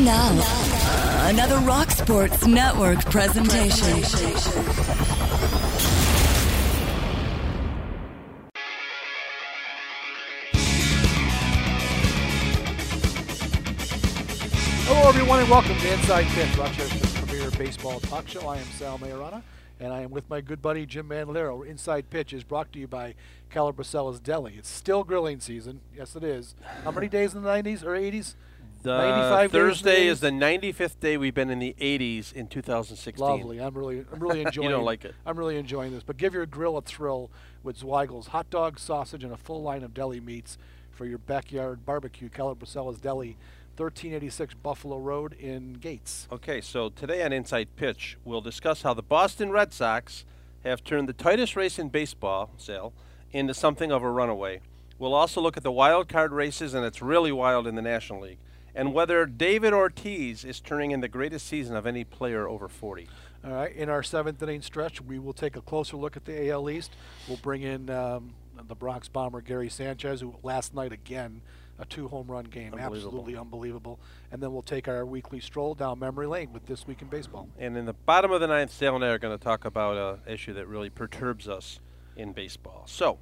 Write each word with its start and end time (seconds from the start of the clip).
And 0.00 0.06
now, 0.06 1.28
another 1.28 1.58
Rock 1.58 1.90
Sports 1.90 2.46
Network 2.46 3.04
presentation. 3.10 4.00
Hello, 14.86 15.06
everyone, 15.06 15.40
and 15.40 15.50
welcome 15.50 15.76
to 15.76 15.92
Inside 15.92 16.24
Pitch, 16.28 16.56
Rochester's 16.56 17.14
premier 17.16 17.50
baseball 17.58 18.00
talk 18.00 18.26
show. 18.26 18.48
I 18.48 18.56
am 18.56 18.66
Sal 18.78 18.98
Maiorana, 18.98 19.42
and 19.80 19.92
I 19.92 20.00
am 20.00 20.10
with 20.10 20.30
my 20.30 20.40
good 20.40 20.62
buddy 20.62 20.86
Jim 20.86 21.10
Mandelaro. 21.10 21.66
Inside 21.66 22.08
Pitch 22.08 22.32
is 22.32 22.42
brought 22.42 22.72
to 22.72 22.78
you 22.78 22.88
by 22.88 23.14
Calabresella's 23.50 24.18
Deli. 24.18 24.54
It's 24.56 24.70
still 24.70 25.04
grilling 25.04 25.40
season. 25.40 25.82
Yes, 25.94 26.16
it 26.16 26.24
is. 26.24 26.54
How 26.84 26.90
many 26.90 27.10
days 27.10 27.34
in 27.34 27.42
the 27.42 27.48
90s 27.50 27.84
or 27.84 27.90
80s? 27.90 28.34
The 28.82 28.96
95 28.96 29.30
days 29.30 29.44
in 29.44 29.50
the 29.50 29.58
Thursday 29.58 30.06
is 30.06 30.20
the 30.20 30.30
95th 30.30 31.00
day 31.00 31.16
we've 31.18 31.34
been 31.34 31.50
in 31.50 31.58
the 31.58 31.74
80s 31.78 32.32
in 32.32 32.46
2016. 32.46 33.22
Lovely. 33.22 33.60
I'm 33.60 33.76
really, 33.76 34.04
I'm 34.10 34.18
really 34.20 34.40
enjoying. 34.46 34.68
you 34.68 34.74
don't 34.74 34.84
like 34.84 35.04
it. 35.04 35.14
I'm 35.26 35.38
really 35.38 35.58
enjoying 35.58 35.92
this. 35.92 36.02
But 36.02 36.16
give 36.16 36.32
your 36.32 36.46
grill 36.46 36.78
a 36.78 36.82
thrill 36.82 37.30
with 37.62 37.78
Zweigle's 37.78 38.28
hot 38.28 38.48
dog, 38.48 38.78
sausage, 38.78 39.22
and 39.22 39.32
a 39.32 39.36
full 39.36 39.62
line 39.62 39.82
of 39.82 39.92
deli 39.92 40.18
meats 40.18 40.56
for 40.90 41.04
your 41.04 41.18
backyard 41.18 41.84
barbecue. 41.84 42.30
Calabresella's 42.30 42.98
Deli, 43.00 43.36
1386 43.76 44.54
Buffalo 44.54 44.98
Road 44.98 45.34
in 45.34 45.74
Gates. 45.74 46.26
Okay, 46.32 46.60
so 46.60 46.88
today 46.88 47.22
on 47.22 47.32
Inside 47.32 47.68
Pitch, 47.76 48.16
we'll 48.24 48.40
discuss 48.40 48.82
how 48.82 48.94
the 48.94 49.02
Boston 49.02 49.50
Red 49.50 49.72
Sox 49.74 50.24
have 50.64 50.82
turned 50.84 51.08
the 51.08 51.12
tightest 51.14 51.56
race 51.56 51.78
in 51.78 51.88
baseball, 51.88 52.50
Sal, 52.56 52.92
into 53.32 53.54
something 53.54 53.92
of 53.92 54.02
a 54.02 54.10
runaway. 54.10 54.60
We'll 54.98 55.14
also 55.14 55.40
look 55.40 55.56
at 55.56 55.62
the 55.62 55.72
wild 55.72 56.08
card 56.08 56.32
races, 56.32 56.74
and 56.74 56.84
it's 56.84 57.00
really 57.00 57.32
wild 57.32 57.66
in 57.66 57.74
the 57.74 57.82
National 57.82 58.20
League, 58.20 58.38
and 58.74 58.92
whether 58.94 59.26
David 59.26 59.72
Ortiz 59.72 60.44
is 60.44 60.60
turning 60.60 60.90
in 60.90 61.00
the 61.00 61.08
greatest 61.08 61.46
season 61.46 61.76
of 61.76 61.86
any 61.86 62.04
player 62.04 62.48
over 62.48 62.68
40. 62.68 63.08
All 63.44 63.52
right, 63.52 63.74
in 63.74 63.88
our 63.88 64.02
seventh 64.02 64.42
inning 64.42 64.62
stretch, 64.62 65.00
we 65.00 65.18
will 65.18 65.32
take 65.32 65.56
a 65.56 65.62
closer 65.62 65.96
look 65.96 66.16
at 66.16 66.24
the 66.24 66.50
AL 66.50 66.68
East. 66.68 66.92
We'll 67.26 67.38
bring 67.38 67.62
in 67.62 67.88
um, 67.88 68.34
the 68.68 68.74
Bronx 68.74 69.08
bomber 69.08 69.40
Gary 69.40 69.70
Sanchez, 69.70 70.20
who 70.20 70.34
last 70.42 70.74
night 70.74 70.92
again 70.92 71.40
a 71.78 71.86
two 71.86 72.08
home 72.08 72.26
run 72.30 72.44
game, 72.44 72.74
Unbelievable. 72.74 72.96
absolutely 72.96 73.36
unbelievable. 73.36 73.98
And 74.30 74.42
then 74.42 74.52
we'll 74.52 74.60
take 74.60 74.86
our 74.86 75.06
weekly 75.06 75.40
stroll 75.40 75.74
down 75.74 75.98
memory 75.98 76.26
lane 76.26 76.52
with 76.52 76.66
this 76.66 76.86
week 76.86 77.00
in 77.00 77.08
baseball. 77.08 77.48
And 77.58 77.76
in 77.76 77.86
the 77.86 77.94
bottom 77.94 78.30
of 78.30 78.40
the 78.42 78.46
ninth, 78.46 78.70
Sal 78.70 78.94
and 78.96 79.04
I 79.04 79.08
are 79.08 79.18
going 79.18 79.36
to 79.36 79.42
talk 79.42 79.64
about 79.64 80.20
an 80.26 80.32
issue 80.32 80.52
that 80.52 80.66
really 80.68 80.90
perturbs 80.90 81.48
us 81.48 81.80
in 82.16 82.32
baseball. 82.32 82.82
So, 82.86 83.18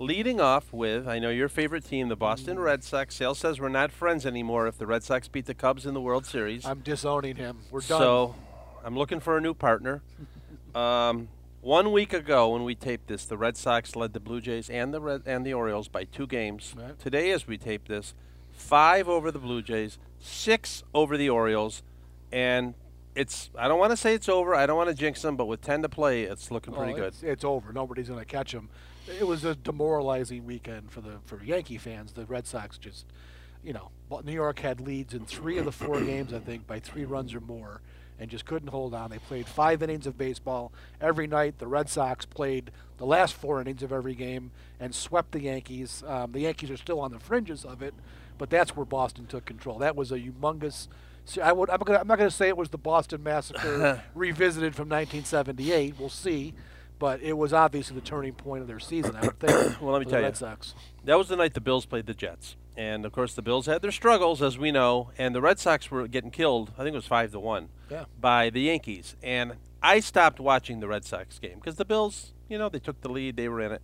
leading 0.00 0.40
off 0.40 0.72
with, 0.72 1.06
I 1.06 1.18
know 1.18 1.30
your 1.30 1.48
favorite 1.48 1.84
team, 1.84 2.08
the 2.08 2.16
Boston 2.16 2.58
Red 2.58 2.82
Sox. 2.82 3.14
Sal 3.14 3.34
says 3.34 3.60
we're 3.60 3.68
not 3.68 3.92
friends 3.92 4.24
anymore 4.24 4.66
if 4.66 4.78
the 4.78 4.86
Red 4.86 5.04
Sox 5.04 5.28
beat 5.28 5.44
the 5.46 5.54
Cubs 5.54 5.84
in 5.86 5.94
the 5.94 6.00
World 6.00 6.24
Series. 6.26 6.64
I'm 6.64 6.80
disowning 6.80 7.36
him. 7.36 7.58
We're 7.70 7.80
done. 7.80 8.00
So, 8.00 8.34
I'm 8.82 8.96
looking 8.96 9.20
for 9.20 9.36
a 9.36 9.40
new 9.40 9.52
partner. 9.52 10.02
um, 10.74 11.28
one 11.60 11.92
week 11.92 12.14
ago, 12.14 12.48
when 12.48 12.64
we 12.64 12.74
taped 12.74 13.08
this, 13.08 13.26
the 13.26 13.36
Red 13.36 13.58
Sox 13.58 13.94
led 13.94 14.14
the 14.14 14.20
Blue 14.20 14.40
Jays 14.40 14.70
and 14.70 14.94
the 14.94 15.00
Red 15.00 15.22
and 15.26 15.44
the 15.44 15.52
Orioles 15.52 15.88
by 15.88 16.04
two 16.04 16.26
games. 16.26 16.74
Right. 16.76 16.98
Today, 16.98 17.30
as 17.32 17.46
we 17.46 17.58
tape 17.58 17.86
this, 17.86 18.14
five 18.50 19.06
over 19.06 19.30
the 19.30 19.38
Blue 19.38 19.60
Jays, 19.60 19.98
six 20.18 20.82
over 20.94 21.18
the 21.18 21.28
Orioles, 21.28 21.82
and 22.32 22.72
it's. 23.14 23.50
I 23.58 23.68
don't 23.68 23.78
want 23.78 23.90
to 23.90 23.96
say 23.96 24.14
it's 24.14 24.28
over. 24.28 24.54
I 24.54 24.66
don't 24.66 24.76
want 24.76 24.88
to 24.88 24.94
jinx 24.94 25.22
them, 25.22 25.36
but 25.36 25.46
with 25.46 25.60
ten 25.62 25.82
to 25.82 25.88
play, 25.88 26.22
it's 26.22 26.50
looking 26.50 26.72
pretty 26.74 26.92
Oh, 26.92 26.96
good. 26.96 27.04
It's, 27.06 27.22
it's 27.22 27.44
over. 27.44 27.72
Nobody's 27.72 28.08
going 28.08 28.20
to 28.20 28.24
catch 28.24 28.52
them. 28.52 28.68
It 29.18 29.26
was 29.26 29.44
a 29.44 29.54
demoralizing 29.54 30.44
weekend 30.46 30.90
for 30.90 31.00
the 31.00 31.18
for 31.24 31.42
Yankee 31.42 31.78
fans. 31.78 32.12
The 32.12 32.26
Red 32.26 32.46
Sox 32.46 32.78
just, 32.78 33.06
you 33.64 33.72
know, 33.72 33.90
New 34.24 34.32
York 34.32 34.60
had 34.60 34.80
leads 34.80 35.14
in 35.14 35.24
three 35.24 35.58
of 35.58 35.64
the 35.64 35.72
four 35.72 36.00
games, 36.04 36.32
I 36.32 36.38
think, 36.38 36.66
by 36.66 36.78
three 36.78 37.04
runs 37.04 37.34
or 37.34 37.40
more, 37.40 37.80
and 38.20 38.30
just 38.30 38.44
couldn't 38.44 38.68
hold 38.68 38.94
on. 38.94 39.10
They 39.10 39.18
played 39.18 39.46
five 39.46 39.82
innings 39.82 40.06
of 40.06 40.16
baseball 40.16 40.72
every 41.00 41.26
night. 41.26 41.58
The 41.58 41.66
Red 41.66 41.88
Sox 41.88 42.24
played 42.24 42.70
the 42.98 43.06
last 43.06 43.34
four 43.34 43.60
innings 43.60 43.82
of 43.82 43.92
every 43.92 44.14
game 44.14 44.52
and 44.78 44.94
swept 44.94 45.32
the 45.32 45.40
Yankees. 45.42 46.04
Um, 46.06 46.30
the 46.32 46.40
Yankees 46.40 46.70
are 46.70 46.76
still 46.76 47.00
on 47.00 47.10
the 47.10 47.18
fringes 47.18 47.64
of 47.64 47.82
it, 47.82 47.94
but 48.38 48.50
that's 48.50 48.76
where 48.76 48.86
Boston 48.86 49.26
took 49.26 49.44
control. 49.46 49.78
That 49.78 49.96
was 49.96 50.12
a 50.12 50.18
humongous. 50.20 50.86
I 51.38 51.52
would, 51.52 51.70
I'm, 51.70 51.78
gonna, 51.78 51.98
I'm 52.00 52.06
not 52.06 52.18
going 52.18 52.30
to 52.30 52.34
say 52.36 52.48
it 52.48 52.56
was 52.56 52.68
the 52.70 52.78
Boston 52.78 53.22
Massacre 53.22 54.02
revisited 54.14 54.74
from 54.74 54.88
1978. 54.88 55.94
We'll 55.98 56.08
see, 56.08 56.54
but 56.98 57.20
it 57.22 57.34
was 57.34 57.52
obviously 57.52 57.94
the 57.96 58.00
turning 58.02 58.32
point 58.32 58.62
of 58.62 58.68
their 58.68 58.80
season. 58.80 59.16
I 59.16 59.26
would 59.26 59.38
think. 59.38 59.50
Well, 59.80 59.92
let 59.92 60.00
me 60.00 60.04
tell 60.10 60.20
you. 60.20 60.26
Red 60.26 60.36
Sox. 60.36 60.74
That 61.04 61.16
was 61.18 61.28
the 61.28 61.36
night 61.36 61.54
the 61.54 61.60
Bills 61.60 61.86
played 61.86 62.06
the 62.06 62.14
Jets, 62.14 62.56
and 62.76 63.04
of 63.06 63.12
course 63.12 63.34
the 63.34 63.42
Bills 63.42 63.66
had 63.66 63.80
their 63.82 63.92
struggles, 63.92 64.42
as 64.42 64.58
we 64.58 64.70
know, 64.72 65.10
and 65.18 65.34
the 65.34 65.40
Red 65.40 65.58
Sox 65.58 65.90
were 65.90 66.06
getting 66.08 66.30
killed. 66.30 66.72
I 66.78 66.82
think 66.82 66.92
it 66.94 66.96
was 66.98 67.06
five 67.06 67.32
to 67.32 67.40
one 67.40 67.68
Yeah. 67.90 68.04
by 68.20 68.50
the 68.50 68.60
Yankees, 68.62 69.16
and 69.22 69.54
I 69.82 70.00
stopped 70.00 70.40
watching 70.40 70.80
the 70.80 70.88
Red 70.88 71.04
Sox 71.04 71.38
game 71.38 71.54
because 71.56 71.76
the 71.76 71.84
Bills, 71.86 72.32
you 72.48 72.58
know, 72.58 72.68
they 72.68 72.78
took 72.80 73.00
the 73.00 73.08
lead, 73.08 73.36
they 73.36 73.48
were 73.48 73.60
in 73.60 73.72
it. 73.72 73.82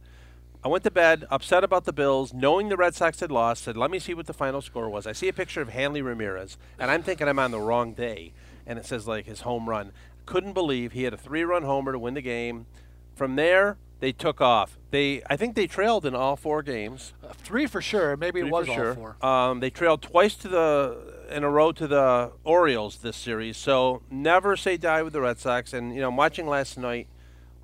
I 0.67 0.69
went 0.69 0.83
to 0.83 0.91
bed 0.91 1.27
upset 1.31 1.63
about 1.63 1.85
the 1.85 1.93
Bills, 1.93 2.35
knowing 2.35 2.71
the 2.71 2.77
Red 2.77 2.93
Sox 2.97 3.21
had 3.21 3.31
lost. 3.31 3.63
Said, 3.63 3.77
"Let 3.77 3.89
me 3.89 4.01
see 4.01 4.15
what 4.15 4.27
the 4.27 4.33
final 4.33 4.61
score 4.61 4.91
was." 4.91 5.07
I 5.07 5.13
see 5.13 5.29
a 5.29 5.33
picture 5.33 5.61
of 5.61 5.69
Hanley 5.69 6.03
Ramirez, 6.03 6.59
and 6.77 6.91
I'm 6.91 7.05
thinking 7.05 7.29
I'm 7.29 7.39
on 7.39 7.53
the 7.53 7.61
wrong 7.61 7.93
day, 7.93 8.33
and 8.67 8.77
it 8.77 8.85
says 8.85 9.07
like 9.07 9.27
his 9.27 9.43
home 9.43 9.69
run. 9.69 9.93
Couldn't 10.25 10.55
believe 10.55 10.91
he 10.91 11.05
had 11.05 11.15
a 11.15 11.17
three-run 11.17 11.63
homer 11.63 11.93
to 11.93 12.01
win 12.01 12.15
the 12.15 12.21
game. 12.21 12.67
From 13.15 13.37
there, 13.37 13.77
they 14.01 14.11
took 14.11 14.41
off. 14.41 14.77
They, 14.91 15.23
I 15.31 15.37
think 15.37 15.55
they 15.55 15.69
trailed 15.69 16.05
in 16.05 16.17
all 16.17 16.35
four 16.35 16.65
games. 16.65 17.13
Uh, 17.23 17.33
three 17.33 17.69
for 17.69 17.81
sure. 17.81 18.17
Maybe 18.17 18.41
Three 18.41 18.49
it 18.49 18.53
was 18.53 18.69
all 18.69 18.75
sure. 18.75 18.95
four. 18.95 19.25
Um, 19.25 19.61
they 19.61 19.71
trailed 19.71 20.03
twice 20.03 20.35
to 20.35 20.49
the 20.49 21.27
in 21.31 21.45
a 21.45 21.49
row 21.49 21.71
to 21.71 21.87
the 21.87 22.33
Orioles 22.43 22.97
this 22.97 23.17
series. 23.17 23.57
So 23.57 24.03
never 24.11 24.57
say 24.57 24.77
die 24.77 25.05
with 25.05 25.13
the 25.13 25.21
Red 25.21 25.39
Sox. 25.39 25.73
And 25.73 25.95
you 25.95 26.01
know, 26.01 26.09
I'm 26.09 26.17
watching 26.17 26.49
last 26.49 26.77
night, 26.77 27.07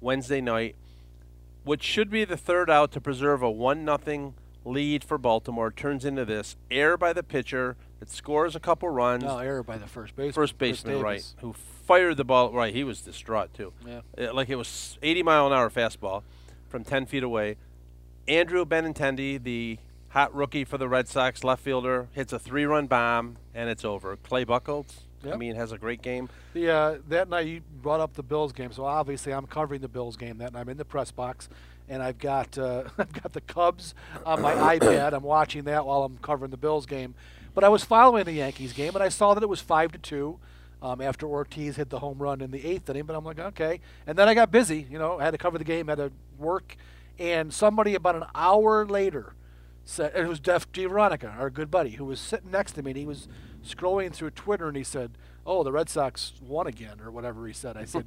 Wednesday 0.01 0.41
night, 0.41 0.77
what 1.65 1.83
should 1.83 2.11
be 2.11 2.25
the 2.25 2.37
third 2.37 2.71
out 2.71 2.93
to 2.93 3.01
preserve 3.01 3.43
a 3.43 3.51
one 3.51 3.85
nothing 3.85 4.35
lead 4.65 5.05
for 5.05 5.19
Baltimore 5.19 5.71
turns 5.71 6.05
into 6.05 6.25
this 6.25 6.57
error 6.71 6.97
by 6.97 7.13
the 7.13 7.23
pitcher 7.23 7.77
that 8.01 8.11
scores 8.11 8.57
a 8.57 8.61
couple 8.61 8.89
runs. 8.89 9.25
No 9.25 9.39
error 9.39 9.63
by 9.63 9.79
the 9.79 9.87
first 9.87 10.17
baseman. 10.17 10.33
First 10.33 10.59
baseman, 10.59 11.01
right, 11.01 11.25
who 11.41 11.53
fired 11.53 12.17
the 12.17 12.25
ball. 12.25 12.53
Right, 12.53 12.75
he 12.75 12.85
was 12.85 13.01
distraught 13.01 13.55
too. 13.55 13.73
Yeah. 13.87 14.01
Uh, 14.19 14.35
like 14.35 14.49
it 14.49 14.57
was 14.57 14.99
80 15.03 15.23
mile 15.23 15.47
an 15.47 15.53
hour 15.53 15.71
fastball 15.71 16.23
from 16.69 16.85
10 16.85 17.07
feet 17.07 17.23
away. 17.23 17.57
Andrew 18.29 18.65
Benintendi, 18.65 19.43
the 19.43 19.79
hot 20.09 20.35
rookie 20.35 20.65
for 20.65 20.79
the 20.79 20.89
Red 20.89 21.09
Sox 21.09 21.43
left 21.43 21.63
fielder, 21.63 22.09
hits 22.13 22.33
a 22.33 22.39
three-run 22.39 22.87
bomb 22.87 23.37
and 23.55 23.69
it's 23.69 23.85
over. 23.85 24.17
Clay 24.17 24.45
Buchholz, 24.45 25.01
I 25.25 25.29
Yep. 25.29 25.39
mean, 25.39 25.55
has 25.57 25.73
a 25.73 25.79
great 25.79 26.03
game. 26.03 26.29
The 26.55 26.71
uh, 26.71 26.99
that 27.09 27.29
night 27.29 27.47
you 27.47 27.63
brought 27.83 28.01
up 28.01 28.15
the 28.15 28.23
Bills 28.23 28.53
game, 28.53 28.73
so 28.73 28.85
obviously 28.85 29.33
I'm 29.33 29.47
covering 29.47 29.81
the 29.81 29.89
Bills 29.89 30.17
game 30.17 30.39
that 30.39 30.53
night. 30.53 30.61
I'm 30.61 30.69
in 30.69 30.77
the 30.77 30.85
press 30.85 31.11
box, 31.11 31.49
and 31.89 32.03
I've 32.03 32.19
got 32.19 32.59
uh, 32.59 32.85
I've 32.99 33.13
got 33.13 33.33
the 33.33 33.41
Cubs 33.43 33.95
on 34.27 34.41
my 34.43 34.53
iPad. 34.79 35.13
I'm 35.13 35.23
watching 35.23 35.65
that 35.65 35.87
while 35.87 36.03
I'm 36.05 36.19
covering 36.19 36.51
the 36.51 36.57
Bills 36.57 36.87
game. 36.87 37.15
But 37.55 37.65
I 37.65 37.69
was 37.69 37.85
following 37.85 38.25
the 38.25 38.33
Yankees 38.33 38.73
game, 38.73 38.95
and 38.95 39.03
I 39.03 39.11
saw 39.11 39.35
that 39.35 39.43
it 39.43 39.49
was 39.49 39.61
five 39.61 39.93
to 39.93 39.99
two 39.99 40.39
um, 40.81 41.01
after 41.03 41.27
Ortiz 41.27 41.77
hit 41.77 41.91
the 41.91 41.99
home 41.99 42.19
run 42.19 42.41
in 42.41 42.51
the 42.51 42.65
eighth 42.67 42.89
inning. 42.91 43.05
But 43.05 43.15
I'm 43.15 43.25
like, 43.25 43.39
okay. 43.39 43.81
And 44.07 44.17
then 44.19 44.27
I 44.29 44.35
got 44.35 44.51
busy. 44.51 44.87
You 44.91 44.99
know, 44.99 45.21
I 45.21 45.25
had 45.25 45.33
to 45.33 45.39
cover 45.39 45.59
the 45.59 45.65
game, 45.65 45.89
had 45.89 45.99
to 45.99 46.11
work, 46.39 46.77
and 47.19 47.53
somebody 47.53 47.95
about 47.95 48.17
an 48.17 48.25
hour 48.35 48.87
later 48.87 49.35
said 49.85 50.13
it 50.17 50.27
was 50.29 50.41
Jeff 50.41 50.67
Veronica, 50.73 51.35
our 51.39 51.51
good 51.51 51.71
buddy, 51.71 51.91
who 51.91 52.05
was 52.07 52.21
sitting 52.21 52.51
next 52.51 52.73
to 52.73 52.83
me, 52.83 52.93
and 52.93 52.99
he 52.99 53.05
was 53.07 53.29
scrolling 53.65 54.13
through 54.13 54.31
Twitter, 54.31 54.69
and 54.69 54.77
he 54.77 54.85
said, 54.85 55.13
"Oh, 55.47 55.63
the 55.63 55.73
Red 55.73 55.89
Sox 55.89 56.33
won 56.47 56.67
again," 56.67 57.01
or 57.01 57.11
whatever 57.11 57.47
he 57.47 57.53
said. 57.53 57.77
I 57.77 57.85
said, 57.85 58.07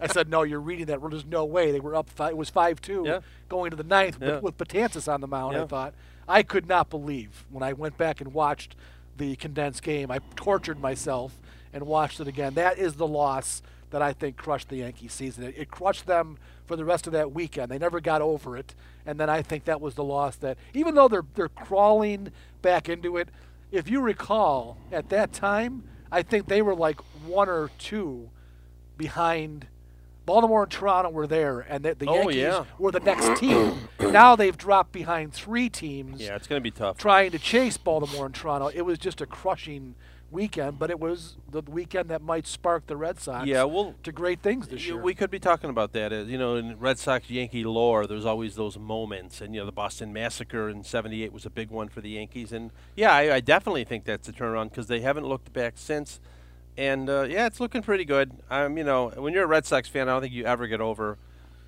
"I 0.00 0.06
said 0.06 0.28
no, 0.28 0.42
you're 0.42 0.60
reading 0.60 0.86
that. 0.86 1.00
Well, 1.00 1.10
There's 1.10 1.24
no 1.24 1.44
way 1.44 1.72
they 1.72 1.80
were 1.80 1.94
up. 1.94 2.08
Five, 2.08 2.30
it 2.30 2.36
was 2.36 2.50
five 2.50 2.80
two 2.80 3.04
Yeah. 3.06 3.20
going 3.48 3.70
to 3.70 3.76
the 3.76 3.84
ninth 3.84 4.18
Yeah. 4.20 4.38
with, 4.40 4.58
with 4.58 5.08
on 5.08 5.20
the 5.20 5.26
mound." 5.26 5.56
I 5.56 5.66
thought 5.66 5.94
I 6.28 6.42
could 6.42 6.66
not 6.68 6.90
believe 6.90 7.44
when 7.50 7.62
I 7.62 7.72
went 7.72 7.96
back 7.96 8.20
and 8.20 8.32
watched 8.32 8.76
the 9.16 9.36
condensed 9.36 9.82
game. 9.82 10.10
I 10.10 10.20
tortured 10.36 10.80
myself 10.80 11.38
and 11.72 11.86
watched 11.86 12.20
it 12.20 12.28
again. 12.28 12.54
That 12.54 12.78
is 12.78 12.94
the 12.94 13.06
loss 13.06 13.62
that 13.90 14.00
I 14.02 14.12
think 14.12 14.36
crushed 14.36 14.68
the 14.68 14.76
Yankee 14.76 15.08
season. 15.08 15.44
It, 15.44 15.54
it 15.58 15.70
crushed 15.70 16.06
them 16.06 16.38
for 16.64 16.76
the 16.76 16.84
rest 16.84 17.08
of 17.08 17.12
that 17.12 17.32
weekend. 17.32 17.70
They 17.72 17.78
never 17.78 18.00
got 18.00 18.22
over 18.22 18.56
it. 18.56 18.74
And 19.04 19.18
then 19.18 19.28
I 19.28 19.42
think 19.42 19.64
that 19.64 19.80
was 19.80 19.96
the 19.96 20.04
loss 20.04 20.36
that, 20.36 20.56
even 20.74 20.94
though 20.94 21.08
they're 21.08 21.24
they're 21.34 21.48
crawling 21.48 22.30
back 22.62 22.88
into 22.88 23.16
it, 23.16 23.28
if 23.72 23.88
you 23.90 24.00
recall, 24.00 24.76
at 24.92 25.08
that 25.10 25.32
time, 25.32 25.84
I 26.12 26.22
think 26.22 26.48
they 26.48 26.62
were 26.62 26.74
like 26.74 27.00
one 27.26 27.48
or 27.48 27.70
two 27.78 28.30
behind 28.96 29.66
Baltimore 30.26 30.62
and 30.64 30.70
Toronto 30.70 31.10
were 31.10 31.26
there, 31.26 31.60
and 31.60 31.84
the, 31.84 31.94
the 31.94 32.06
Oh, 32.08 32.14
Yankees 32.14 32.36
yeah. 32.36 32.64
were 32.78 32.92
the 32.92 33.00
next 33.00 33.38
team. 33.40 33.88
now 34.00 34.36
they've 34.36 34.56
dropped 34.56 34.92
behind 34.92 35.32
three 35.32 35.68
teams 35.68 36.20
Yeah, 36.20 36.36
it's 36.36 36.46
going 36.46 36.60
to 36.60 36.62
be 36.62 36.70
tough. 36.70 36.98
trying 36.98 37.30
to 37.32 37.38
chase 37.38 37.76
Baltimore 37.76 38.26
and 38.26 38.34
Toronto. 38.34 38.68
It 38.68 38.82
was 38.82 38.98
just 38.98 39.20
a 39.20 39.26
crushing 39.26 39.94
weekend, 40.30 40.78
but 40.78 40.90
it 40.90 41.00
was 41.00 41.36
the 41.50 41.60
weekend 41.62 42.08
that 42.08 42.22
might 42.22 42.46
spark 42.46 42.86
the 42.86 42.96
Red 42.96 43.18
Sox 43.20 43.46
Yeah, 43.46 43.64
well, 43.64 43.94
to 44.04 44.12
great 44.12 44.40
things 44.40 44.68
this 44.68 44.86
year. 44.86 44.96
We 45.00 45.14
could 45.14 45.30
be 45.30 45.38
talking 45.40 45.70
about 45.70 45.92
that. 45.92 46.12
Uh, 46.12 46.16
You 46.18 46.38
know, 46.38 46.54
in 46.56 46.78
Red 46.78 46.98
Sox 46.98 47.28
Yankee 47.28 47.64
lore, 47.64 48.06
there's 48.06 48.24
always 48.24 48.54
those 48.54 48.78
moments, 48.78 49.40
and 49.40 49.54
you 49.54 49.60
know, 49.60 49.66
the 49.66 49.72
Boston 49.72 50.12
Massacre 50.12 50.68
in 50.68 50.84
'78 50.84 51.32
was 51.32 51.44
a 51.46 51.50
big 51.50 51.70
one 51.70 51.88
for 51.88 52.00
the 52.00 52.10
Yankees, 52.10 52.52
and 52.52 52.70
yeah, 52.96 53.12
I, 53.12 53.36
I 53.36 53.40
definitely 53.40 53.84
think 53.84 54.04
that's 54.04 54.28
a 54.28 54.32
turnaround 54.32 54.70
because 54.70 54.86
they 54.86 55.00
haven't 55.00 55.26
looked 55.26 55.52
back 55.52 55.74
since, 55.76 56.20
and 56.76 57.10
uh, 57.10 57.22
yeah, 57.22 57.46
it's 57.46 57.60
looking 57.60 57.82
pretty 57.82 58.04
good. 58.04 58.30
Um, 58.50 58.78
you 58.78 58.84
know, 58.84 59.08
when 59.16 59.32
you're 59.34 59.44
a 59.44 59.48
Red 59.48 59.66
Sox 59.66 59.88
fan, 59.88 60.08
I 60.08 60.12
don't 60.12 60.22
think 60.22 60.32
you 60.34 60.44
ever 60.44 60.66
get 60.66 60.80
over, 60.80 61.18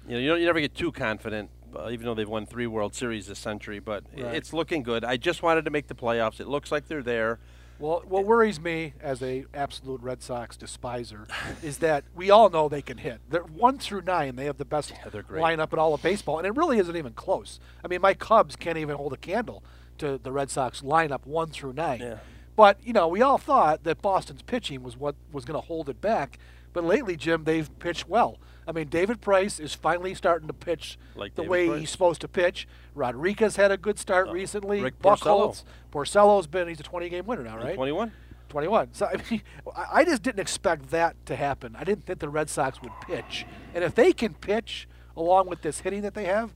you 0.07 0.15
know, 0.15 0.21
you, 0.21 0.29
don't, 0.29 0.41
you 0.41 0.47
never 0.47 0.61
get 0.61 0.75
too 0.75 0.93
confident. 0.93 1.51
Uh, 1.75 1.89
even 1.91 2.05
though 2.05 2.13
they've 2.15 2.29
won 2.29 2.45
three 2.45 2.67
World 2.67 2.95
Series 2.95 3.29
this 3.29 3.39
century, 3.39 3.79
but 3.79 4.05
Right. 4.15 4.35
it's 4.35 4.53
looking 4.53 4.83
good. 4.83 5.07
I 5.07 5.17
just 5.17 5.43
wanted 5.43 5.65
to 5.65 5.71
make 5.71 5.87
the 5.87 5.95
playoffs. 5.95 6.39
It 6.39 6.47
looks 6.47 6.71
like 6.71 6.87
they're 6.87 7.03
there. 7.03 7.39
Well, 7.83 8.05
what 8.07 8.25
worries 8.25 8.61
me 8.61 8.95
as 9.01 9.23
a 9.23 9.45
absolute 9.53 10.01
Red 10.03 10.23
Sox 10.23 10.57
despiser 10.57 11.27
is 11.63 11.79
that 11.79 12.05
we 12.15 12.31
all 12.31 12.49
know 12.49 12.69
they 12.69 12.81
can 12.81 12.99
hit. 12.99 13.21
They're 13.29 13.43
one 13.43 13.79
through 13.79 14.03
nine. 14.03 14.37
They 14.37 14.45
have 14.45 14.57
the 14.57 14.65
best 14.65 14.91
Yeah, 14.91 15.11
lineup 15.11 15.73
in 15.73 15.81
all 15.81 15.93
of 15.93 16.01
baseball, 16.01 16.39
and 16.39 16.47
it 16.47 16.55
really 16.55 16.79
isn't 16.79 16.97
even 16.97 17.13
close. 17.13 17.59
I 17.85 17.89
mean, 17.89 18.01
my 18.01 18.15
Cubs 18.15 18.55
can't 18.55 18.79
even 18.79 18.97
hold 18.97 19.13
a 19.13 19.17
candle 19.17 19.65
to 19.99 20.17
the 20.23 20.31
Red 20.31 20.49
Sox 20.49 20.83
lineup 20.83 21.27
one 21.27 21.49
through 21.49 21.73
nine. 21.73 22.01
Yeah. 22.01 22.19
But 22.55 22.79
you 22.85 22.93
know, 22.93 23.09
we 23.09 23.21
all 23.21 23.39
thought 23.39 23.83
that 23.83 24.01
Boston's 24.01 24.43
pitching 24.43 24.85
was 24.85 24.97
what 24.97 25.17
was 25.33 25.45
going 25.45 25.61
to 25.61 25.67
hold 25.67 25.89
it 25.89 26.01
back. 26.01 26.39
But 26.73 26.85
lately, 26.85 27.17
Jim, 27.17 27.45
they've 27.45 27.69
pitched 27.81 28.09
well. 28.09 28.39
I 28.67 28.73
mean, 28.73 28.89
David 28.89 29.21
Price 29.21 29.59
is 29.59 29.75
finally 29.75 30.15
starting 30.15 30.47
to 30.49 30.55
pitch 30.55 30.99
Like 31.17 31.35
the 31.35 31.43
David 31.43 31.51
way 31.51 31.69
Price. 31.69 31.81
he's 31.81 31.91
supposed 31.91 32.21
to 32.21 32.29
pitch. 32.29 32.69
Rodriguez 32.95 33.57
had 33.57 33.71
a 33.71 33.77
good 33.77 33.99
start 33.99 34.29
uh, 34.29 34.33
recently. 34.33 34.81
Rick 34.81 35.01
Porcello. 35.01 35.63
Porcello's 35.93 36.47
been 36.47 36.69
he's 36.69 36.81
a 36.81 36.85
20 36.85 37.09
game 37.09 37.27
winner 37.27 37.43
now, 37.43 37.57
right? 37.57 37.75
21. 37.75 38.13
21. 38.49 38.89
So 38.93 39.07
I 39.07 39.17
mean, 39.31 39.43
I 39.77 39.87
I 39.93 40.05
just 40.05 40.23
didn't 40.23 40.41
expect 40.41 40.91
that 40.91 41.17
to 41.27 41.37
happen. 41.37 41.75
I 41.77 41.85
didn't 41.85 42.07
think 42.07 42.19
the 42.19 42.29
Red 42.29 42.49
Sox 42.51 42.81
would 42.83 42.93
pitch, 43.07 43.47
and 43.75 43.83
if 43.83 43.95
they 43.95 44.13
can 44.13 44.35
pitch 44.35 44.87
along 45.17 45.49
with 45.49 45.63
this 45.63 45.81
hitting 45.81 46.03
that 46.03 46.15
they 46.15 46.25
have, 46.25 46.53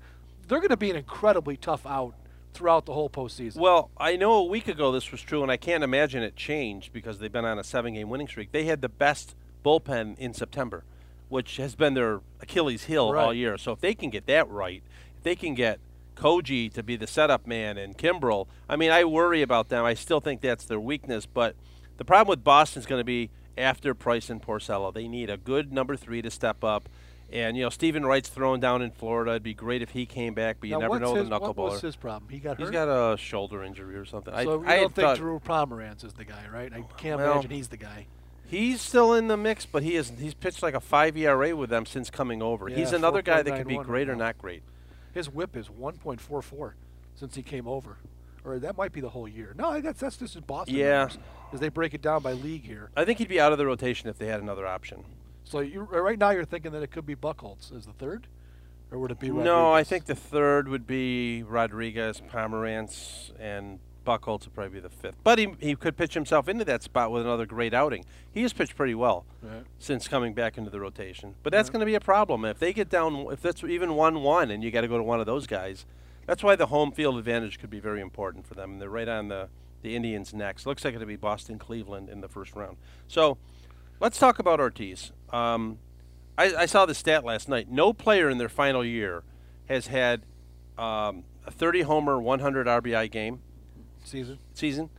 they're 0.49 0.59
going 0.61 0.71
to 0.71 0.77
be 0.77 0.91
an 0.91 0.97
incredibly 0.97 1.57
tough 1.57 1.85
out 1.87 2.15
throughout 2.55 2.87
the 2.87 2.93
whole 2.95 3.11
postseason. 3.11 3.59
Well, 3.59 3.91
I 3.99 4.17
know 4.17 4.33
a 4.35 4.45
week 4.45 4.67
ago 4.69 4.91
this 4.93 5.11
was 5.13 5.21
true, 5.21 5.43
and 5.43 5.51
I 5.53 5.57
can't 5.59 5.85
imagine 5.85 6.23
it 6.23 6.37
changed 6.37 6.93
because 6.93 7.19
they've 7.19 7.33
been 7.33 7.45
on 7.45 7.59
a 7.59 7.65
seven-game 7.65 8.09
winning 8.09 8.29
streak. 8.29 8.53
They 8.53 8.65
had 8.65 8.81
the 8.81 8.89
best 8.89 9.35
bullpen 9.65 10.19
in 10.19 10.33
September, 10.33 10.85
which 11.29 11.57
has 11.57 11.75
been 11.75 11.95
their 11.95 12.21
Achilles 12.41 12.85
heel 12.85 13.13
all 13.17 13.35
year. 13.35 13.59
So 13.59 13.73
if 13.73 13.81
they 13.81 13.95
can 13.95 14.11
get 14.11 14.27
that 14.27 14.49
right, 14.49 14.83
if 15.17 15.23
they 15.23 15.35
can 15.35 15.55
get 15.55 15.81
Koji 16.17 16.73
to 16.73 16.83
be 16.83 16.97
the 16.97 17.07
setup 17.07 17.47
man 17.47 17.77
and 17.77 17.97
Kimbrel, 17.97 18.47
I 18.69 18.77
mean, 18.77 18.91
I 18.91 19.05
worry 19.05 19.43
about 19.43 19.69
them. 19.69 19.85
I 19.85 19.95
still 19.95 20.21
think 20.21 20.41
that's 20.41 20.65
their 20.65 20.81
weakness, 20.81 21.27
but 21.27 21.57
the 21.97 22.05
problem 22.05 22.29
with 22.29 22.45
Boston 22.45 22.81
is 22.81 22.87
going 22.87 23.01
to 23.01 23.05
be 23.05 23.31
after 23.59 23.95
Price 23.95 24.31
and 24.31 24.43
Porcello. 24.43 24.93
They 24.93 25.09
need 25.09 25.31
a 25.31 25.37
good 25.37 25.73
number 25.73 25.97
three 25.97 26.23
to 26.23 26.31
step 26.31 26.63
up. 26.63 26.89
And 27.33 27.57
you 27.57 27.65
know 27.65 27.71
Steven 27.71 28.07
Wright's 28.07 28.29
thrown 28.29 28.61
down 28.61 28.83
in 28.83 28.93
Florida. 28.93 29.33
It'd 29.33 29.43
be 29.43 29.53
great 29.53 29.83
if 29.83 29.91
he 29.91 30.07
came 30.07 30.33
back, 30.33 30.59
but 30.61 30.69
you 30.69 30.77
now, 30.77 30.83
never 30.83 31.01
know 31.01 31.17
his, 31.17 31.29
the 31.29 31.41
knuckleballer. 31.41 31.71
was 31.71 31.81
his 31.81 31.97
problem? 31.97 32.31
He 32.31 32.39
got 32.39 32.57
He's 32.57 32.69
hurt. 32.69 32.73
got 32.73 33.13
a 33.13 33.17
shoulder 33.17 33.65
injury 33.65 33.97
or 33.97 34.05
something. 34.05 34.33
so 34.33 34.63
I, 34.65 34.75
I 34.75 34.81
don't 34.81 34.95
think 34.95 35.17
Drew 35.19 35.41
Pomeranz 35.41 36.05
is 36.05 36.13
the 36.13 36.25
guy, 36.25 36.45
right? 36.53 36.73
I 36.73 36.83
can't 36.97 37.19
Well- 37.19 37.33
imagine 37.33 37.51
he's 37.51 37.67
the 37.69 37.77
guy. 37.79 38.07
He's 38.49 38.81
still 38.81 39.13
in 39.15 39.29
the 39.29 39.37
mix, 39.37 39.67
but 39.67 39.83
he 39.83 39.97
is 39.97 40.13
he's 40.19 40.35
pitched 40.35 40.63
like 40.63 40.75
a 40.75 40.81
five 40.81 41.17
ERA 41.17 41.55
with 41.57 41.71
them 41.71 41.87
since 41.87 42.11
coming 42.11 42.43
over. 42.43 42.69
he's 42.69 42.93
another 42.93 43.23
guy 43.23 43.43
that 43.43 43.57
could 43.59 43.67
be 43.69 43.79
great 43.79 44.09
or 44.09 44.17
not 44.17 44.39
great. 44.39 44.63
His 45.13 45.29
WHIP 45.33 45.57
is 45.57 45.69
1.44 45.69 46.73
since 47.15 47.35
he 47.35 47.43
came 47.43 47.67
over, 47.67 47.97
or 48.45 48.59
that 48.59 48.77
might 48.77 48.93
be 48.93 49.01
the 49.01 49.09
whole 49.09 49.27
year. 49.27 49.55
No, 49.57 49.81
that's 49.81 50.01
that's 50.01 50.17
just 50.19 50.35
his 50.35 50.43
Boston 50.43 50.75
Yeah. 50.77 51.09
because 51.47 51.61
they 51.61 51.71
break 51.71 51.95
it 51.95 52.03
down 52.03 52.23
by 52.23 52.33
league 52.33 52.65
here. 52.65 52.91
I 52.97 53.05
think 53.05 53.19
he'd 53.19 53.29
be 53.29 53.41
out 53.41 53.53
of 53.53 53.59
the 53.59 53.67
rotation 53.67 54.09
if 54.11 54.19
they 54.19 54.27
had 54.27 54.41
another 54.41 54.67
option. 54.67 55.05
So 55.45 55.61
you 55.61 55.89
uh, 55.93 56.01
right 56.01 56.19
now 56.19 56.31
you're 56.31 56.45
thinking 56.45 56.73
that 56.73 56.83
it 56.83 56.91
could 56.91 57.07
be 57.07 57.17
Buchholz 57.17 57.75
as 57.75 57.87
the 57.87 57.93
third, 57.95 58.27
or 58.91 58.99
would 58.99 59.11
it 59.11 59.19
be? 59.19 59.31
No, 59.31 59.73
I 59.73 59.85
think 59.85 60.05
the 60.05 60.15
third 60.15 60.69
would 60.69 60.87
be 60.87 61.43
Rodriguez, 61.43 62.21
Pomeranz, 62.31 63.31
and 63.41 63.79
Buchholz 64.07 64.45
would 64.45 64.55
probably 64.55 64.73
be 64.75 64.81
the 64.81 64.89
fifth. 64.89 65.17
But 65.25 65.39
he, 65.39 65.49
he 65.61 65.75
could 65.75 65.97
pitch 65.97 66.15
himself 66.15 66.49
into 66.49 66.65
that 66.65 66.83
spot 66.83 67.11
with 67.13 67.23
another 67.23 67.45
great 67.45 67.75
outing. 67.75 68.05
He 68.33 68.43
has 68.43 68.53
pitched 68.53 68.77
pretty 68.77 68.95
well 68.95 69.27
Right. 69.43 69.65
since 69.79 70.09
coming 70.09 70.33
back 70.33 70.57
into 70.57 70.71
the 70.71 70.81
rotation. 70.81 71.35
But 71.43 71.53
that's 71.53 71.69
going 71.69 71.81
to 71.81 71.87
be 71.87 71.95
a 71.97 72.01
problem 72.01 72.45
if 72.45 72.59
they 72.59 72.73
get 72.73 72.89
down. 72.89 73.27
If 73.31 73.43
that's 73.43 73.63
even 73.65 73.95
one-one, 73.95 74.51
and 74.51 74.63
you 74.63 74.71
got 74.71 74.81
to 74.83 74.89
go 74.89 74.97
to 74.97 75.03
one 75.03 75.21
of 75.21 75.27
those 75.27 75.47
guys. 75.47 75.85
That's 76.27 76.43
why 76.43 76.57
the 76.57 76.67
home 76.67 76.91
field 76.93 77.19
advantage 77.19 77.59
could 77.59 77.71
be 77.71 77.81
very 77.81 78.01
important 78.01 78.47
for 78.47 78.55
them. 78.55 78.73
And 78.73 78.81
they're 78.81 78.89
right 78.89 79.09
on 79.09 79.29
the 79.29 79.49
the 79.83 79.95
Indians 79.95 80.33
next. 80.33 80.67
Looks 80.67 80.85
like 80.85 80.95
it'll 80.95 81.07
be 81.07 81.17
Boston, 81.17 81.59
Cleveland 81.59 82.09
in 82.09 82.21
the 82.23 82.29
first 82.29 82.57
round. 82.57 82.77
So, 83.07 83.37
let's 84.01 84.19
talk 84.19 84.39
about 84.39 84.59
Ortiz. 84.59 85.13
Um, 85.31 85.79
I, 86.39 86.55
I 86.55 86.67
saw 86.67 86.87
the 86.87 86.95
stat 86.95 87.25
last 87.25 87.49
night. 87.49 87.71
No 87.71 87.93
player 87.93 88.29
in 88.31 88.39
their 88.39 88.49
final 88.49 88.85
year 88.85 89.23
has 89.69 89.87
had 89.89 90.23
um, 90.77 91.25
a 91.47 91.51
30 91.51 91.83
homer, 91.83 92.19
100 92.21 92.67
RBI 92.67 93.11
game 93.11 93.41
season 94.07 94.39
season. 94.55 94.91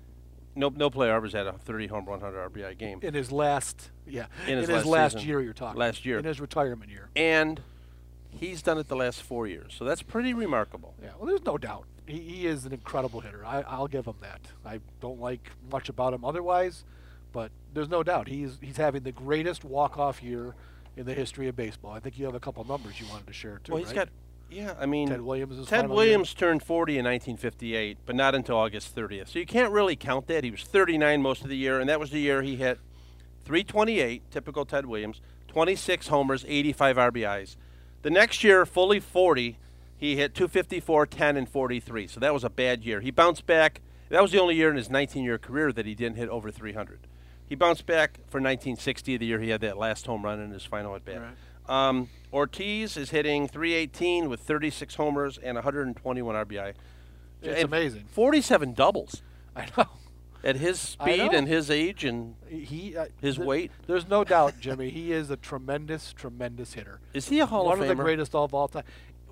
No, 0.56 0.69
no 0.69 0.89
player 0.89 1.13
ever 1.13 1.27
has 1.27 1.33
had 1.33 1.45
a 1.45 1.54
30 1.54 1.86
homer, 1.88 2.12
100 2.12 2.51
RBI 2.51 2.77
game. 2.80 3.00
in 3.04 3.13
his 3.13 3.31
last 3.31 3.92
yeah 4.07 4.25
In 4.48 4.57
his 4.57 4.86
last 4.86 5.13
season. 5.13 5.27
year 5.27 5.42
you're 5.42 5.54
talking 5.54 5.77
Last 5.80 6.04
year. 6.06 6.18
in 6.18 6.25
his 6.25 6.39
retirement 6.42 6.89
year. 6.89 7.09
and 7.15 7.62
he's 8.31 8.62
done 8.63 8.77
it 8.80 8.88
the 8.88 8.95
last 8.95 9.21
four 9.21 9.45
years. 9.48 9.74
So 9.77 9.86
that's 9.86 10.01
pretty 10.01 10.33
remarkable. 10.33 10.95
Yeah, 11.01 11.09
well, 11.18 11.27
there's 11.27 11.45
no 11.45 11.57
doubt 11.59 11.86
he, 12.07 12.19
he 12.19 12.48
is 12.48 12.65
an 12.65 12.74
incredible 12.74 13.19
hitter. 13.21 13.45
I, 13.45 13.62
I'll 13.68 13.88
give 13.88 14.06
him 14.06 14.15
that. 14.21 14.42
I 14.65 14.80
don't 15.00 15.19
like 15.19 15.51
much 15.71 15.89
about 15.89 16.13
him 16.13 16.25
otherwise, 16.25 16.83
but 17.31 17.51
there's 17.74 17.89
no 17.89 18.01
doubt 18.01 18.27
he's 18.27 18.57
he's 18.62 18.77
having 18.77 19.03
the 19.03 19.12
greatest 19.12 19.63
walk 19.63 19.98
off 20.00 20.24
year 20.24 20.56
in 20.95 21.06
the 21.06 21.13
history 21.13 21.48
of 21.48 21.56
baseball. 21.56 21.92
I 21.92 22.00
think 22.00 22.18
you 22.18 22.25
have 22.25 22.33
a 22.36 22.39
couple 22.39 22.63
numbers 22.63 23.00
you 23.00 23.06
wanted 23.10 23.27
to 23.27 23.33
share 23.33 23.60
too. 23.63 23.74
well, 23.74 23.80
he's 23.80 23.89
right? 23.89 23.95
got, 23.95 24.10
yeah, 24.50 24.74
I 24.80 24.86
mean, 24.86 25.10
Ted 25.10 25.22
Williams. 25.22 25.58
Is 25.58 25.68
Ted 25.68 25.90
Williams 25.90 26.34
turned 26.34 26.64
40 26.64 26.94
in 26.94 27.06
1958, 27.06 27.98
but 28.06 28.16
not 28.16 28.36
until 28.36 28.58
August 28.58 28.96
30th. 28.96 29.30
So 29.30 29.40
you 29.40 29.46
can't 29.46 29.72
really 29.72 29.96
count 29.96 30.28
that. 30.28 30.44
He 30.44 30.52
was 30.52 30.64
39 30.64 31.22
most 31.22 31.44
of 31.44 31.50
the 31.50 31.58
year, 31.58 31.80
and 31.80 31.90
that 31.90 32.00
was 32.00 32.12
the 32.12 32.20
year 32.20 32.42
he 32.42 32.56
hit 32.56 32.80
328, 33.46 34.30
typical 34.32 34.66
Ted 34.66 34.86
Williams, 34.86 35.22
26 35.48 36.08
homers, 36.08 36.46
85 36.48 36.98
RBIs. 36.98 37.56
The 38.02 38.10
next 38.10 38.44
year, 38.44 38.66
fully 38.66 39.00
40, 39.00 39.58
he 39.98 40.16
hit 40.16 40.36
254, 40.36 41.08
10, 41.08 41.38
and 41.38 41.50
43. 41.50 42.08
So 42.08 42.20
that 42.20 42.34
was 42.34 42.44
a 42.44 42.50
bad 42.50 42.84
year. 42.84 43.02
He 43.02 43.12
bounced 43.12 43.46
back. 43.46 43.82
That 44.10 44.22
was 44.22 44.32
the 44.32 44.40
only 44.40 44.56
year 44.56 44.70
in 44.70 44.78
his 44.78 44.90
19-year 44.90 45.38
career 45.40 45.72
that 45.74 45.86
he 45.86 45.96
didn't 45.96 46.18
hit 46.18 46.30
over 46.30 46.52
300. 46.52 47.08
He 47.48 47.56
bounced 47.56 47.86
back 47.86 48.20
for 48.28 48.40
1960, 48.40 49.18
the 49.18 49.26
year 49.26 49.40
he 49.40 49.50
had 49.50 49.62
that 49.62 49.78
last 49.78 50.06
home 50.06 50.24
run 50.24 50.40
in 50.40 50.52
his 50.52 50.64
final 50.64 50.96
at 50.96 51.06
bat. 51.06 51.22
Right. 51.22 51.36
Um, 51.68 52.10
Ortiz 52.34 52.98
is 52.98 53.10
hitting 53.12 53.48
318 53.48 54.30
with 54.30 54.40
36 54.42 54.96
homers 54.96 55.38
and 55.38 55.56
121 55.56 56.36
RBI. 56.36 56.74
It's 57.42 57.56
And 57.62 57.66
amazing. 57.66 58.06
47 58.12 58.74
doubles 58.74 59.22
I 59.56 59.68
know. 59.77 59.86
at 60.44 60.58
his 60.58 60.80
speed 60.98 61.32
and 61.34 61.48
his 61.48 61.70
age 61.70 62.03
and 62.03 62.36
He 62.50 62.96
uh, 62.98 63.06
His 63.22 63.36
th- 63.36 63.48
weight? 63.48 63.72
There's 63.86 64.08
no 64.08 64.24
doubt, 64.36 64.56
Jimmy. 64.60 64.89
He 64.89 65.12
is 65.12 65.30
a 65.30 65.38
tremendous, 65.38 66.13
tremendous 66.13 66.74
hitter. 66.74 67.00
is 67.13 67.30
he 67.30 67.39
a 67.39 67.46
Hall 67.46 67.68
of 67.72 67.77
Famer? 67.77 67.80
One 67.80 67.82
of 67.84 67.91
of 67.91 67.98
the 67.98 68.03
greatest 68.03 68.36
of 68.36 68.53
all 68.53 68.68
time. 68.68 68.84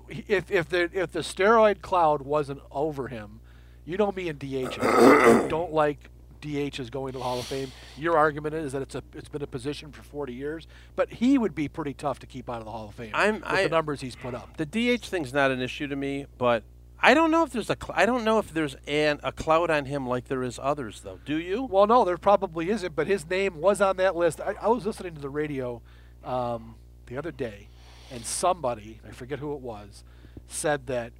If 0.08 0.50
if 0.52 0.68
the 0.68 0.88
if 0.92 1.10
the 1.12 1.20
steroid 1.20 1.80
cloud 1.82 2.22
wasn't 2.22 2.60
over 2.70 3.08
him, 3.08 3.40
you 3.84 3.96
know 3.96 4.12
me 4.12 4.28
and 4.28 4.38
DH 4.38 4.76
don't 5.48 5.72
like 5.72 6.10
DHs 6.40 6.90
going 6.90 7.12
to 7.12 7.18
the 7.18 7.24
Hall 7.24 7.38
of 7.38 7.46
Fame. 7.46 7.70
Your 7.96 8.16
argument 8.16 8.54
is 8.54 8.72
that 8.72 8.82
it's 8.82 8.94
a 8.94 9.02
it's 9.14 9.28
been 9.28 9.42
a 9.42 9.46
position 9.46 9.92
for 9.92 10.02
40 10.02 10.32
years, 10.34 10.66
but 10.94 11.12
he 11.14 11.38
would 11.38 11.54
be 11.54 11.68
pretty 11.68 11.94
tough 11.94 12.18
to 12.20 12.26
keep 12.26 12.48
out 12.50 12.58
of 12.58 12.64
the 12.64 12.70
Hall 12.70 12.88
of 12.88 12.94
Fame 12.94 13.10
I'm- 13.14 13.34
with 13.36 13.44
I- 13.44 13.62
the 13.64 13.68
numbers 13.70 14.00
he's 14.00 14.16
put 14.16 14.34
up. 14.34 14.56
The 14.56 14.66
DH 14.66 15.06
thing's 15.08 15.32
not 15.32 15.50
an 15.50 15.60
issue 15.60 15.86
to 15.88 15.96
me, 15.96 16.26
but 16.38 16.62
I 17.00 17.12
don't 17.12 17.30
know 17.30 17.42
if 17.42 17.52
there's 17.52 17.68
a 17.70 17.76
cl- 17.80 17.94
I 17.96 18.06
don't 18.06 18.24
know 18.24 18.38
if 18.38 18.52
there's 18.54 18.74
an 18.86 19.20
a 19.22 19.30
cloud 19.32 19.70
on 19.70 19.84
him 19.84 20.06
like 20.08 20.28
there 20.28 20.42
is 20.42 20.58
others 20.62 21.00
though. 21.02 21.18
Do 21.24 21.38
you? 21.38 21.64
Well, 21.64 21.86
no, 21.86 22.04
there 22.04 22.16
probably 22.16 22.70
isn't, 22.70 22.96
but 22.96 23.06
his 23.06 23.28
name 23.28 23.60
was 23.60 23.80
on 23.80 23.96
that 23.98 24.16
list. 24.16 24.40
I, 24.40 24.54
I 24.60 24.68
was 24.68 24.86
listening 24.86 25.14
to 25.14 25.20
the 25.20 25.28
radio 25.28 25.82
um, 26.24 26.76
the 27.06 27.16
other 27.18 27.30
day, 27.32 27.68
and 28.10 28.24
somebody, 28.24 29.00
I 29.06 29.10
forget 29.12 29.38
who 29.40 29.52
it 29.54 29.60
was, 29.60 30.04
said 30.48 30.86
that 30.86 31.12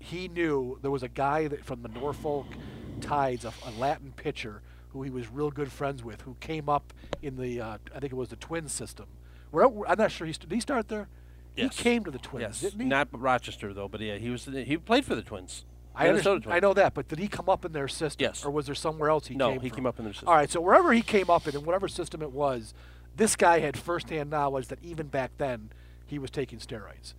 he 0.00 0.28
knew 0.28 0.78
there 0.82 0.90
was 0.90 1.02
a 1.02 1.08
guy 1.08 1.46
that 1.46 1.64
from 1.64 1.82
the 1.82 1.88
Norfolk 1.88 2.46
Tides, 3.00 3.44
a, 3.44 3.52
a 3.66 3.70
Latin 3.78 4.12
pitcher 4.16 4.62
who 4.90 5.02
he 5.02 5.10
was 5.10 5.30
real 5.30 5.50
good 5.50 5.70
friends 5.70 6.02
with, 6.02 6.22
who 6.22 6.36
came 6.40 6.68
up 6.68 6.92
in 7.22 7.36
the, 7.36 7.60
uh, 7.60 7.78
I 7.94 8.00
think 8.00 8.12
it 8.12 8.16
was 8.16 8.28
the 8.28 8.36
Twins 8.36 8.72
system. 8.72 9.06
Where, 9.50 9.64
I'm 9.88 9.98
not 9.98 10.10
sure, 10.10 10.26
he 10.26 10.32
st- 10.32 10.48
did 10.48 10.54
he 10.54 10.60
start 10.60 10.88
there? 10.88 11.08
Yes. 11.56 11.76
He 11.76 11.82
came 11.82 12.04
to 12.04 12.10
the 12.10 12.18
Twins, 12.18 12.42
yes, 12.42 12.60
didn't 12.60 12.80
he? 12.80 12.86
not 12.86 13.08
Rochester 13.12 13.72
though, 13.74 13.88
but 13.88 14.00
yeah, 14.00 14.16
he 14.16 14.30
was 14.30 14.44
he 14.44 14.76
played 14.76 15.04
for 15.04 15.14
the 15.14 15.22
Twins. 15.22 15.64
I 15.94 16.06
Minnesota 16.06 16.40
Twins. 16.40 16.56
I 16.56 16.60
know 16.60 16.72
that, 16.74 16.94
but 16.94 17.08
did 17.08 17.18
he 17.18 17.26
come 17.28 17.48
up 17.48 17.64
in 17.64 17.72
their 17.72 17.88
system? 17.88 18.24
Yes. 18.24 18.44
Or 18.44 18.50
was 18.50 18.66
there 18.66 18.74
somewhere 18.76 19.10
else 19.10 19.26
he 19.26 19.34
No, 19.34 19.48
came 19.48 19.56
No, 19.56 19.60
he 19.60 19.68
from? 19.68 19.76
came 19.76 19.86
up 19.86 19.98
in 19.98 20.04
their 20.04 20.14
system. 20.14 20.28
All 20.28 20.34
right, 20.34 20.50
so 20.50 20.60
wherever 20.60 20.92
he 20.92 21.02
came 21.02 21.28
up 21.28 21.48
in, 21.48 21.56
in 21.56 21.64
whatever 21.64 21.88
system 21.88 22.22
it 22.22 22.30
was, 22.32 22.72
this 23.16 23.34
guy 23.36 23.58
had 23.58 23.76
firsthand 23.76 24.30
knowledge 24.30 24.68
that 24.68 24.78
even 24.82 25.08
back 25.08 25.32
then, 25.38 25.70
he 26.06 26.18
was 26.18 26.30
taking 26.30 26.58
steroids. 26.60 27.14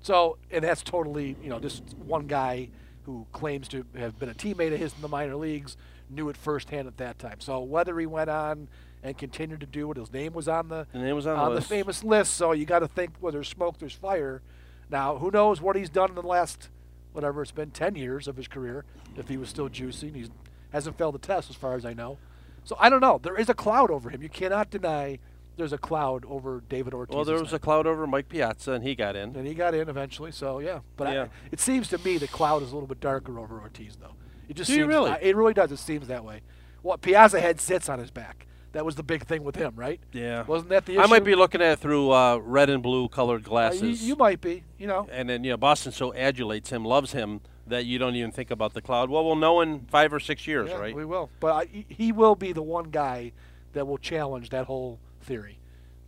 So, 0.00 0.38
and 0.50 0.64
that's 0.64 0.82
totally, 0.82 1.36
you 1.42 1.48
know, 1.50 1.58
just 1.60 1.82
one 1.98 2.26
guy 2.26 2.68
who 3.04 3.26
claims 3.32 3.68
to 3.68 3.84
have 3.96 4.18
been 4.18 4.28
a 4.28 4.34
teammate 4.34 4.72
of 4.72 4.78
his 4.78 4.94
in 4.94 5.02
the 5.02 5.08
minor 5.08 5.36
leagues 5.36 5.76
knew 6.10 6.28
it 6.28 6.36
firsthand 6.36 6.86
at 6.88 6.96
that 6.98 7.18
time. 7.18 7.40
So 7.40 7.60
whether 7.60 7.98
he 7.98 8.06
went 8.06 8.30
on 8.30 8.68
and 9.02 9.16
continued 9.16 9.60
to 9.60 9.66
do 9.66 9.90
it, 9.90 9.96
his 9.96 10.12
name 10.12 10.32
was 10.32 10.48
on 10.48 10.68
the 10.68 10.86
The 10.92 10.98
name 10.98 11.16
was 11.16 11.26
on 11.26 11.36
the 11.38 11.44
the 11.50 11.54
list. 11.56 11.68
famous 11.68 12.04
list. 12.04 12.34
So 12.34 12.52
you 12.52 12.64
got 12.64 12.80
to 12.80 12.88
think 12.88 13.10
where 13.20 13.32
there's 13.32 13.48
smoke, 13.48 13.78
there's 13.78 13.94
fire. 13.94 14.42
Now, 14.90 15.16
who 15.16 15.30
knows 15.30 15.60
what 15.60 15.76
he's 15.76 15.88
done 15.90 16.10
in 16.10 16.14
the 16.14 16.22
last, 16.22 16.68
whatever 17.12 17.42
it's 17.42 17.50
been, 17.52 17.70
10 17.70 17.94
years 17.96 18.28
of 18.28 18.36
his 18.36 18.48
career, 18.48 18.84
if 19.16 19.28
he 19.28 19.36
was 19.36 19.48
still 19.48 19.68
juicing. 19.68 20.14
He 20.14 20.26
hasn't 20.72 20.98
failed 20.98 21.14
the 21.14 21.18
test 21.18 21.50
as 21.50 21.56
far 21.56 21.74
as 21.74 21.84
I 21.84 21.92
know. 21.94 22.18
So 22.64 22.76
I 22.78 22.88
don't 22.88 23.00
know. 23.00 23.18
There 23.22 23.36
is 23.38 23.48
a 23.48 23.54
cloud 23.54 23.90
over 23.90 24.10
him. 24.10 24.22
You 24.22 24.28
cannot 24.28 24.70
deny 24.70 25.18
there's 25.56 25.72
a 25.72 25.78
cloud 25.78 26.24
over 26.26 26.62
David 26.68 26.94
Ortiz. 26.94 27.14
Well, 27.14 27.24
there 27.24 27.40
was 27.40 27.52
a 27.52 27.58
cloud 27.58 27.86
over 27.86 28.06
Mike 28.06 28.28
Piazza, 28.28 28.72
and 28.72 28.82
he 28.84 28.94
got 28.94 29.16
in. 29.16 29.36
and 29.36 29.46
he 29.46 29.54
got 29.54 29.74
in 29.74 29.88
eventually. 29.88 30.32
So 30.32 30.58
yeah, 30.58 30.80
but 30.96 31.12
Yeah. 31.12 31.22
I, 31.24 31.28
it 31.52 31.60
seems 31.60 31.88
to 31.88 31.98
me 31.98 32.18
the 32.18 32.28
cloud 32.28 32.62
is 32.62 32.70
a 32.72 32.74
little 32.74 32.88
bit 32.88 33.00
darker 33.00 33.38
over 33.38 33.60
Ortiz, 33.60 33.96
though. 34.00 34.14
It 34.48 34.56
just 34.56 34.68
Do 34.68 34.74
you 34.74 34.82
seems 34.82 34.88
really? 34.88 35.10
I- 35.10 35.18
it 35.22 35.36
really 35.36 35.54
does. 35.54 35.72
It 35.72 35.78
seems 35.78 36.08
that 36.08 36.24
way. 36.24 36.40
What 36.82 37.00
Piazza 37.00 37.40
had 37.40 37.60
sits 37.60 37.88
on 37.88 37.98
his 37.98 38.10
back. 38.10 38.46
That 38.72 38.84
was 38.84 38.96
the 38.96 39.04
big 39.04 39.24
thing 39.24 39.44
with 39.44 39.54
him, 39.54 39.74
right? 39.76 40.00
Yeah. 40.12 40.42
Wasn't 40.42 40.68
that 40.70 40.84
the 40.84 40.94
issue? 40.94 41.00
I 41.00 41.06
might 41.06 41.22
be 41.22 41.36
looking 41.36 41.62
at 41.62 41.74
it 41.74 41.78
through 41.78 42.10
uh, 42.10 42.38
red 42.38 42.68
and 42.68 42.82
blue 42.82 43.08
colored 43.08 43.46
Uh, 43.46 43.48
glasses. 43.48 44.02
you, 44.02 44.08
you 44.08 44.16
might 44.16 44.40
be. 44.40 44.64
You 44.78 44.88
know. 44.88 45.06
and 45.12 45.30
then 45.30 45.44
you 45.44 45.50
know 45.52 45.56
Boston 45.56 45.92
so 45.92 46.12
adulates 46.12 46.70
him, 46.70 46.84
loves 46.84 47.12
him 47.12 47.40
that 47.68 47.86
you 47.86 47.98
don't 47.98 48.16
even 48.16 48.32
think 48.32 48.50
about 48.50 48.74
the 48.74 48.82
cloud. 48.82 49.08
Well, 49.10 49.24
we'll 49.24 49.36
know 49.36 49.60
in 49.60 49.86
five 49.86 50.12
or 50.12 50.18
six 50.18 50.46
years, 50.48 50.68
Yeah, 50.70 50.76
right? 50.78 50.94
We 50.94 51.04
will. 51.04 51.30
But 51.38 51.52
I, 51.52 51.84
he 51.88 52.10
will 52.10 52.34
be 52.34 52.52
the 52.52 52.62
one 52.62 52.90
guy 52.90 53.30
that 53.74 53.86
will 53.86 53.96
challenge 53.96 54.50
that 54.50 54.66
whole 54.66 54.98
theory, 55.24 55.58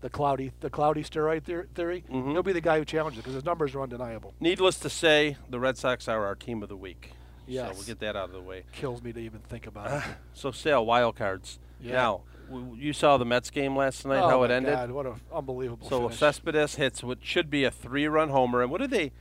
the 0.00 0.10
cloudy, 0.10 0.52
the 0.60 0.70
cloudy 0.70 1.02
steroid 1.02 1.42
theor- 1.42 1.68
theory. 1.74 2.04
Mhm. 2.10 2.32
He'll 2.32 2.42
be 2.42 2.52
the 2.52 2.60
guy 2.60 2.78
who 2.78 2.84
challenges 2.84 3.18
because 3.22 3.34
his 3.34 3.44
numbers 3.44 3.74
are 3.74 3.82
undeniable. 3.82 4.34
Needless 4.40 4.78
to 4.80 4.90
say, 4.90 5.36
the 5.50 5.58
Red 5.58 5.76
Sox 5.76 6.06
are 6.08 6.24
our 6.26 6.34
team 6.34 6.62
of 6.62 6.68
the 6.68 6.76
week. 6.76 7.12
So 7.48 7.52
we'll 7.74 7.82
get 7.84 8.00
that 8.00 8.16
out 8.16 8.24
of 8.28 8.32
the 8.32 8.40
way. 8.40 8.64
Kills 8.72 9.02
me 9.02 9.12
to 9.12 9.20
even 9.20 9.40
think 9.40 9.66
about 9.66 10.02
it. 10.02 10.08
So, 10.34 10.50
Sal, 10.50 10.84
wild 10.84 11.14
cards. 11.16 11.58
Yeah. 11.80 11.92
Now, 11.92 12.20
w- 12.50 12.74
you 12.76 12.92
saw 12.92 13.16
the 13.18 13.24
Mets 13.24 13.50
game 13.50 13.76
last 13.76 14.04
night, 14.04 14.20
oh 14.22 14.28
how 14.28 14.42
it 14.42 14.50
ended. 14.50 14.74
God, 14.74 14.90
what 14.90 15.06
an 15.06 15.20
unbelievable 15.32 15.88
So 15.88 16.00
finish. 16.08 16.18
Cespedes 16.18 16.74
hits 16.74 17.02
what 17.04 17.18
should 17.22 17.48
be 17.50 17.62
a 17.64 17.70
three-run 17.70 18.30
homer, 18.30 18.62
and 18.62 18.70
what 18.70 18.82
are 18.82 18.86
they? 18.88 19.12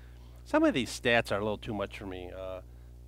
Some 0.44 0.64
of 0.64 0.74
these 0.74 0.90
stats 0.90 1.32
are 1.32 1.36
a 1.40 1.44
little 1.44 1.58
too 1.58 1.74
much 1.74 1.98
for 2.00 2.06
me. 2.08 2.32
Uh, 2.36 2.62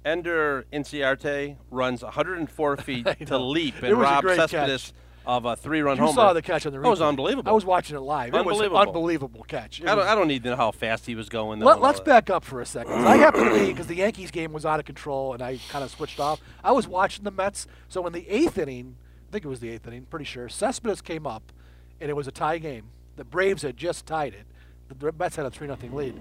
Ender 0.06 0.65
Inciarte 0.72 1.58
runs 1.70 2.03
104 2.03 2.77
feet 2.77 3.06
to 3.27 3.38
leap 3.38 3.82
and 3.82 3.98
rob 4.00 4.24
Cespedes 4.24 4.94
of 5.27 5.43
a 5.43 5.57
three-run 5.57 5.98
you 5.98 6.03
homer. 6.03 6.15
saw 6.15 6.34
the 6.34 6.41
catch 6.41 6.65
on 6.65 6.72
the 6.72 6.79
That 6.79 6.88
was 6.89 7.01
unbelievable. 7.01 7.50
I 7.50 7.53
was 7.53 7.65
watching 7.65 7.98
it 7.98 8.00
live. 8.00 8.34
It 8.34 8.38
Unbelievable. 8.38 8.77
was 8.79 8.88
unbelievable 8.88 9.43
catch. 9.43 9.81
I 9.81 9.93
don't, 9.93 10.07
I 10.07 10.15
don't 10.15 10.29
need 10.29 10.41
to 10.43 10.51
know 10.51 10.55
how 10.55 10.72
fast 10.72 11.05
he 11.05 11.15
was 11.15 11.27
going. 11.27 11.60
Let, 11.60 11.81
us 11.81 12.00
back 12.00 12.29
up 12.29 12.46
for 12.46 12.62
a 12.62 12.65
second. 12.65 12.93
I 12.93 13.17
happened 13.17 13.51
to 13.51 13.60
be 13.60 13.67
because 13.67 13.88
the 13.88 13.96
Yankees 13.96 14.31
game 14.31 14.53
was 14.53 14.65
out 14.65 14.79
of 14.79 14.86
control 14.86 15.34
and 15.34 15.41
I 15.43 15.60
kind 15.69 15.84
of 15.84 15.91
switched 15.91 16.19
off. 16.22 16.39
I 16.63 16.72
was 16.72 16.88
watching 16.88 17.25
the 17.25 17.31
Mets. 17.31 17.67
So 17.89 18.07
in 18.07 18.13
the 18.13 18.27
eighth 18.29 18.57
inning, 18.57 18.96
I 19.27 19.31
think 19.34 19.43
it 19.43 19.50
was 19.50 19.60
the 19.60 19.69
eighth 19.69 19.86
inning, 19.86 20.05
pretty 20.10 20.25
sure, 20.25 20.48
Cespedes 20.48 21.01
came 21.01 21.27
up, 21.27 21.51
and 22.00 22.10
it 22.10 22.13
was 22.15 22.27
a 22.27 22.31
tie 22.31 22.57
game. 22.60 22.86
The 23.17 23.25
Braves 23.25 23.63
had 23.63 23.75
just 23.75 24.05
tied 24.05 24.34
it. 24.34 24.46
The 24.88 25.12
Mets 25.12 25.36
had 25.36 25.46
a 25.46 25.51
three 25.51 25.67
nothing 25.67 25.93
lead. 25.93 26.15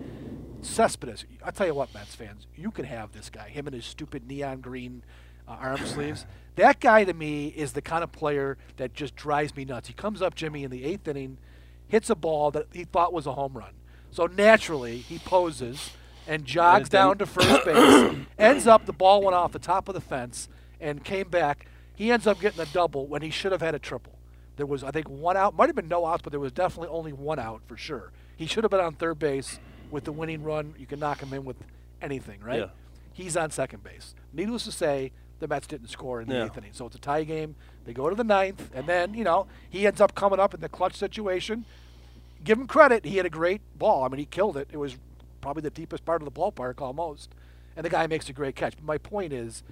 Cespedes, 0.62 1.24
I 1.44 1.52
tell 1.52 1.68
you 1.68 1.74
what, 1.74 1.94
Mets 1.94 2.16
fans, 2.16 2.48
you 2.56 2.72
can 2.72 2.84
have 2.86 3.12
this 3.12 3.30
guy. 3.30 3.48
Him 3.50 3.68
and 3.68 3.74
his 3.74 3.84
stupid 3.84 4.26
neon 4.26 4.60
green 4.60 5.04
uh, 5.46 5.52
arm 5.52 5.86
sleeves. 5.86 6.26
That 6.56 6.80
guy 6.80 7.04
to 7.04 7.12
me 7.12 7.48
is 7.48 7.72
the 7.72 7.82
kind 7.82 8.02
of 8.02 8.12
player 8.12 8.56
that 8.78 8.94
just 8.94 9.14
drives 9.14 9.54
me 9.54 9.64
nuts. 9.64 9.88
He 9.88 9.94
comes 9.94 10.20
up, 10.20 10.34
Jimmy, 10.34 10.64
in 10.64 10.70
the 10.70 10.84
eighth 10.84 11.06
inning, 11.06 11.38
hits 11.88 12.10
a 12.10 12.14
ball 12.14 12.50
that 12.50 12.66
he 12.72 12.84
thought 12.84 13.12
was 13.12 13.26
a 13.26 13.34
home 13.34 13.54
run. 13.54 13.72
So 14.10 14.26
naturally, 14.26 14.96
he 14.98 15.18
poses 15.18 15.90
and 16.26 16.44
jogs 16.44 16.88
down 16.88 17.18
to 17.18 17.26
first 17.26 17.64
base. 17.64 18.16
ends 18.38 18.66
up 18.66 18.86
the 18.86 18.92
ball 18.92 19.22
went 19.22 19.34
off 19.34 19.52
the 19.52 19.58
top 19.58 19.88
of 19.88 19.94
the 19.94 20.00
fence 20.00 20.48
and 20.80 21.04
came 21.04 21.28
back. 21.28 21.66
He 21.94 22.10
ends 22.10 22.26
up 22.26 22.40
getting 22.40 22.60
a 22.60 22.66
double 22.66 23.06
when 23.06 23.22
he 23.22 23.30
should 23.30 23.52
have 23.52 23.62
had 23.62 23.74
a 23.74 23.78
triple. 23.78 24.14
There 24.56 24.66
was, 24.66 24.82
I 24.82 24.90
think, 24.90 25.08
one 25.08 25.36
out. 25.36 25.54
Might 25.54 25.68
have 25.68 25.76
been 25.76 25.88
no 25.88 26.06
outs, 26.06 26.22
but 26.22 26.30
there 26.30 26.40
was 26.40 26.52
definitely 26.52 26.88
only 26.88 27.12
one 27.12 27.38
out 27.38 27.60
for 27.66 27.76
sure. 27.76 28.12
He 28.36 28.46
should 28.46 28.64
have 28.64 28.70
been 28.70 28.80
on 28.80 28.94
third 28.94 29.18
base 29.18 29.60
with 29.90 30.04
the 30.04 30.12
winning 30.12 30.42
run. 30.42 30.74
You 30.78 30.86
can 30.86 30.98
knock 30.98 31.20
him 31.20 31.32
in 31.32 31.44
with 31.44 31.56
anything, 32.00 32.40
right? 32.40 32.60
Yeah. 32.60 32.68
He's 33.12 33.36
on 33.36 33.50
second 33.50 33.84
base. 33.84 34.14
Needless 34.32 34.64
to 34.64 34.72
say, 34.72 35.12
the 35.38 35.48
Mets 35.48 35.66
didn't 35.66 35.88
score 35.88 36.20
in 36.20 36.28
the 36.28 36.34
Yeah. 36.34 36.44
eighth 36.46 36.56
inning. 36.58 36.72
So 36.72 36.86
it's 36.86 36.96
a 36.96 37.00
tie 37.00 37.24
game. 37.24 37.56
They 37.84 37.92
go 37.92 38.08
to 38.08 38.16
the 38.16 38.24
ninth, 38.24 38.70
and 38.74 38.86
then, 38.86 39.14
you 39.14 39.24
know, 39.24 39.46
he 39.68 39.86
ends 39.86 40.00
up 40.00 40.14
coming 40.14 40.40
up 40.40 40.54
in 40.54 40.60
the 40.60 40.68
clutch 40.68 40.94
situation. 40.96 41.64
Give 42.44 42.58
him 42.58 42.66
credit. 42.66 43.04
He 43.04 43.16
had 43.16 43.26
a 43.26 43.30
great 43.30 43.60
ball. 43.78 44.04
I 44.04 44.08
mean, 44.08 44.18
he 44.18 44.26
killed 44.26 44.56
it. 44.56 44.68
It 44.72 44.76
was 44.76 44.96
probably 45.40 45.62
the 45.62 45.70
deepest 45.70 46.04
part 46.04 46.22
of 46.22 46.26
the 46.26 46.32
ballpark 46.32 46.80
almost. 46.80 47.30
And 47.76 47.84
the 47.84 47.90
guy 47.90 48.06
makes 48.06 48.28
a 48.28 48.32
great 48.32 48.56
catch. 48.56 48.74
But 48.76 48.84
my 48.84 48.98
point 48.98 49.32
is, 49.32 49.62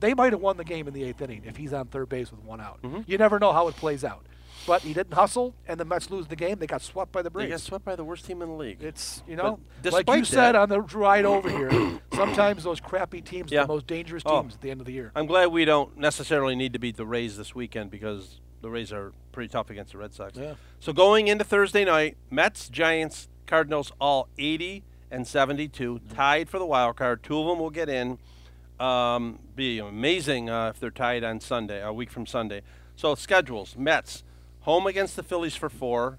they 0.00 0.12
might 0.14 0.32
have 0.32 0.40
won 0.40 0.56
the 0.56 0.64
game 0.64 0.88
in 0.88 0.94
the 0.94 1.04
eighth 1.04 1.22
inning 1.22 1.42
if 1.44 1.56
he's 1.56 1.72
on 1.72 1.86
third 1.86 2.08
base 2.08 2.30
with 2.30 2.42
one 2.42 2.60
out. 2.60 2.82
Mm-hmm. 2.82 3.02
You 3.06 3.16
never 3.18 3.38
know 3.38 3.52
how 3.52 3.68
it 3.68 3.76
plays 3.76 4.04
out. 4.04 4.26
But 4.66 4.82
he 4.82 4.94
didn't 4.94 5.12
hustle, 5.12 5.54
and 5.68 5.78
the 5.78 5.84
Mets 5.84 6.10
lose 6.10 6.26
the 6.26 6.36
game. 6.36 6.58
They 6.58 6.66
got 6.66 6.80
swept 6.80 7.12
by 7.12 7.22
the 7.22 7.30
Braves. 7.30 7.48
They 7.48 7.50
got 7.54 7.60
swept 7.60 7.84
by 7.84 7.96
the 7.96 8.04
worst 8.04 8.24
team 8.24 8.40
in 8.40 8.48
the 8.48 8.54
league. 8.54 8.82
It's 8.82 9.22
you 9.28 9.36
know, 9.36 9.60
like 9.84 10.06
you 10.06 10.22
despite 10.22 10.26
said 10.26 10.56
on 10.56 10.68
the 10.68 10.80
ride 10.80 11.24
over 11.24 11.50
here. 11.50 12.00
Sometimes 12.14 12.64
those 12.64 12.80
crappy 12.80 13.20
teams 13.20 13.52
are 13.52 13.62
the 13.62 13.66
most 13.68 13.86
dangerous 13.86 14.22
Oh. 14.24 14.40
teams 14.42 14.54
at 14.54 14.60
the 14.62 14.70
end 14.70 14.80
of 14.80 14.86
the 14.86 14.92
year. 14.92 15.12
I'm 15.14 15.26
glad 15.26 15.46
we 15.46 15.64
don't 15.64 15.96
necessarily 15.98 16.54
need 16.54 16.72
to 16.72 16.78
beat 16.78 16.96
the 16.96 17.06
Rays 17.06 17.36
this 17.36 17.54
weekend 17.54 17.90
because 17.90 18.40
the 18.62 18.70
Rays 18.70 18.92
are 18.92 19.12
pretty 19.32 19.48
tough 19.48 19.68
against 19.68 19.92
the 19.92 19.98
Red 19.98 20.14
Sox. 20.14 20.38
Yeah. 20.38 20.54
So 20.80 20.92
going 20.92 21.28
into 21.28 21.44
Thursday 21.44 21.84
night, 21.84 22.16
Mets, 22.30 22.68
Giants, 22.70 23.28
Cardinals, 23.46 23.92
all 24.00 24.28
80 24.38 24.82
and 25.10 25.26
72, 25.26 26.00
tied 26.14 26.48
for 26.48 26.58
the 26.58 26.66
wild 26.66 26.96
card. 26.96 27.22
Two 27.22 27.38
of 27.38 27.46
them 27.46 27.58
will 27.58 27.70
get 27.70 27.88
in. 27.90 28.18
Um, 28.80 29.38
be 29.54 29.78
amazing 29.78 30.50
uh, 30.50 30.70
if 30.70 30.80
they're 30.80 30.90
tied 30.90 31.22
on 31.22 31.38
Sunday, 31.40 31.80
a 31.82 31.92
week 31.92 32.10
from 32.10 32.26
Sunday. 32.26 32.62
So 32.96 33.14
schedules: 33.14 33.76
Mets 33.76 34.23
home 34.64 34.86
against 34.86 35.16
the 35.16 35.22
Phillies 35.22 35.54
for 35.54 35.68
four, 35.68 36.18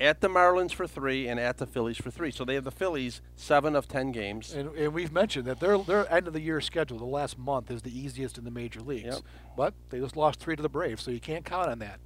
at 0.00 0.20
the 0.20 0.28
Marlins 0.28 0.72
for 0.72 0.86
three, 0.86 1.28
and 1.28 1.38
at 1.38 1.58
the 1.58 1.66
Phillies 1.66 1.98
for 1.98 2.10
three. 2.10 2.30
So 2.30 2.44
they 2.44 2.54
have 2.54 2.64
the 2.64 2.70
Phillies 2.72 3.20
seven 3.36 3.76
of 3.76 3.86
ten 3.86 4.10
games. 4.10 4.52
And, 4.52 4.74
and 4.76 4.92
we've 4.92 5.12
mentioned 5.12 5.44
that 5.46 5.60
their 5.60 5.78
their 5.78 6.12
end 6.12 6.26
of 6.26 6.32
the 6.32 6.40
year 6.40 6.60
schedule, 6.60 6.98
the 6.98 7.04
last 7.04 7.38
month, 7.38 7.70
is 7.70 7.82
the 7.82 7.96
easiest 7.96 8.36
in 8.36 8.44
the 8.44 8.50
major 8.50 8.80
leagues. 8.80 9.14
Yep. 9.14 9.20
But 9.56 9.74
they 9.90 10.00
just 10.00 10.16
lost 10.16 10.40
three 10.40 10.56
to 10.56 10.62
the 10.62 10.68
Braves, 10.68 11.02
so 11.02 11.10
you 11.10 11.20
can't 11.20 11.44
count 11.44 11.68
on 11.68 11.78
that. 11.80 12.00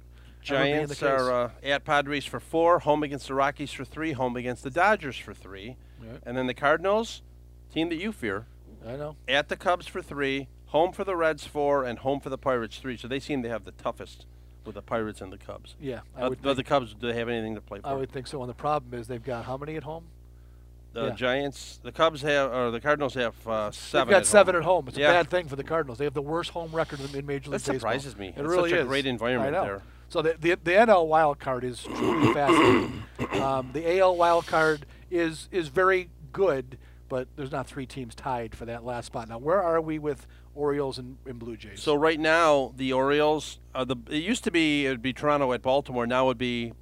ever 0.49 0.63
being 0.63 0.87
the 0.87 0.95
Giants 0.95 1.03
are 1.03 1.31
uh, 1.31 1.51
at 1.63 1.85
Padres 1.85 2.25
for 2.25 2.39
four, 2.39 2.79
home 2.79 3.03
against 3.03 3.27
the 3.27 3.33
Rockies 3.33 3.71
for 3.71 3.85
three, 3.85 4.11
home 4.11 4.35
against 4.35 4.63
the 4.63 4.69
Dodgers 4.69 5.17
for 5.17 5.33
three, 5.33 5.77
and 6.25 6.37
then 6.37 6.47
the 6.47 6.53
Cardinals, 6.53 7.21
team 7.73 7.89
that 7.89 7.97
you 7.97 8.11
fear, 8.11 8.45
I 8.85 8.95
know. 8.95 9.15
at 9.27 9.49
the 9.49 9.55
Cubs 9.55 9.87
for 9.87 10.01
three, 10.01 10.47
home 10.67 10.91
for 10.91 11.03
the 11.03 11.15
Reds 11.15 11.45
four, 11.45 11.83
and 11.83 11.99
home 11.99 12.19
for 12.19 12.29
the 12.29 12.37
Pirates 12.37 12.77
three. 12.77 12.97
So 12.97 13.07
they 13.07 13.19
seem 13.19 13.41
to 13.43 13.49
have 13.49 13.63
the 13.63 13.71
toughest 13.71 14.25
with 14.67 14.75
the 14.75 14.81
Pirates 14.83 15.21
and 15.21 15.33
the 15.33 15.37
Cubs. 15.37 15.75
Yeah, 15.79 16.01
I 16.15 16.23
Uh, 16.23 16.29
would. 16.29 16.41
but 16.43 16.55
the 16.57 16.63
Cubs, 16.63 16.93
do 16.93 17.07
they 17.07 17.13
have 17.17 17.29
anything 17.29 17.55
to 17.55 17.61
play 17.61 17.79
for? 17.79 17.87
I 17.87 17.93
would 17.93 18.11
think 18.11 18.27
so. 18.27 18.41
And 18.41 18.49
the 18.49 18.53
problem 18.53 18.93
is 18.99 19.07
they've 19.07 19.23
got 19.23 19.45
how 19.45 19.57
many 19.57 19.75
at 19.77 19.83
home? 19.83 20.03
the 20.93 21.07
yeah. 21.07 21.13
Giants, 21.15 21.79
the 21.83 21.91
Cubs 21.91 22.23
have, 22.23 22.51
or 22.51 22.71
the 22.71 22.79
Cardinals 22.81 23.13
have 23.13 23.35
uh, 23.47 23.69
seven. 23.71 24.07
They've 24.07 24.11
got 24.15 24.21
at 24.21 24.25
seven 24.25 24.55
home. 24.55 24.61
at 24.61 24.65
home. 24.65 24.87
It's 24.87 24.97
Yeah. 24.97 25.09
a 25.09 25.13
bad 25.13 25.29
thing 25.29 25.47
for 25.47 25.55
the 25.55 25.63
Cardinals. 25.63 25.99
They 25.99 26.05
have 26.05 26.15
the 26.15 26.21
worst 26.23 26.51
home 26.51 26.71
record 26.71 26.99
in 27.01 27.25
Major 27.25 27.51
League 27.51 27.59
That 27.61 27.71
Baseball. 27.71 27.73
surprises 27.75 28.17
me. 28.17 28.29
It 28.29 28.35
It's 28.37 28.39
really 28.47 28.71
such 28.71 28.79
a 28.79 28.81
is. 28.81 28.87
great 28.87 29.05
environment 29.05 29.53
there. 29.53 29.81
So 30.09 30.21
the, 30.23 30.35
the 30.39 30.55
the 30.63 30.71
NL 30.71 31.05
wild 31.07 31.37
card 31.39 31.63
is 31.63 31.83
truly 31.83 32.33
fascinating. 32.33 33.03
Um, 33.41 33.69
the 33.73 33.99
AL 33.99 34.15
wild 34.15 34.47
card 34.47 34.85
is 35.11 35.49
is 35.51 35.67
very 35.67 36.09
good, 36.31 36.77
but 37.09 37.27
there's 37.35 37.51
not 37.51 37.67
three 37.67 37.85
teams 37.85 38.13
tied 38.15 38.55
for 38.55 38.65
that 38.65 38.83
last 38.83 39.05
spot. 39.07 39.29
Now, 39.29 39.37
where 39.37 39.61
are 39.61 39.79
we 39.81 39.99
with 39.99 40.27
Orioles 40.55 40.97
and, 40.97 41.17
and 41.25 41.39
Blue 41.39 41.55
Jays? 41.57 41.81
So 41.81 41.95
right 41.95 42.19
now, 42.19 42.73
the 42.75 42.91
Orioles, 42.93 43.59
uh, 43.75 43.85
the 43.85 43.95
it 44.09 44.23
used 44.23 44.43
to 44.45 44.51
be 44.51 44.85
it 44.85 44.89
would 44.89 45.01
be 45.01 45.13
Toronto 45.13 45.53
at 45.53 45.61
Baltimore. 45.61 46.05
Now 46.07 46.25
it 46.25 46.27
would 46.27 46.37
be 46.37 46.73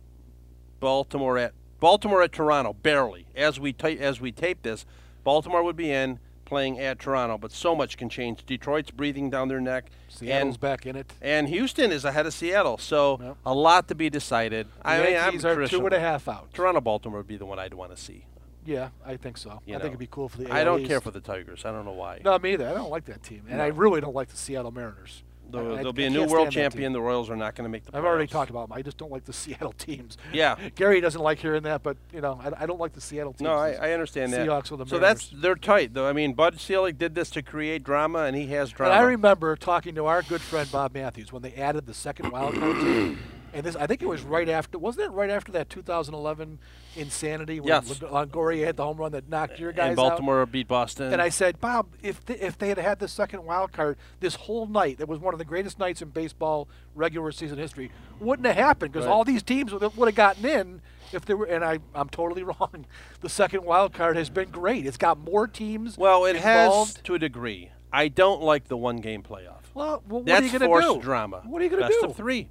Baltimore 0.80 1.38
at 1.38 1.54
Baltimore 1.80 2.22
at 2.22 2.32
Toronto. 2.32 2.74
Barely 2.74 3.26
as 3.36 3.60
we 3.60 3.74
ta- 3.74 3.88
as 3.88 4.20
we 4.22 4.32
tape 4.32 4.64
this, 4.64 4.86
Baltimore 5.24 5.64
would 5.64 5.76
be 5.76 5.92
in 5.92 6.20
playing 6.46 6.80
at 6.80 7.00
Toronto, 7.00 7.38
but 7.40 7.52
so 7.52 7.76
much 7.76 7.98
can 7.98 8.08
change. 8.08 8.46
Detroit's 8.46 8.92
breathing 8.92 9.32
down 9.32 9.48
their 9.48 9.60
neck, 9.60 9.90
Seattle's 10.10 10.54
and 10.54 10.60
back 10.60 10.86
in 10.86 10.96
it. 10.96 11.12
and 11.22 11.50
Houston 11.50 11.92
is 11.92 12.06
ahead 12.06 12.28
of 12.28 12.34
Seattle. 12.36 12.78
So 12.78 13.18
Yep. 13.20 13.38
a 13.48 13.54
lot 13.56 13.88
to 13.88 13.96
be 13.96 14.10
decided. 14.12 14.68
The 14.84 14.88
I 14.88 14.98
mean, 15.00 15.08
I'm 15.08 15.14
Yankees 15.14 15.46
are 15.46 15.68
two 15.68 15.84
and 15.86 15.94
a 15.96 16.00
half 16.00 16.28
out. 16.28 16.54
Toronto 16.54 16.82
Baltimore 16.82 17.20
would 17.20 17.28
be 17.28 17.38
the 17.38 17.48
one 17.48 17.58
I'd 17.58 17.74
want 17.74 17.96
to 17.96 17.98
see. 18.02 18.26
Yeah, 18.66 18.90
I 19.06 19.16
think 19.18 19.38
so. 19.38 19.62
You 19.66 19.76
I 19.76 19.78
know. 19.78 19.82
think 19.84 19.92
it'd 19.92 20.00
be 20.00 20.08
cool 20.08 20.28
for 20.30 20.40
the. 20.40 20.52
I 20.52 20.64
don't 20.64 20.82
East. 20.82 20.90
care 20.90 21.00
for 21.02 21.12
the 21.12 21.22
Tigers. 21.22 21.64
I 21.66 21.72
don't 21.72 21.86
know 21.86 21.92
why. 21.94 22.22
No, 22.26 22.38
me 22.40 22.54
either. 22.54 22.68
I 22.68 22.74
don't 22.74 22.90
like 22.90 23.06
that 23.06 23.22
team, 23.24 23.44
and 23.50 23.62
I 23.62 23.68
really 23.68 24.02
don't 24.02 24.16
like 24.16 24.30
the 24.30 24.38
Seattle 24.38 24.72
Mariners. 24.72 25.24
I- 25.24 25.32
There'll, 25.52 25.68
I- 25.74 25.76
there'll 25.76 25.90
I 25.90 25.92
be 25.92 26.06
a 26.06 26.10
new 26.10 26.26
world 26.26 26.48
that 26.48 26.54
champion. 26.54 26.92
The 26.92 27.00
Royals 27.00 27.30
are 27.30 27.36
not 27.36 27.54
going 27.54 27.66
to 27.66 27.70
make 27.70 27.86
the. 27.86 27.96
I've 27.96 28.04
already 28.04 28.26
talked 28.26 28.50
about 28.50 28.68
them. 28.68 28.76
I 28.78 28.82
just 28.82 28.98
don't 28.98 29.12
like 29.12 29.26
the 29.26 29.32
Seattle 29.44 29.74
teams. 29.74 30.18
Yeah. 30.34 30.56
Gary 30.74 31.00
doesn't 31.00 31.22
like 31.22 31.38
hearing 31.38 31.62
that, 31.64 31.84
but 31.84 31.98
you 32.12 32.20
know, 32.20 32.42
I, 32.44 32.64
I 32.64 32.66
don't 32.66 32.80
like 32.80 32.94
the 32.94 33.00
Seattle 33.02 33.32
teams. 33.34 33.42
No, 33.42 33.54
I, 33.54 33.74
I 33.74 33.92
understand 33.92 34.34
that. 34.34 34.46
Seahawks 34.48 34.72
with 34.72 34.80
the 34.80 34.88
so 34.88 34.98
that's 34.98 35.30
they're 35.30 35.54
tight 35.56 35.94
though. 35.94 36.08
I 36.08 36.14
mean, 36.14 36.34
Bud 36.34 36.60
Selig 36.60 36.98
did 36.98 37.14
this 37.14 37.30
to 37.30 37.44
create 37.44 37.84
drama, 37.84 38.24
and 38.24 38.36
he 38.36 38.48
has 38.48 38.70
And 38.70 38.78
drama. 38.78 38.96
I 38.96 39.02
remember 39.02 39.56
talking 39.56 39.94
to 39.96 40.08
our 40.08 40.24
good 40.24 40.42
friend 40.42 40.70
Bob 40.72 40.96
Matthews 40.96 41.32
when 41.32 41.44
they 41.44 41.54
added 41.54 41.86
the 41.86 41.94
second 41.94 42.32
wild 42.32 42.56
card 42.56 42.78
team, 42.78 43.20
And 43.54 43.66
this, 43.66 43.76
I 43.76 43.88
think 43.88 44.02
it 44.02 44.08
was 44.08 44.22
right 44.22 44.50
after, 44.50 44.78
wasn't 44.78 45.12
it 45.12 45.16
right 45.16 45.30
after 45.30 45.52
that 45.54 45.70
2011 45.70 46.60
insanity 46.96 47.60
when 47.60 47.68
Yes. 47.70 47.88
Longoria 48.00 48.64
uh, 48.64 48.66
had 48.66 48.76
the 48.78 48.84
home 48.84 48.98
run 48.98 49.12
that 49.14 49.30
knocked 49.30 49.60
your 49.60 49.72
guys 49.72 49.92
and 49.92 50.00
out? 50.00 50.10
Baltimore 50.10 50.46
beat 50.46 50.68
Boston. 50.68 51.14
And 51.14 51.22
I 51.22 51.30
said, 51.30 51.62
Bob, 51.62 51.88
if 52.02 52.26
th- 52.26 52.40
if 52.42 52.58
they 52.58 52.68
had 52.70 52.78
had 52.78 53.00
the 53.00 53.08
second 53.08 53.46
wild 53.46 53.72
card 53.72 53.98
this 54.20 54.36
whole 54.36 54.68
night, 54.68 54.98
that 54.98 55.08
was 55.08 55.20
one 55.20 55.34
of 55.34 55.38
the 55.38 55.46
greatest 55.46 55.80
nights 55.80 56.02
in 56.02 56.10
baseball 56.10 56.68
regular 56.96 57.32
season 57.32 57.58
history, 57.58 57.92
wouldn't 58.20 58.46
have 58.46 58.56
happened 58.56 58.92
because 58.92 59.06
Right. 59.06 59.14
all 59.14 59.24
these 59.24 59.44
teams 59.44 59.72
would 59.74 59.82
have, 59.82 60.16
gotten 60.16 60.46
in 60.46 60.82
if 61.14 61.24
they 61.26 61.34
were. 61.34 61.46
And 61.46 61.64
I 61.64 61.80
I'm 61.94 62.10
totally 62.10 62.44
wrong. 62.60 62.86
The 63.22 63.30
second 63.30 63.64
wild 63.64 63.94
card 63.94 64.18
has 64.18 64.30
been 64.30 64.50
great. 64.50 64.86
It's 64.86 64.98
got 64.98 65.18
more 65.18 65.48
teams. 65.48 65.98
well, 65.98 66.26
it 66.26 66.36
involved. 66.36 66.98
has 66.98 67.04
to 67.04 67.14
a 67.16 67.20
degree. 67.20 67.72
I 67.92 68.10
don't 68.10 68.42
like 68.42 68.68
the 68.68 68.76
one 68.76 68.98
game 68.98 69.24
playoff. 69.24 69.62
Well, 69.74 70.04
well 70.10 70.20
what 70.20 70.26
That's 70.26 70.42
are 70.42 70.44
you 70.46 70.60
going 70.60 70.62
to 70.62 70.68
do? 70.68 70.74
That's 70.74 70.86
forced 70.88 71.02
drama. 71.02 71.42
What 71.46 71.62
are 71.62 71.64
you 71.64 71.70
going 71.70 71.84
to 71.84 71.88
do? 71.88 72.02
Best 72.02 72.12
of 72.12 72.18
three. 72.18 72.50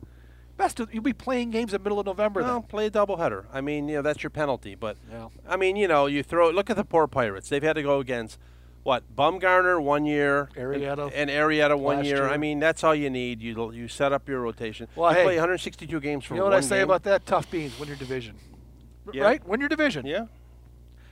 Best 0.57 0.79
of, 0.79 0.93
you'll 0.95 1.03
be 1.03 1.13
playing 1.13 1.51
games 1.51 1.75
in 1.75 1.81
the 1.81 1.85
middle 1.85 1.99
of 1.99 2.07
November. 2.07 2.43
Well, 2.43 2.61
then. 2.61 2.69
play 2.69 2.87
a 2.87 2.91
doubleheader. 2.91 3.45
I 3.53 3.61
mean, 3.61 3.89
you 3.89 3.97
know, 3.97 4.03
that's 4.03 4.23
your 4.23 4.31
penalty. 4.31 4.75
But 4.77 4.97
Yeah. 5.11 5.29
I 5.49 5.57
mean, 5.57 5.75
you 5.77 5.89
know, 5.89 6.07
you 6.07 6.23
throw. 6.23 6.51
Look 6.51 6.71
at 6.71 6.77
the 6.77 6.85
poor 6.85 7.07
Pirates. 7.09 7.49
They've 7.49 7.63
had 7.63 7.73
to 7.75 7.83
go 7.83 7.99
against 7.99 8.39
what 8.85 9.03
Bumgarner 9.17 9.83
one 9.83 10.05
year, 10.07 10.51
Arrieta 10.57 11.11
and, 11.15 11.29
and 11.29 11.31
Arrieta 11.31 11.77
one 11.79 12.05
year. 12.05 12.17
year. 12.17 12.29
I 12.29 12.37
mean, 12.37 12.61
that's 12.61 12.85
all 12.85 12.95
you 12.95 13.11
need. 13.11 13.43
You 13.43 13.73
you 13.73 13.89
set 13.89 14.13
up 14.13 14.29
your 14.29 14.41
rotation. 14.43 14.87
Well, 14.95 15.11
you 15.11 15.17
hey, 15.19 15.25
play 15.25 15.35
162 15.37 15.99
games 16.01 16.25
for 16.25 16.35
You 16.35 16.41
know 16.41 16.45
what 16.45 16.55
I 16.55 16.61
say 16.61 16.77
game. 16.77 16.85
about 16.85 17.03
that? 17.05 17.27
Tough 17.27 17.51
beans. 17.51 17.79
Win 17.79 17.89
your 17.89 17.97
division. 17.97 18.37
Yeah. 19.13 19.25
Right? 19.25 19.47
Win 19.47 19.61
your 19.61 19.69
division. 19.69 20.07
Yeah, 20.07 20.27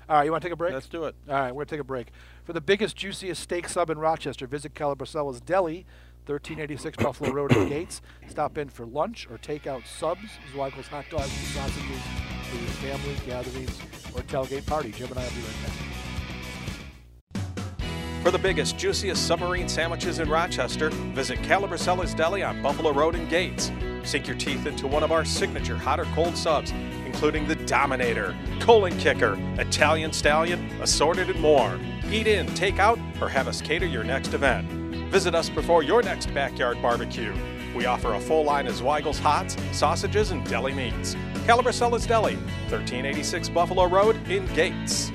All 0.08 0.16
right. 0.16 0.24
You 0.24 0.30
want 0.30 0.42
to 0.42 0.48
take 0.48 0.52
a 0.54 0.56
break? 0.56 0.72
let's 0.72 0.88
do 0.88 1.04
it. 1.04 1.14
All 1.28 1.34
right, 1.34 1.48
we're 1.48 1.64
going 1.64 1.66
to 1.66 1.70
take 1.74 1.80
a 1.80 1.84
break. 1.84 2.08
For 2.44 2.52
the 2.52 2.60
biggest, 2.60 2.96
juiciest 2.96 3.42
steak 3.42 3.68
sub 3.68 3.90
in 3.90 3.98
Rochester, 3.98 4.46
visit 4.46 4.74
Calabresella's 4.74 5.40
Deli, 5.40 5.84
1386 6.26 6.96
Buffalo 6.98 7.32
Road 7.32 7.56
in 7.56 7.68
Gates. 7.68 8.00
Stop 8.28 8.56
in 8.58 8.68
for 8.68 8.86
lunch 8.86 9.26
or 9.30 9.38
take 9.38 9.66
out 9.66 9.86
subs, 9.86 10.38
Zweigle's 10.52 10.86
hot 10.86 11.04
dogs 11.10 11.24
and 11.24 11.48
sausages 11.48 12.00
for 12.44 12.56
your 12.56 12.94
family 12.94 13.16
gatherings 13.26 13.80
or 14.14 14.22
tailgate 14.22 14.66
party. 14.66 14.92
Jim 14.92 15.08
and 15.08 15.18
I 15.18 15.24
will 15.24 15.30
be 15.30 15.40
right 15.40 15.66
back. 15.66 15.92
For 18.22 18.30
the 18.30 18.38
biggest, 18.38 18.78
juiciest 18.78 19.26
submarine 19.26 19.68
sandwiches 19.68 20.20
in 20.20 20.30
Rochester, 20.30 20.90
visit 20.90 21.42
Calabresella's 21.42 22.14
Deli 22.14 22.44
on 22.44 22.62
Buffalo 22.62 22.92
Road 22.92 23.16
in 23.16 23.28
Gates. 23.28 23.72
Sink 24.04 24.28
your 24.28 24.36
teeth 24.36 24.64
into 24.64 24.86
one 24.86 25.02
of 25.02 25.10
our 25.10 25.24
signature 25.24 25.76
hot 25.76 25.98
or 25.98 26.04
cold 26.14 26.36
subs, 26.36 26.70
including 27.04 27.48
the 27.48 27.56
Dominator, 27.56 28.36
Colon 28.60 28.96
Kicker, 28.98 29.36
Italian 29.58 30.12
Stallion, 30.12 30.64
assorted 30.80 31.30
and 31.30 31.40
more. 31.40 31.80
Eat 32.12 32.28
in, 32.28 32.46
take 32.54 32.78
out, 32.78 32.98
or 33.20 33.28
have 33.28 33.48
us 33.48 33.60
cater 33.60 33.86
your 33.86 34.04
next 34.04 34.34
event. 34.34 34.81
Visit 35.12 35.34
us 35.34 35.50
before 35.50 35.82
your 35.82 36.02
next 36.02 36.32
backyard 36.32 36.80
barbecue. 36.80 37.34
We 37.76 37.84
offer 37.84 38.14
a 38.14 38.18
full 38.18 38.44
line 38.44 38.66
of 38.66 38.76
Zweigle's 38.76 39.18
hots, 39.18 39.58
sausages, 39.70 40.30
and 40.30 40.42
deli 40.48 40.72
meats. 40.72 41.16
Calabresella's 41.44 42.06
Deli, 42.06 42.36
1386 42.70 43.50
Buffalo 43.50 43.84
Road 43.84 44.16
in 44.30 44.46
Gates. 44.54 45.12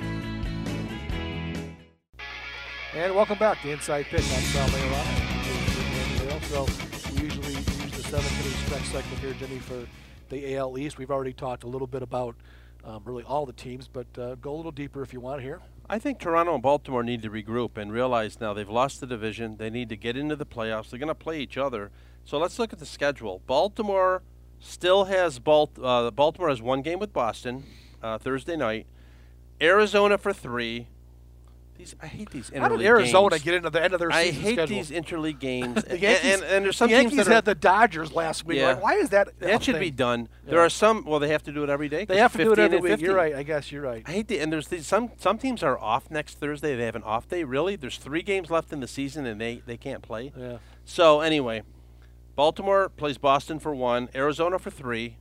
And 2.94 3.12
welcome 3.12 3.38
back 3.38 3.60
to 3.62 3.72
Inside 3.72 4.04
Pitch. 4.04 4.20
I'm 4.20 4.42
Sal 4.42 4.68
Maiorana. 4.68 6.42
So 6.44 6.64
we 7.14 7.24
usually 7.24 7.54
use 7.54 7.90
the 7.90 8.04
seventh 8.04 8.40
inning 8.40 8.66
stretch 8.66 8.84
segment 8.84 9.18
here, 9.18 9.32
Jimmy, 9.32 9.58
for 9.58 9.84
the 10.28 10.54
AL 10.54 10.78
East. 10.78 10.98
We've 10.98 11.10
already 11.10 11.32
talked 11.32 11.64
a 11.64 11.68
little 11.68 11.88
bit 11.88 12.02
about 12.02 12.36
um, 12.84 13.02
really 13.04 13.24
all 13.24 13.46
the 13.46 13.52
teams, 13.52 13.88
but 13.88 14.06
uh, 14.16 14.36
go 14.36 14.54
a 14.54 14.58
little 14.58 14.70
deeper 14.70 15.02
if 15.02 15.12
you 15.12 15.18
want 15.18 15.42
here. 15.42 15.60
I 15.90 15.98
think 15.98 16.18
Toronto 16.18 16.52
and 16.52 16.62
Baltimore 16.62 17.02
need 17.02 17.22
to 17.22 17.30
regroup 17.30 17.78
and 17.78 17.90
realize 17.90 18.40
now 18.40 18.52
they've 18.52 18.68
lost 18.68 19.00
the 19.00 19.06
division. 19.06 19.56
They 19.56 19.70
need 19.70 19.88
to 19.88 19.96
get 19.96 20.18
into 20.18 20.36
the 20.36 20.44
playoffs. 20.44 20.90
They're 20.90 20.98
going 20.98 21.08
to 21.08 21.14
play 21.14 21.40
each 21.40 21.56
other. 21.56 21.90
So 22.26 22.36
let's 22.36 22.58
look 22.58 22.74
at 22.74 22.78
the 22.78 22.84
schedule. 22.84 23.40
Baltimore 23.46 24.22
still 24.60 25.04
has 25.06 25.38
Balt- 25.38 25.78
uh, 25.82 26.10
Baltimore 26.10 26.50
has 26.50 26.60
one 26.60 26.82
game 26.82 26.98
with 26.98 27.14
Boston 27.14 27.64
uh, 28.02 28.18
Thursday 28.18 28.54
night. 28.54 28.86
Arizona 29.62 30.18
for 30.18 30.34
three. 30.34 30.88
These 31.78 31.94
I 32.02 32.08
hate 32.08 32.30
these 32.30 32.50
interleague 32.50 32.58
How 32.58 32.68
did 32.68 32.80
Arizona 32.82 33.30
games. 33.30 33.42
get 33.44 33.54
into 33.54 33.70
the 33.70 33.82
end 33.82 33.94
of 33.94 34.00
their 34.00 34.10
season? 34.10 34.36
I 34.36 34.44
hate 34.44 34.54
schedule? 34.54 34.76
these 34.76 34.90
interleague 34.90 35.38
games. 35.38 35.74
the 35.84 35.92
and, 35.92 36.02
Yankees, 36.02 36.32
and, 36.32 36.42
and 36.42 36.64
there's 36.64 36.76
some 36.76 36.90
the 36.90 36.96
Yankees 36.96 37.12
teams 37.12 37.26
that 37.26 37.30
are, 37.30 37.34
had 37.36 37.44
the 37.44 37.54
Dodgers 37.54 38.12
last 38.12 38.44
week. 38.44 38.58
Yeah. 38.58 38.72
Like, 38.72 38.82
why 38.82 38.94
is 38.94 39.10
that? 39.10 39.38
that 39.38 39.62
should 39.62 39.78
be 39.78 39.92
done. 39.92 40.28
There 40.44 40.58
are 40.58 40.68
some. 40.68 41.04
Well, 41.04 41.20
they 41.20 41.28
have 41.28 41.44
to 41.44 41.52
do 41.52 41.62
it 41.62 41.70
every 41.70 41.88
day. 41.88 42.04
They 42.04 42.18
have 42.18 42.32
to 42.32 42.38
do 42.38 42.52
it 42.52 42.56
15 42.56 42.64
every 42.64 42.80
week. 42.80 42.90
50. 42.90 43.04
You're 43.04 43.14
right. 43.14 43.34
I 43.34 43.44
guess 43.44 43.70
you're 43.70 43.82
right. 43.82 44.02
I 44.06 44.10
hate 44.10 44.26
the 44.26 44.40
and 44.40 44.52
there's 44.52 44.66
these, 44.66 44.88
some 44.88 45.12
some 45.18 45.38
teams 45.38 45.62
are 45.62 45.78
off 45.78 46.10
next 46.10 46.40
Thursday. 46.40 46.74
They 46.74 46.84
have 46.84 46.96
an 46.96 47.04
off 47.04 47.28
day. 47.28 47.44
Really, 47.44 47.76
there's 47.76 47.98
three 47.98 48.22
games 48.22 48.50
left 48.50 48.72
in 48.72 48.80
the 48.80 48.88
season 48.88 49.24
and 49.24 49.40
they 49.40 49.62
they 49.64 49.76
can't 49.76 50.02
play. 50.02 50.32
Yeah. 50.36 50.58
So 50.84 51.20
anyway, 51.20 51.62
Baltimore 52.34 52.88
plays 52.88 53.18
Boston 53.18 53.60
for 53.60 53.72
one, 53.72 54.08
Arizona 54.16 54.58
for 54.58 54.70
three, 54.70 55.16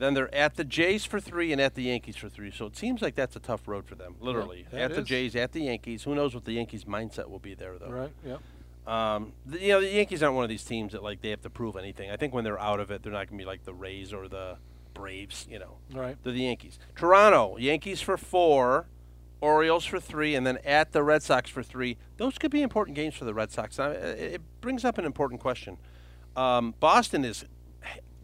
then 0.00 0.14
they're 0.14 0.34
at 0.34 0.56
the 0.56 0.64
Jays 0.64 1.04
for 1.04 1.20
three 1.20 1.52
and 1.52 1.60
at 1.60 1.74
the 1.74 1.84
Yankees 1.84 2.16
for 2.16 2.28
three. 2.28 2.50
So 2.50 2.66
it 2.66 2.76
seems 2.76 3.02
like 3.02 3.14
that's 3.14 3.36
a 3.36 3.40
tough 3.40 3.68
road 3.68 3.86
for 3.86 3.94
them, 3.94 4.16
literally. 4.20 4.66
that 4.72 4.80
at 4.80 4.94
the. 4.94 5.02
Jays, 5.02 5.36
at 5.36 5.52
the 5.52 5.60
Yankees. 5.62 6.04
Who 6.04 6.14
knows 6.14 6.34
what 6.34 6.44
the 6.44 6.52
Yankees' 6.52 6.84
mindset 6.84 7.28
will 7.28 7.38
be 7.38 7.54
there 7.54 7.78
though. 7.78 7.90
Right. 7.90 8.12
Yeah. 8.26 8.36
Um, 8.86 9.34
the, 9.46 9.60
you 9.60 9.68
know, 9.68 9.80
the 9.80 9.88
Yankees 9.90 10.22
aren't 10.22 10.34
one 10.34 10.44
of 10.44 10.48
these 10.50 10.64
teams 10.64 10.92
that 10.92 11.02
like 11.02 11.20
they 11.20 11.30
have 11.30 11.42
to 11.42 11.50
prove 11.50 11.76
anything. 11.76 12.10
I 12.10 12.16
think 12.16 12.32
when 12.34 12.44
they're 12.44 12.58
out 12.60 12.80
of 12.80 12.90
it, 12.90 13.02
they're 13.02 13.12
not 13.12 13.28
going 13.28 13.38
to 13.38 13.44
be 13.44 13.46
like 13.46 13.64
the 13.64 13.74
Rays 13.74 14.12
or 14.12 14.26
the 14.26 14.56
Braves. 14.94 15.46
You 15.50 15.58
know, 15.58 15.76
Right. 15.92 16.16
they're 16.24 16.32
the 16.32 16.42
Yankees. 16.42 16.78
Toronto, 16.96 17.56
Yankees 17.58 18.00
for 18.00 18.16
four, 18.16 18.86
Orioles 19.40 19.84
for 19.84 20.00
three, 20.00 20.34
and 20.34 20.46
then 20.46 20.58
at 20.64 20.92
the 20.92 21.02
Red 21.02 21.22
Sox 21.22 21.50
for 21.50 21.62
three. 21.62 21.98
Those 22.16 22.36
could 22.38 22.50
be 22.50 22.62
important 22.62 22.96
games 22.96 23.14
for 23.14 23.24
the 23.24 23.34
Red 23.34 23.52
Sox. 23.52 23.78
Now, 23.78 23.90
it 23.90 24.40
brings 24.60 24.84
up 24.84 24.98
an 24.98 25.04
important 25.04 25.40
question. 25.40 25.78
Um, 26.36 26.74
Boston 26.80 27.24
is 27.24 27.44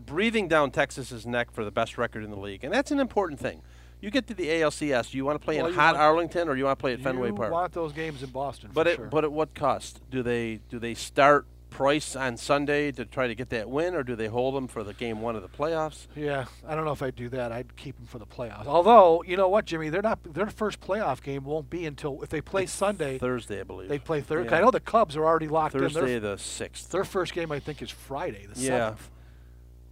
breathing 0.07 0.49
down 0.49 0.71
Texas's 0.71 1.27
neck 1.27 1.51
for 1.51 1.65
the 1.65 1.71
best 1.71 1.99
record 1.99 2.25
in 2.25 2.31
the 2.31 2.39
league, 2.39 2.65
and 2.65 2.73
that's 2.73 2.91
an 2.91 3.01
important 3.01 3.41
thing. 3.41 3.63
You 4.01 4.11
get 4.11 4.27
to 4.29 4.35
the 4.35 4.47
ALCS. 4.49 5.11
Do 5.11 5.17
you 5.17 5.25
want 5.25 5.41
to 5.41 5.45
play 5.45 5.57
Well, 5.57 5.67
in 5.69 5.75
hot 5.75 5.95
want- 5.95 5.97
Arlington 5.99 6.49
or 6.49 6.55
do 6.55 6.59
you 6.59 6.65
want 6.67 6.79
to 6.79 6.81
play 6.83 6.93
at 6.93 7.01
Fenway 7.01 7.31
Park. 7.33 7.49
you 7.49 7.53
want 7.53 7.73
those 7.73 7.93
games 7.93 8.23
in 8.23 8.29
Boston, 8.31 8.71
But 8.73 8.87
for 8.87 8.93
it, 8.93 8.97
sure. 8.97 9.07
but 9.07 9.25
at 9.25 9.33
what 9.33 9.55
cost? 9.55 10.01
Do 10.11 10.23
they 10.23 10.61
do 10.69 10.79
they 10.79 10.95
start 10.95 11.47
Price 11.71 12.15
on 12.17 12.37
Sunday 12.39 12.91
to 12.93 13.05
try 13.05 13.27
to 13.27 13.35
get 13.35 13.51
that 13.51 13.69
win, 13.69 13.95
or 13.95 14.03
do 14.03 14.15
they 14.17 14.29
hold 14.29 14.55
them 14.55 14.67
for 14.69 14.83
the 14.85 14.95
game 14.95 15.21
one 15.21 15.35
of 15.37 15.43
the 15.43 15.49
playoffs? 15.49 16.07
yeah, 16.15 16.45
I 16.67 16.75
don't 16.75 16.85
know 16.87 16.93
if 16.93 17.03
I'd 17.03 17.17
do 17.17 17.29
that. 17.31 17.53
I'd 17.53 17.77
keep 17.77 17.97
them 17.97 18.07
for 18.07 18.19
the 18.19 18.25
playoffs. 18.25 18.67
Although, 18.67 19.23
you 19.27 19.37
know 19.37 19.49
what, 19.49 19.65
Jimmy, 19.67 19.89
they're 19.91 20.01
not. 20.01 20.21
Their 20.33 20.47
first 20.47 20.81
playoff 20.81 21.23
game 21.23 21.45
won't 21.45 21.69
be 21.69 21.85
until 21.85 22.23
if 22.23 22.29
they 22.31 22.41
play 22.41 22.65
Sunday. 22.67 23.19
Thursday, 23.19 23.61
I 23.61 23.65
believe. 23.65 23.89
They 23.91 23.99
play 23.99 24.21
Thursday. 24.23 24.51
Yeah. 24.53 24.59
I 24.59 24.61
know 24.63 24.71
the 24.71 24.81
Cubs 24.81 25.17
are 25.17 25.25
already 25.27 25.49
locked 25.49 25.73
Thursday 25.75 26.01
in. 26.17 26.23
Their, 26.23 26.37
the 26.37 26.39
sixth. 26.39 26.91
their 26.91 27.05
first 27.05 27.35
game, 27.35 27.51
I 27.53 27.59
think, 27.59 27.83
is 27.83 27.91
Friday, 27.91 28.47
the 28.47 28.59
Yeah. 28.61 28.69
seventh. 28.91 29.11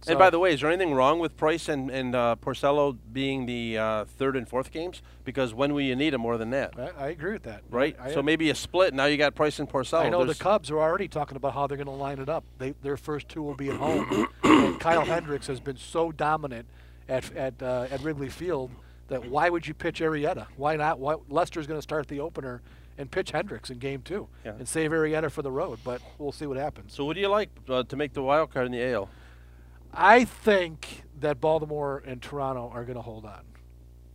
And 0.07 0.19
by 0.19 0.29
the 0.29 0.39
way, 0.39 0.53
is 0.53 0.61
there 0.61 0.69
anything 0.69 0.93
wrong 0.93 1.19
with 1.19 1.37
Price 1.37 1.69
and 1.69 1.89
and 1.89 2.15
uh, 2.15 2.35
Porcello 2.41 2.97
being 3.11 3.45
the 3.45 3.77
uh, 3.77 4.05
third 4.05 4.35
and 4.35 4.47
fourth 4.47 4.71
games? 4.71 5.01
Because 5.23 5.53
when 5.53 5.73
will 5.73 5.81
you 5.81 5.95
need 5.95 6.11
them 6.11 6.21
more 6.21 6.37
than 6.37 6.51
that? 6.51 6.73
I, 6.77 7.05
I 7.05 7.07
agree 7.09 7.33
with 7.33 7.43
that. 7.43 7.63
Right. 7.69 7.95
I, 7.99 8.13
so 8.13 8.21
maybe 8.21 8.49
a 8.49 8.55
split. 8.55 8.93
Now 8.93 9.05
you 9.05 9.17
got 9.17 9.35
Price 9.35 9.59
and 9.59 9.69
Porcello. 9.69 10.05
I 10.05 10.09
know 10.09 10.25
the 10.25 10.35
Cubs 10.35 10.69
are 10.71 10.79
already 10.79 11.07
talking 11.07 11.37
about 11.37 11.53
how 11.53 11.67
they're 11.67 11.77
going 11.77 11.87
to 11.87 11.91
line 11.91 12.19
it 12.19 12.29
up. 12.29 12.43
They, 12.57 12.71
their 12.81 12.97
first 12.97 13.29
two 13.29 13.41
will 13.41 13.55
be 13.55 13.69
at 13.69 13.77
home, 13.77 14.27
and 14.43 14.79
Kyle 14.79 15.05
Hendricks 15.05 15.47
has 15.47 15.59
been 15.59 15.77
so 15.77 16.11
dominant 16.11 16.67
at 17.09 17.35
at 17.35 17.61
uh, 17.61 17.87
at 17.91 18.01
Wrigley 18.01 18.29
Field 18.29 18.71
that 19.07 19.29
why 19.29 19.49
would 19.49 19.67
you 19.67 19.73
pitch 19.73 19.99
Arrieta? 20.01 20.47
Why 20.57 20.75
not? 20.75 20.99
Why, 20.99 21.15
Lester's 21.29 21.67
going 21.67 21.77
to 21.77 21.83
start 21.83 22.07
the 22.07 22.19
opener 22.19 22.61
and 22.97 23.11
pitch 23.11 23.31
Hendricks 23.31 23.69
in 23.69 23.77
Game 23.79 24.01
Two 24.01 24.27
Yeah. 24.43 24.53
and 24.57 24.67
save 24.67 24.91
Arrieta 24.91 25.29
for 25.31 25.41
the 25.41 25.51
road. 25.51 25.79
But 25.83 26.01
we'll 26.17 26.31
see 26.31 26.45
what 26.45 26.57
happens. 26.57 26.93
So 26.93 27.05
what 27.05 27.15
do 27.15 27.21
you 27.21 27.27
like 27.27 27.49
uh, 27.69 27.83
to 27.83 27.95
make 27.95 28.13
the 28.13 28.23
wild 28.23 28.53
card 28.53 28.65
in 28.67 28.71
the 28.71 28.83
AL? 28.93 29.09
I 29.95 30.25
think 30.25 31.03
that 31.19 31.39
Baltimore 31.41 32.03
and 32.05 32.21
Toronto 32.21 32.69
are 32.73 32.83
going 32.83 32.95
to 32.97 33.01
hold 33.01 33.25
on. 33.25 33.41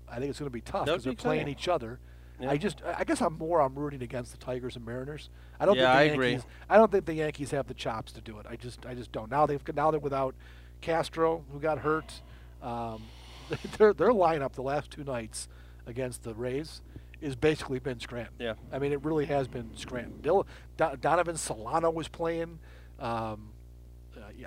I 0.09 0.19
think 0.19 0.31
it's 0.31 0.39
going 0.39 0.49
to 0.51 0.53
be 0.53 0.61
tough 0.61 0.87
because 0.87 1.05
they're 1.05 1.13
playing 1.15 1.49
each 1.49 1.69
other. 1.69 1.99
Yeah. 2.41 2.51
I 2.51 2.57
just, 2.57 2.83
I 2.85 3.05
guess 3.05 3.21
I'm 3.21 3.37
more, 3.37 3.61
I'm 3.61 3.75
rooting 3.79 4.03
against 4.03 4.33
the 4.33 4.39
Tigers 4.39 4.75
and 4.77 4.85
Mariners. 4.85 5.29
I 5.59 5.67
don't 5.67 5.77
Yeah, 5.77 5.95
think 5.99 6.11
the 6.11 6.15
agree. 6.15 6.31
Yankees. 6.31 6.47
I 6.71 6.77
don't 6.79 6.91
think 6.91 7.05
the 7.05 7.15
Yankees 7.15 7.51
have 7.51 7.67
the 7.67 7.75
chops 7.75 8.13
to 8.13 8.21
do 8.21 8.39
it. 8.39 8.47
I 8.49 8.57
just, 8.57 8.87
I 8.87 8.95
just 8.95 9.13
don't. 9.13 9.31
Now 9.31 9.45
they've, 9.47 9.61
now 9.75 9.91
they're 9.91 10.01
without 10.01 10.35
Castro, 10.81 11.45
who 11.53 11.61
got 11.61 11.79
hurt. 11.81 12.23
Um, 12.63 13.03
their 13.79 13.93
their 13.93 14.11
lineup 14.13 14.53
the 14.53 14.63
last 14.63 14.91
two 14.91 15.03
nights 15.05 15.49
against 15.87 16.23
the 16.23 16.35
Rays 16.35 16.81
is 17.21 17.37
basically 17.37 17.79
been 17.79 18.01
Scranton. 18.01 18.35
Yeah. 18.39 18.55
I 18.73 18.79
mean, 18.79 18.93
it 18.93 19.03
really 19.05 19.27
has 19.27 19.47
been 19.49 19.77
Scranton. 19.77 20.21
Dil- 20.23 20.47
Do- 20.79 20.97
Donovan 21.01 21.37
Solano 21.37 21.91
was 21.91 22.09
playing. 22.09 22.59
Um, 22.99 23.51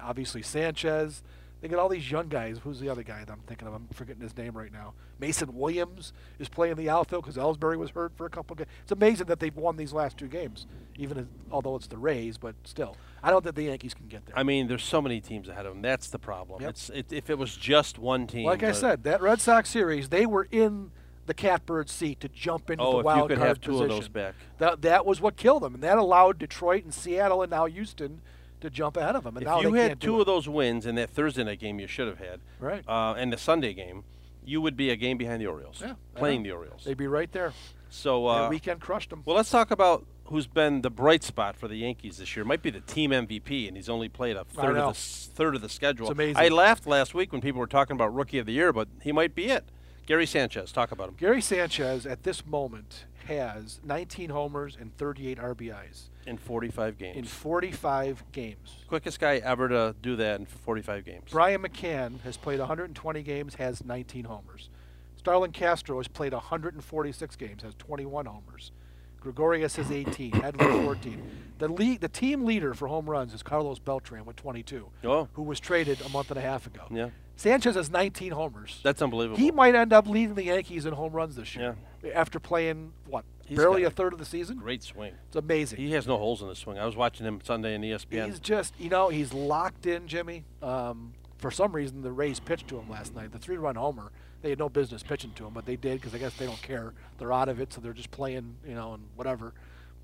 obviously 0.01 0.41
Sanchez. 0.41 1.23
They 1.61 1.69
got 1.69 1.79
all 1.79 1.87
these 1.87 2.11
young 2.11 2.27
guys. 2.27 2.59
Who's 2.61 2.81
the 2.81 2.89
other 2.89 3.03
guy 3.03 3.19
that 3.23 3.31
I'm 3.31 3.39
thinking 3.47 3.69
of? 3.69 3.73
I'm 3.73 3.87
forgetting 3.93 4.21
his 4.21 4.35
name 4.35 4.51
right 4.57 4.71
now. 4.73 4.93
Mason 5.17 5.55
Williams 5.55 6.11
is 6.37 6.49
playing 6.49 6.75
the 6.75 6.89
outfield 6.89 7.23
because 7.23 7.37
Ellsbury 7.37 7.77
was 7.77 7.91
hurt 7.91 8.11
for 8.17 8.25
a 8.25 8.29
couple. 8.29 8.55
Of 8.55 8.57
games. 8.57 8.69
It's 8.81 8.91
amazing 8.91 9.27
that 9.27 9.39
they've 9.39 9.55
won 9.55 9.77
these 9.77 9.93
last 9.93 10.17
two 10.17 10.27
games, 10.27 10.67
even 10.97 11.17
if, 11.19 11.25
although 11.49 11.77
it's 11.77 11.87
the 11.87 11.97
Rays. 11.97 12.37
But 12.37 12.55
still, 12.65 12.97
I 13.23 13.29
don't 13.31 13.43
think 13.45 13.55
the 13.55 13.63
Yankees 13.63 13.93
can 13.93 14.07
get 14.09 14.25
there. 14.25 14.37
I 14.37 14.43
mean, 14.43 14.67
there's 14.67 14.83
so 14.83 15.01
many 15.01 15.21
teams 15.21 15.47
ahead 15.47 15.65
of 15.65 15.71
them. 15.73 15.81
That's 15.81 16.09
the 16.09 16.19
problem. 16.19 16.61
Yep. 16.61 16.69
It's 16.71 16.89
it, 16.89 17.13
if 17.13 17.29
it 17.29 17.37
was 17.37 17.55
just 17.55 17.97
one 17.97 18.27
team. 18.27 18.43
like 18.45 18.61
I 18.61 18.73
said, 18.73 19.05
that 19.05 19.21
Red 19.21 19.39
Sox 19.39 19.69
series, 19.69 20.09
they 20.09 20.25
were 20.25 20.49
in 20.51 20.91
the 21.27 21.33
catbird 21.33 21.89
seat 21.89 22.19
to 22.19 22.27
jump 22.27 22.69
into 22.69 22.83
Oh, 22.83 22.91
the 22.91 22.97
if 22.97 23.03
you 23.03 23.05
wild 23.05 23.29
could 23.29 23.37
card 23.37 23.47
have 23.47 23.61
two 23.61 23.71
of 23.75 23.77
position. 23.83 23.95
those 24.01 24.09
back. 24.09 24.35
That 24.57 24.81
that 24.81 25.05
was 25.05 25.21
what 25.21 25.37
killed 25.37 25.63
them, 25.63 25.75
and 25.75 25.83
that 25.83 25.97
allowed 25.97 26.39
Detroit 26.39 26.83
and 26.83 26.93
Seattle 26.93 27.41
and 27.41 27.49
now 27.51 27.67
Houston 27.67 28.19
to 28.63 28.69
jump 28.69 28.97
ahead 28.97 29.15
of 29.15 29.23
them. 29.23 29.37
And 29.37 29.43
If 29.43 29.47
now 29.47 29.61
you 29.61 29.73
had 29.73 30.01
two 30.01 30.19
of 30.19 30.25
those 30.25 30.49
wins 30.49 30.85
in 30.85 30.95
that 30.95 31.09
Thursday 31.09 31.43
night 31.43 31.59
game, 31.59 31.79
you 31.79 31.87
should 31.87 32.07
have 32.07 32.17
had, 32.19 32.41
Right. 32.59 32.83
Uh, 32.87 33.13
and 33.17 33.31
the 33.31 33.37
Sunday 33.37 33.73
game, 33.73 34.03
you 34.43 34.59
would 34.61 34.75
be 34.75 34.89
a 34.89 34.95
game 34.95 35.17
behind 35.17 35.41
the 35.41 35.47
Orioles, 35.47 35.81
Yeah, 35.81 35.93
playing 36.15 36.43
the 36.43 36.51
Orioles. 36.51 36.83
they'd 36.83 36.97
be 36.97 37.07
right 37.07 37.31
there. 37.31 37.53
so 37.89 38.27
that 38.27 38.45
uh, 38.45 38.49
weekend 38.49 38.81
crushed 38.81 39.11
them. 39.11 39.21
Well, 39.25 39.35
let's 39.35 39.49
talk 39.49 39.71
about 39.71 40.05
who's 40.25 40.47
been 40.47 40.81
the 40.81 40.89
bright 40.89 41.23
spot 41.23 41.55
for 41.55 41.67
the 41.67 41.75
Yankees 41.75 42.17
this 42.17 42.35
year. 42.35 42.43
Might 42.45 42.61
be 42.61 42.69
the 42.69 42.79
team 42.81 43.11
MVP, 43.11 43.67
and 43.67 43.77
he's 43.77 43.89
only 43.89 44.09
played 44.09 44.35
a 44.35 44.43
third 44.45 44.77
of 44.77 44.93
the 44.95 44.99
third 44.99 45.55
of 45.55 45.61
the 45.61 45.69
schedule. 45.69 46.07
It's 46.07 46.11
amazing. 46.13 46.37
I 46.37 46.47
laughed 46.47 46.87
last 46.87 47.13
week 47.13 47.31
when 47.31 47.41
people 47.41 47.59
were 47.59 47.67
talking 47.67 47.95
about 47.95 48.13
Rookie 48.13 48.39
of 48.39 48.45
the 48.45 48.53
Year, 48.53 48.73
but 48.73 48.87
he 49.01 49.11
might 49.11 49.35
be 49.35 49.45
it. 49.45 49.65
Gary 50.05 50.25
Sanchez, 50.25 50.71
talk 50.73 50.91
about 50.91 51.07
him 51.09 51.15
Gary 51.17 51.41
Sanchez 51.41 52.05
at 52.05 52.23
this 52.23 52.45
moment 52.45 53.05
has 53.27 53.79
19 53.85 54.31
homers 54.31 54.77
and 54.79 54.95
38 54.97 55.37
RBIs 55.37 56.09
in 56.25 56.37
45 56.37 56.97
games. 56.97 57.17
in 57.17 57.23
45 57.25 58.23
games. 58.31 58.75
Quickest 58.87 59.19
guy 59.19 59.37
ever 59.37 59.67
to 59.69 59.95
do 60.01 60.15
that 60.17 60.39
in 60.39 60.45
45 60.45 61.05
games. 61.05 61.23
Brian 61.31 61.61
McCann 61.61 62.19
has 62.21 62.37
played 62.37 62.59
120 62.59 63.21
games, 63.23 63.55
has 63.55 63.83
19 63.83 64.25
homers. 64.25 64.69
Starlin 65.17 65.51
Castro 65.51 65.97
has 65.97 66.07
played 66.07 66.33
146 66.33 67.35
games, 67.37 67.63
has 67.63 67.75
21 67.75 68.25
homers. 68.25 68.71
Gregorius 69.19 69.77
has 69.77 69.89
18, 69.89 70.31
Edler 70.33 70.83
14. 70.83 71.23
The 71.59 71.69
lead, 71.69 72.01
the 72.01 72.09
team 72.09 72.43
leader 72.43 72.73
for 72.73 72.89
home 72.89 73.09
runs 73.09 73.33
is 73.33 73.41
Carlos 73.41 73.79
Beltran 73.79 74.25
with 74.25 74.35
22, 74.35 74.89
Oh. 75.05 75.29
who 75.33 75.43
was 75.43 75.61
traded 75.61 76.01
a 76.01 76.09
month 76.09 76.29
and 76.29 76.37
a 76.37 76.41
half 76.41 76.67
ago. 76.67 76.83
Yeah, 76.91 77.09
Sanchez 77.37 77.75
has 77.75 77.89
19 77.89 78.33
homers. 78.33 78.81
that's 78.83 79.01
unbelievable. 79.01 79.37
he 79.37 79.49
might 79.49 79.75
end 79.75 79.93
up 79.93 80.07
leading 80.09 80.35
the 80.35 80.43
Yankees 80.43 80.85
in 80.85 80.93
home 80.93 81.13
runs 81.13 81.37
this 81.37 81.55
year 81.55 81.77
Yeah. 82.03 82.11
after 82.11 82.37
playing 82.37 82.91
what 83.07 83.23
He's 83.45 83.57
barely 83.57 83.83
a 83.83 83.89
third 83.89 84.13
of 84.13 84.19
the 84.19 84.25
season. 84.25 84.57
Great 84.57 84.83
swing. 84.83 85.13
It's 85.27 85.35
amazing. 85.35 85.79
He 85.79 85.91
has 85.91 86.07
no 86.07 86.17
holes 86.17 86.41
in 86.41 86.49
his 86.49 86.57
swing. 86.57 86.77
I 86.77 86.85
was 86.85 86.95
watching 86.95 87.25
him 87.25 87.41
Sunday 87.43 87.75
in 87.75 87.81
ESPN. 87.81 88.25
He's 88.25 88.39
just, 88.39 88.73
you 88.79 88.89
know, 88.89 89.09
he's 89.09 89.33
locked 89.33 89.85
in, 89.85 90.07
Jimmy. 90.07 90.45
Um, 90.61 91.13
for 91.37 91.51
some 91.51 91.73
reason, 91.73 92.01
the 92.01 92.11
Rays 92.11 92.39
pitched 92.39 92.69
to 92.69 92.79
him 92.79 92.89
last 92.89 93.13
night. 93.13 93.31
The 93.33 93.39
three-run 93.39 93.75
homer. 93.75 94.11
They 94.41 94.49
had 94.49 94.59
no 94.59 94.69
business 94.69 95.03
pitching 95.03 95.31
to 95.35 95.45
him, 95.45 95.53
but 95.53 95.65
they 95.65 95.75
did 95.75 95.99
because 95.99 96.13
I 96.15 96.17
guess 96.17 96.35
they 96.35 96.45
don't 96.45 96.61
care. 96.61 96.93
They're 97.17 97.33
out 97.33 97.49
of 97.49 97.59
it, 97.59 97.73
so 97.73 97.81
they're 97.81 97.93
just 97.93 98.11
playing, 98.11 98.55
you 98.67 98.75
know, 98.75 98.93
and 98.93 99.03
whatever. 99.15 99.53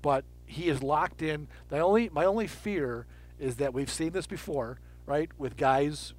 But 0.02 0.24
he 0.46 0.68
is 0.68 0.82
locked 0.82 1.22
in. 1.22 1.48
The 1.68 1.78
only, 1.80 2.08
my 2.10 2.24
only 2.24 2.46
fear 2.46 3.06
is 3.38 3.56
that 3.56 3.72
we've 3.72 3.90
seen 3.90 4.12
this 4.12 4.26
before, 4.26 4.78
right, 5.06 5.30
with 5.38 5.56
guys 5.56 6.12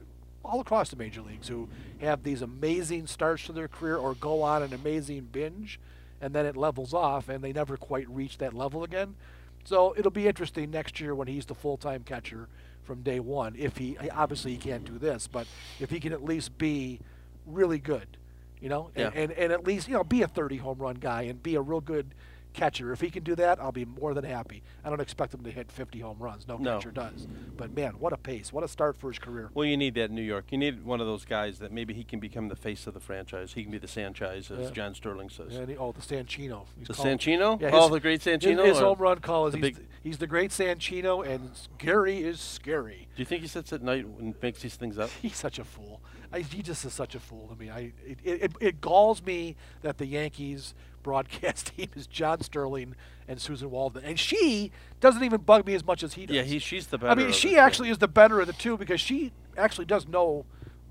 all 0.44 0.60
across 0.60 0.90
the 0.90 0.96
major 0.96 1.22
leagues 1.22 1.48
who 1.48 1.70
have 2.00 2.24
these 2.24 2.42
amazing 2.42 3.08
starts 3.08 3.46
to 3.46 3.52
their 3.52 3.68
career 3.68 3.98
or 3.98 4.16
go 4.16 4.42
on 4.42 4.64
an 4.64 4.74
amazing 4.74 5.30
binge, 5.32 5.80
and 6.22 6.34
then 6.34 6.46
it 6.46 6.56
levels 6.56 6.94
off, 6.94 7.28
and 7.30 7.44
they 7.44 7.52
never 7.52 7.76
quite 7.78 8.10
reach 8.10 8.38
that 8.38 8.54
level 8.54 8.84
again. 8.84 9.16
So 9.64 9.94
it'll 9.98 10.12
be 10.12 10.28
interesting 10.28 10.72
next 10.72 11.00
year 11.00 11.14
when 11.14 11.28
he's 11.28 11.46
the 11.46 11.56
full-time 11.56 12.04
catcher 12.04 12.48
from 12.84 13.02
day 13.02 13.20
one. 13.20 13.56
If 13.58 13.78
he 13.78 13.98
obviously 14.12 14.52
he 14.52 14.58
can't 14.58 14.84
do 14.84 14.98
this, 14.98 15.28
but 15.28 15.48
if 15.80 15.90
he 15.90 16.00
can 16.00 16.14
at 16.14 16.24
least 16.24 16.58
be 16.58 17.00
really 17.46 17.80
good, 17.80 18.18
you 18.60 18.70
know, 18.70 18.92
and, 18.96 19.14
and, 19.16 19.32
and 19.34 19.52
at 19.52 19.66
least 19.66 19.88
you 19.88 19.94
know 19.96 20.04
be 20.04 20.22
a 20.22 20.28
30 20.28 20.58
home 20.58 20.80
run 20.80 20.96
guy 20.96 21.24
and 21.24 21.42
be 21.42 21.56
a 21.56 21.62
real 21.62 21.82
good 21.82 22.14
catcher. 22.54 22.92
If 22.92 23.02
he 23.02 23.10
can 23.10 23.24
do 23.24 23.36
that, 23.36 23.60
I'll 23.62 23.72
be 23.72 23.86
more 23.86 24.14
than 24.14 24.24
happy. 24.24 24.64
I 24.84 24.90
don't 24.90 25.02
expect 25.02 25.34
him 25.34 25.44
to 25.44 25.52
hit 25.52 25.72
50 25.72 26.00
home 26.00 26.18
runs. 26.20 26.48
No, 26.48 26.58
No. 26.58 26.78
catcher 26.78 26.92
does. 26.92 27.28
But 27.58 27.74
man, 27.76 27.94
what 28.00 28.14
a 28.14 28.18
pace! 28.18 28.52
What 28.54 28.64
a 28.64 28.68
start 28.68 28.98
for 28.98 29.10
his 29.10 29.20
career. 29.20 29.50
Well, 29.54 29.66
you 29.66 29.78
need 29.78 29.96
that 29.96 30.10
in 30.10 30.16
New 30.16 30.22
York. 30.22 30.46
You 30.52 30.58
need 30.58 30.84
one 30.84 31.02
of 31.02 31.08
those 31.08 31.26
guys 31.26 31.60
that 31.60 31.72
maybe 31.72 31.94
he 31.94 32.04
can 32.04 32.20
become 32.20 32.48
the 32.48 32.56
face 32.56 32.88
of 32.88 32.94
the 32.94 33.00
franchise. 33.00 33.54
He 33.54 33.64
can 33.64 33.72
be 33.72 33.78
the 33.78 33.88
Sanchez, 33.88 34.50
as 34.52 34.60
Yeah. 34.68 34.72
John 34.72 34.96
Sterling 34.96 35.30
says. 35.30 35.56
And 35.56 35.70
he, 35.70 35.78
oh, 35.78 35.92
the 35.92 36.02
Sanchino. 36.02 36.66
He's 36.78 36.88
The 36.88 36.94
called- 36.94 37.08
Sanchino? 37.08 37.62
Yeah, 37.62 37.70
Oh, 37.74 37.90
the 37.90 38.00
great 38.00 38.22
Sanchino, 38.22 38.66
His, 38.66 38.80
or 38.80 38.86
home 38.86 38.98
run 39.00 39.20
call 39.20 39.48
is 39.48 39.54
the 39.54 39.60
he's, 39.60 39.76
the, 39.78 39.84
he's 40.04 40.18
the 40.18 40.28
great 40.28 40.52
Sanchino, 40.52 41.26
and 41.26 41.50
Gary 41.78 42.20
is 42.24 42.40
scary. 42.40 43.08
Do 43.16 43.22
you 43.22 43.26
think 43.26 43.42
he 43.42 43.48
sits 43.48 43.72
at 43.74 43.82
night 43.82 44.06
and 44.06 44.36
makes 44.42 44.62
these 44.62 44.76
things 44.76 44.98
up? 44.98 45.10
He's 45.22 45.36
such 45.36 45.60
a 45.60 45.64
fool. 45.64 46.02
I, 46.34 46.39
he 46.39 46.62
just 46.62 46.86
is 46.86 46.94
such 46.94 47.15
a 47.15 47.20
fool 47.20 47.48
to 47.48 47.56
me. 47.56 47.70
I 47.70 47.91
it, 48.06 48.20
it, 48.24 48.52
it, 48.60 48.82
galls 48.82 49.24
me 49.24 49.56
that 49.82 49.98
the 49.98 50.06
Yankees 50.06 50.74
broadcast 51.04 51.67
team 51.78 51.89
is 51.96 52.08
John 52.08 52.41
Sterling 52.41 52.96
and 53.28 53.39
Suzyn 53.39 53.67
Waldman, 53.67 54.04
and 54.04 54.20
she 54.20 54.72
doesn't 55.00 55.24
even 55.24 55.41
bug 55.41 55.65
me 55.65 55.74
as 55.74 55.86
much 55.86 56.04
as 56.04 56.13
he 56.13 56.26
does. 56.26 56.36
Yeah, 56.36 56.44
he, 56.44 56.60
she's 56.60 56.88
the 56.88 56.98
better. 56.98 57.12
I 57.12 57.15
mean, 57.15 57.32
she 57.32 57.58
actually 57.58 57.89
is 57.89 57.98
the 57.98 58.08
better 58.08 58.39
of 58.39 58.48
the 58.48 58.54
two 58.54 58.78
because 58.78 59.02
she 59.02 59.32
actually 59.58 59.86
does 59.86 60.08
know 60.08 60.46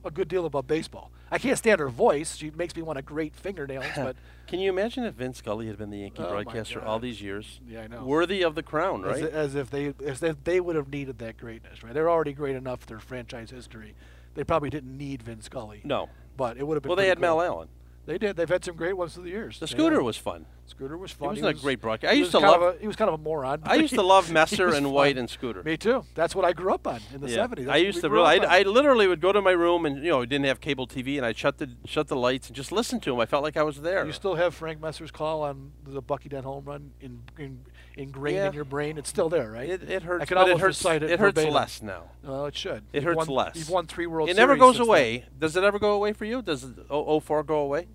a 0.04 0.10
good 0.10 0.28
deal 0.28 0.46
about 0.46 0.66
baseball. 0.66 1.10
I 1.30 1.38
can't 1.38 1.56
stand 1.56 1.80
her 1.80 1.88
voice; 1.88 2.36
she 2.36 2.50
makes 2.50 2.74
me 2.74 2.82
want 2.82 2.96
to 2.96 3.02
grate 3.02 3.34
fingernails. 3.34 3.86
But 3.96 4.16
Can 4.46 4.58
you 4.58 4.70
imagine 4.70 5.04
if 5.04 5.14
Vince 5.14 5.38
Scully 5.38 5.68
had 5.68 5.78
been 5.78 5.90
the 5.90 5.98
Yankee 5.98 6.22
Oh, 6.22 6.30
broadcaster 6.30 6.82
all 6.82 6.98
these 6.98 7.20
years? 7.22 7.60
Yeah, 7.68 7.82
I 7.82 7.86
know. 7.86 8.04
Worthy 8.04 8.42
of 8.42 8.54
the 8.56 8.62
crown, 8.62 9.04
as, 9.04 9.22
right? 9.22 9.32
as 9.32 9.54
if 9.54 9.70
they 9.70 9.94
as 10.04 10.22
if 10.22 10.42
they 10.44 10.60
would 10.60 10.76
have 10.76 10.88
needed 10.88 11.18
that 11.18 11.36
greatness, 11.36 11.82
right? 11.84 11.94
They're 11.94 12.10
already 12.10 12.32
great 12.32 12.56
enough 12.56 12.86
their 12.86 12.98
franchise 12.98 13.50
history. 13.50 13.94
They 14.34 14.44
probably 14.44 14.70
didn't 14.70 14.96
need 14.96 15.22
Vin 15.22 15.40
Scully. 15.40 15.80
no. 15.84 16.08
but 16.36 16.56
it 16.56 16.66
would 16.66 16.76
have 16.76 16.82
been. 16.82 16.88
Well, 16.90 16.96
they 16.96 17.08
had 17.08 17.18
cool. 17.18 17.22
Mel 17.22 17.42
Allen. 17.42 17.68
They 18.06 18.18
did. 18.18 18.36
They've 18.36 18.48
had 18.48 18.64
some 18.64 18.76
great 18.76 18.96
ones 18.96 19.14
through 19.14 19.24
the 19.24 19.30
years. 19.30 19.60
The 19.60 19.66
scooter 19.66 20.02
was 20.02 20.16
fun. 20.16 20.46
Scooter 20.70 20.96
was 20.96 21.10
fun. 21.12 21.34
He 21.34 21.42
wasn't 21.42 21.58
a 21.58 21.62
great 21.62 21.80
broadcast. 21.80 22.10
I 22.10 22.14
used 22.14 22.30
to 22.30 22.38
love- 22.38 22.62
a, 22.62 22.78
he 22.80 22.86
was 22.86 22.96
kind 22.96 23.08
of 23.08 23.14
a 23.20 23.22
moron. 23.22 23.60
I 23.64 23.74
used 23.74 23.94
to 23.94 24.02
love 24.02 24.30
Messer 24.32 24.68
and 24.68 24.86
fun. 24.86 24.92
White 24.92 25.18
and 25.18 25.28
Scooter. 25.28 25.62
Me 25.62 25.76
too. 25.76 26.04
That's 26.14 26.34
what 26.34 26.44
I 26.44 26.52
grew 26.52 26.72
up 26.72 26.86
on 26.86 27.00
in 27.14 27.20
the 27.20 27.28
Yeah. 27.30 27.46
'70s. 27.46 27.56
That's 27.66 27.68
I 27.70 27.76
used 27.76 28.00
to 28.00 28.08
really. 28.10 28.40
I, 28.40 28.60
I 28.60 28.62
literally 28.62 29.06
would 29.06 29.20
go 29.20 29.32
to 29.32 29.42
my 29.42 29.50
room 29.50 29.84
and 29.86 29.96
you 30.04 30.10
know 30.10 30.24
didn't 30.24 30.46
have 30.46 30.60
cable 30.60 30.86
TV 30.86 31.16
and 31.16 31.26
I'd 31.26 31.36
shut 31.36 31.58
the 31.58 31.70
shut 31.84 32.08
the 32.08 32.16
lights 32.16 32.46
and 32.48 32.56
just 32.56 32.72
listen 32.72 33.00
to 33.00 33.12
him. 33.14 33.20
I 33.20 33.26
felt 33.26 33.42
like 33.42 33.56
I 33.56 33.62
was 33.62 33.80
there. 33.82 34.06
You 34.06 34.12
still 34.12 34.36
have 34.36 34.54
Frank 34.54 34.80
Messer's 34.80 35.10
call 35.10 35.42
on 35.42 35.72
the 35.84 36.00
Bucky 36.00 36.28
Dent 36.28 36.44
home 36.44 36.64
run 36.64 36.92
in, 37.00 37.20
in, 37.38 37.60
ingrained 37.96 38.36
Yeah. 38.36 38.46
in 38.48 38.52
your 38.54 38.64
brain. 38.64 38.96
It's 38.98 39.08
still 39.08 39.28
there, 39.28 39.50
right? 39.50 39.68
it, 39.68 39.90
it 39.90 40.02
hurts. 40.04 40.22
I 40.22 40.26
can 40.26 40.36
but 40.36 40.40
it 40.42 40.52
almost 40.52 40.60
hurts. 40.62 40.78
recite 40.78 41.02
it. 41.02 41.10
it 41.10 41.18
hurts 41.18 41.34
verbatim. 41.34 41.54
less 41.54 41.82
now. 41.82 42.04
Well, 42.22 42.46
it 42.46 42.56
should. 42.56 42.84
It 42.92 42.96
You've 42.96 43.04
hurts 43.04 43.16
won, 43.16 43.28
less. 43.28 43.56
You've 43.56 43.70
won 43.70 43.86
three 43.86 44.06
World 44.06 44.28
It 44.28 44.36
never 44.36 44.56
goes 44.56 44.76
since 44.76 44.86
then. 44.86 44.88
away. 44.88 45.24
Does 45.38 45.56
it 45.56 45.64
ever 45.64 45.78
go 45.78 45.92
away 45.92 46.12
for 46.12 46.24
you? 46.24 46.42
Does 46.42 46.64
it 46.64 46.74
04 46.88 47.42
go 47.42 47.58
away? 47.58 47.88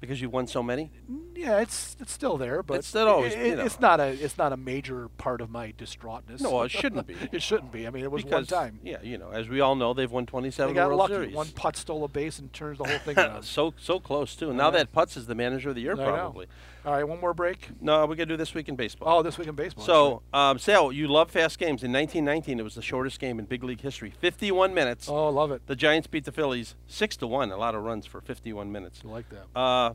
Because 0.00 0.20
you've 0.22 0.32
won 0.32 0.46
so 0.46 0.62
many? 0.62 0.90
Yeah, 1.36 1.60
it's 1.60 1.94
it's 2.00 2.12
still 2.12 2.38
there, 2.38 2.62
but 2.62 2.78
It's 2.78 2.88
still 2.88 3.06
always, 3.06 3.34
it- 3.34 3.46
you 3.48 3.56
know. 3.56 3.64
it's 3.64 3.78
not 3.80 4.00
a 4.00 4.06
it's 4.08 4.38
not 4.38 4.52
a 4.52 4.56
major 4.56 5.08
part 5.18 5.40
of 5.42 5.50
my 5.50 5.72
distraughtness. 5.76 6.40
No, 6.40 6.62
it 6.62 6.70
shouldn't 6.70 7.06
be. 7.06 7.16
it 7.32 7.42
shouldn't 7.42 7.70
be. 7.70 7.86
I 7.86 7.90
mean, 7.90 8.04
it 8.04 8.10
was 8.10 8.24
because, 8.24 8.50
one 8.50 8.62
time. 8.62 8.80
Yeah, 8.82 8.96
you 9.02 9.18
know, 9.18 9.30
as 9.30 9.48
we 9.48 9.60
all 9.60 9.76
know, 9.76 9.92
they've 9.92 10.10
won 10.10 10.24
27 10.26 10.72
They 10.74 10.78
got 10.80 10.88
World 10.88 10.98
lucky. 11.00 11.12
Series. 11.14 11.34
One 11.34 11.48
putt 11.48 11.76
stole 11.76 12.02
a 12.04 12.08
base 12.08 12.38
and 12.38 12.50
turns 12.52 12.78
the 12.78 12.84
whole 12.84 12.98
thing 13.00 13.18
around. 13.18 13.42
so 13.44 13.74
so 13.78 14.00
close 14.00 14.34
too. 14.34 14.52
Now 14.54 14.70
that 14.70 14.90
Putz 14.92 15.16
is 15.18 15.26
the 15.26 15.34
manager 15.34 15.68
of 15.68 15.74
the 15.74 15.82
year 15.82 15.92
I 15.92 15.96
know. 15.96 16.44
All 16.84 16.92
right, 16.92 17.04
one 17.04 17.20
more 17.20 17.34
break. 17.34 17.68
No, 17.80 18.00
we're 18.06 18.14
gonna 18.14 18.26
do 18.26 18.36
this 18.38 18.54
week 18.54 18.68
in 18.68 18.74
baseball. 18.76 19.18
Oh, 19.18 19.22
this 19.22 19.36
week 19.36 19.48
in 19.48 19.54
baseball. 19.54 19.84
So, 19.84 20.22
um, 20.32 20.58
Sal, 20.58 20.92
you 20.92 21.08
love 21.08 21.30
fast 21.30 21.58
games. 21.58 21.82
In 21.82 21.92
1919, 21.92 22.58
it 22.58 22.62
was 22.62 22.74
the 22.74 22.80
shortest 22.82 23.20
game 23.20 23.38
in 23.38 23.44
big 23.44 23.62
league 23.62 23.82
history. 23.82 24.10
51 24.18 24.72
minutes. 24.72 25.06
oh, 25.08 25.28
love 25.28 25.50
it. 25.50 25.66
The 25.66 25.76
Giants 25.76 26.06
beat 26.06 26.24
the 26.24 26.32
Phillies 26.32 26.74
six 26.86 27.16
to 27.18 27.26
one. 27.26 27.50
A 27.52 27.56
lot 27.58 27.74
of 27.74 27.82
runs 27.82 28.06
for 28.06 28.20
51 28.22 28.72
minutes. 28.72 29.02
I 29.04 29.08
like 29.08 29.28
that. 29.28 29.44
Uh, 29.54 29.92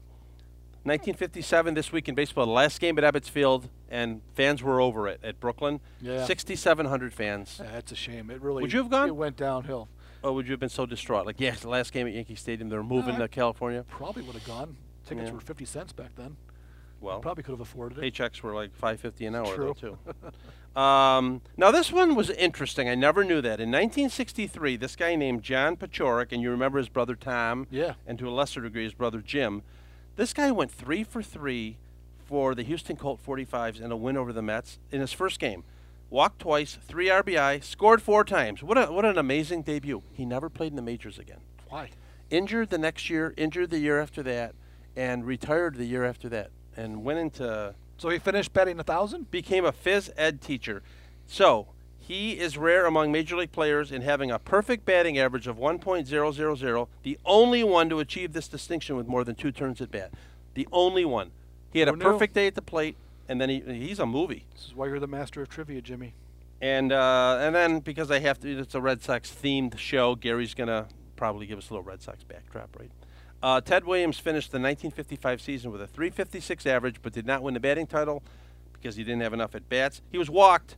1957, 0.84 1.74
this 1.74 1.92
week 1.92 2.08
in 2.08 2.14
baseball, 2.14 2.46
the 2.46 2.52
last 2.52 2.80
game 2.80 3.00
at 3.00 3.04
Ebbets 3.14 3.28
Field, 3.28 3.70
and 3.90 4.22
fans 4.36 4.62
were 4.62 4.80
over 4.80 5.08
it 5.08 5.20
at 5.24 5.40
Brooklyn. 5.40 5.80
Yeah. 6.00 6.24
6,700 6.26 7.12
fans. 7.12 7.60
Yeah, 7.64 7.72
that's 7.72 7.92
a 7.92 7.96
shame. 7.96 8.30
It 8.30 8.40
really. 8.40 8.62
Would 8.62 8.72
you 8.72 8.80
have 8.80 8.92
gone? 8.92 9.08
It 9.08 9.16
went 9.16 9.36
downhill. 9.38 9.90
Oh, 10.24 10.34
would 10.34 10.46
you 10.46 10.52
have 10.52 10.60
been 10.60 10.70
so 10.70 10.86
distraught? 10.86 11.26
Like, 11.26 11.40
yes, 11.40 11.62
the 11.62 11.70
last 11.70 11.92
game 11.92 12.06
at 12.06 12.14
Yankee 12.14 12.36
Stadium, 12.36 12.70
they're 12.70 12.84
moving 12.84 13.16
to 13.18 13.28
California. 13.28 13.84
Probably 13.90 14.22
would 14.22 14.36
have 14.36 14.46
gone. 14.46 14.78
Tickets 15.08 15.28
Yeah. 15.30 15.34
were 15.34 15.40
50 15.40 15.66
cents 15.66 15.92
back 15.92 16.16
then. 16.16 16.36
Well, 17.02 17.20
Probably 17.20 17.44
could 17.44 17.52
have 17.52 17.62
afforded 17.62 17.98
it. 17.98 18.14
paychecks 18.14 18.42
were 18.42 18.54
like 18.54 18.72
550 18.74 19.26
an 19.28 19.36
hour 19.36 19.54
True. 19.56 19.76
though 19.80 19.98
too. 20.76 20.80
um, 20.82 21.42
now 21.58 21.72
this 21.72 21.92
one 21.92 22.16
was 22.16 22.30
interesting. 22.32 22.90
I 22.90 22.96
never 22.96 23.24
knew 23.24 23.42
that. 23.42 23.60
In 23.60 23.70
1963, 23.72 24.78
this 24.78 24.96
guy 24.96 25.16
named 25.16 25.44
John 25.44 25.76
Paciorek, 25.78 26.32
and 26.32 26.42
you 26.42 26.50
remember 26.50 26.78
his 26.80 26.90
brother 26.90 27.16
Tom, 27.16 27.68
Yeah. 27.70 27.94
and 28.08 28.18
to 28.20 28.28
a 28.28 28.32
lesser 28.32 28.62
degree 28.62 28.84
his 28.84 28.94
brother 28.94 29.22
Jim. 29.22 29.62
This 30.16 30.34
guy 30.34 30.52
went 30.52 30.72
three 30.72 31.04
for 31.04 31.22
three 31.22 31.78
for 32.26 32.56
the 32.56 32.64
Houston 32.64 32.96
Colt 32.96 33.20
45s 33.26 33.80
in 33.80 33.92
a 33.92 33.98
win 33.98 34.18
over 34.18 34.34
the 34.34 34.42
Mets 34.42 34.80
in 34.92 35.02
his 35.02 35.12
first 35.14 35.40
game. 35.40 35.64
Walked 36.10 36.40
twice, 36.40 36.78
three 36.88 37.08
RBI, 37.10 37.64
scored 37.64 38.02
four 38.02 38.24
times. 38.24 38.64
What 38.64 38.78
a, 38.78 38.86
what 38.92 39.06
an 39.06 39.18
amazing 39.18 39.64
debut. 39.64 40.02
He 40.14 40.26
never 40.26 40.50
played 40.50 40.72
in 40.72 40.76
the 40.76 40.82
majors 40.82 41.20
again. 41.20 41.40
Why? 41.70 41.90
Injured 42.30 42.70
the 42.70 42.78
next 42.78 43.10
year, 43.10 43.34
injured 43.38 43.70
the 43.70 43.80
year 43.80 44.00
after 44.00 44.24
that, 44.24 44.56
and 44.96 45.26
retired 45.26 45.76
the 45.76 45.86
year 45.86 46.04
after 46.06 46.30
that, 46.30 46.52
and 46.76 47.04
went 47.04 47.20
into 47.20 47.76
So 47.98 48.10
he 48.10 48.20
finished 48.20 48.54
betting 48.54 48.80
a 48.80 48.84
thousand. 48.84 49.32
became 49.32 49.66
a 49.66 49.72
phys 49.72 50.10
ed 50.18 50.42
teacher. 50.42 50.84
So 51.28 51.68
he 52.00 52.34
is 52.40 52.56
rare 52.56 52.86
among 52.86 53.12
major 53.12 53.36
league 53.36 53.52
players 53.52 53.92
in 53.92 54.04
having 54.04 54.30
a 54.30 54.38
perfect 54.38 54.86
batting 54.86 55.18
average 55.18 55.48
of 55.48 55.58
1.000, 55.58 56.88
the 57.02 57.18
only 57.26 57.64
one 57.64 57.90
to 57.90 58.00
achieve 58.00 58.34
this 58.34 58.48
distinction 58.48 58.96
with 58.96 59.08
more 59.08 59.24
than 59.24 59.34
two 59.34 59.52
turns 59.52 59.82
at 59.82 59.90
bat. 59.90 60.12
The 60.54 60.68
only 60.72 61.04
one. 61.04 61.32
He 61.74 61.80
had 61.80 61.88
a 61.90 61.94
perfect 61.94 62.36
day 62.36 62.46
at 62.46 62.54
the 62.54 62.62
plate, 62.62 62.96
and 63.28 63.42
then 63.42 63.50
he, 63.50 63.60
he's 63.60 63.98
a 64.00 64.06
movie. 64.06 64.46
This 64.54 64.66
is 64.68 64.76
why 64.76 64.86
you're 64.86 65.00
the 65.00 65.08
master 65.08 65.42
of 65.42 65.50
trivia, 65.50 65.82
Jimmy. 65.82 66.14
And 66.62 66.92
uh, 66.92 67.38
and 67.42 67.54
then 67.54 67.80
because 67.80 68.10
I 68.12 68.20
have 68.20 68.40
to, 68.42 68.60
it's 68.60 68.76
a 68.76 68.82
Red 68.82 69.02
Sox 69.02 69.30
themed 69.32 69.78
show. 69.78 70.16
Gary's 70.16 70.54
gonna 70.54 70.88
probably 71.16 71.48
give 71.48 71.58
us 71.58 71.70
a 71.70 71.74
little 71.74 71.84
Red 71.84 72.02
Sox 72.02 72.24
backdrop, 72.24 72.78
right? 72.80 72.92
Uh, 73.46 73.62
Ted 73.62 73.86
Williams 73.86 74.18
finished 74.18 74.52
the 74.52 74.58
1955 74.58 75.40
season 75.40 75.72
with 75.72 75.80
a 75.80 75.86
356 75.86 76.66
average, 76.66 76.96
but 77.04 77.14
did 77.14 77.28
not 77.28 77.44
win 77.44 77.54
the 77.54 77.60
batting 77.60 77.86
title 77.86 78.24
because 78.74 78.96
he 78.96 79.04
didn't 79.04 79.22
have 79.22 79.34
enough 79.34 79.54
at 79.54 79.70
bats. 79.70 80.02
He 80.12 80.18
was 80.18 80.32
walked 80.32 80.78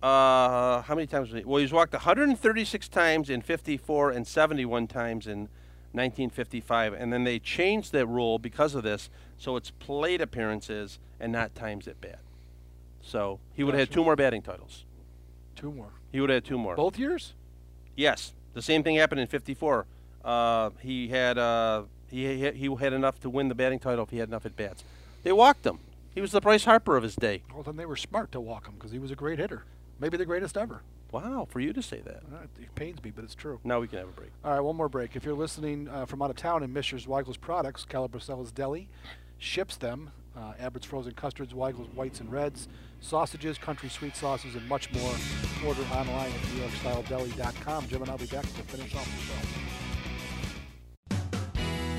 Uh, 0.00 0.82
how 0.82 0.94
many 0.94 1.08
times? 1.08 1.30
Was 1.30 1.40
he? 1.40 1.44
Well, 1.44 1.60
he's 1.60 1.72
walked 1.72 1.92
136 1.92 2.88
times 2.88 3.28
in 3.28 3.42
54 3.42 4.12
and 4.12 4.24
71 4.26 4.86
times 4.86 5.26
in 5.26 5.40
1955, 5.92 6.94
and 6.94 7.12
then 7.12 7.24
they 7.24 7.38
changed 7.40 7.92
that 7.92 8.06
rule 8.06 8.38
because 8.38 8.76
of 8.76 8.82
this, 8.84 9.10
so 9.36 9.56
it's 9.56 9.72
plate 9.72 10.22
appearances 10.22 11.00
and 11.18 11.32
not 11.32 11.54
times 11.54 11.86
at 11.88 12.00
bat. 12.00 12.20
So 13.02 13.40
he 13.52 13.64
would 13.64 13.74
have 13.74 13.88
had 13.88 13.90
two 13.90 14.04
more 14.04 14.16
batting 14.16 14.40
titles. 14.42 14.84
Two 15.56 15.72
more. 15.72 15.90
He 16.12 16.20
would 16.20 16.30
have 16.30 16.36
had 16.36 16.44
two 16.44 16.56
more. 16.56 16.76
Both 16.76 16.98
years? 16.98 17.34
Yes, 17.96 18.32
the 18.54 18.62
same 18.62 18.82
thing 18.84 18.94
happened 18.94 19.20
in 19.20 19.26
'54. 19.26 19.86
Uh, 20.24 20.70
he 20.80 21.08
had 21.08 21.38
uh, 21.38 21.84
he 22.10 22.50
he 22.50 22.74
had 22.78 22.92
enough 22.92 23.20
to 23.20 23.30
win 23.30 23.48
the 23.48 23.54
batting 23.54 23.78
title 23.78 24.04
if 24.04 24.10
he 24.10 24.18
had 24.18 24.28
enough 24.28 24.44
at 24.46 24.56
bats. 24.56 24.84
They 25.22 25.32
walked 25.32 25.64
him. 25.66 25.78
He 26.14 26.20
was 26.20 26.32
the 26.32 26.40
Bryce 26.40 26.64
Harper 26.64 26.96
of 26.96 27.02
his 27.02 27.14
day. 27.14 27.42
Well, 27.54 27.62
then 27.62 27.76
they 27.76 27.86
were 27.86 27.96
smart 27.96 28.32
to 28.32 28.40
walk 28.40 28.66
him 28.66 28.74
because 28.74 28.90
he 28.90 28.98
was 28.98 29.10
a 29.10 29.16
great 29.16 29.38
hitter. 29.38 29.64
Maybe 30.00 30.16
the 30.16 30.24
greatest 30.26 30.56
ever. 30.56 30.82
Wow, 31.12 31.46
for 31.50 31.60
you 31.60 31.72
to 31.72 31.82
say 31.82 32.00
that. 32.02 32.22
Uh, 32.32 32.44
It 32.60 32.74
pains 32.74 33.02
me, 33.02 33.10
but 33.10 33.24
it's 33.24 33.34
true. 33.34 33.60
Now 33.64 33.80
we 33.80 33.88
can 33.88 33.98
have 33.98 34.08
a 34.08 34.12
break. 34.12 34.30
All 34.44 34.52
right, 34.52 34.60
one 34.60 34.76
more 34.76 34.88
break. 34.88 35.16
If 35.16 35.24
you're 35.24 35.34
listening 35.34 35.88
uh, 35.88 36.06
from 36.06 36.22
out 36.22 36.30
of 36.30 36.36
town 36.36 36.62
and 36.62 36.72
miss 36.72 36.90
your 36.92 37.00
Zweigle's 37.00 37.36
products, 37.36 37.84
Calabresella's 37.84 38.52
Deli 38.52 38.88
ships 39.38 39.76
them. 39.76 40.10
Uh, 40.36 40.52
Abbott's 40.60 40.86
frozen 40.86 41.12
custards, 41.14 41.52
Weigel's 41.54 41.88
whites 41.88 42.20
and 42.20 42.30
reds, 42.30 42.68
sausages, 43.00 43.58
country 43.58 43.88
sweet 43.88 44.14
sauces, 44.16 44.54
and 44.54 44.66
much 44.68 44.92
more. 44.92 45.12
Order 45.66 45.82
online 45.92 46.30
at 46.30 46.40
NewYorkStyleDeli.com. 46.54 47.88
Jim 47.88 48.02
and 48.02 48.10
I'll 48.10 48.18
be 48.18 48.26
back 48.26 48.42
to 48.42 48.62
finish 48.62 48.94
off 48.94 49.04
the 49.04 49.22
show. 49.22 49.69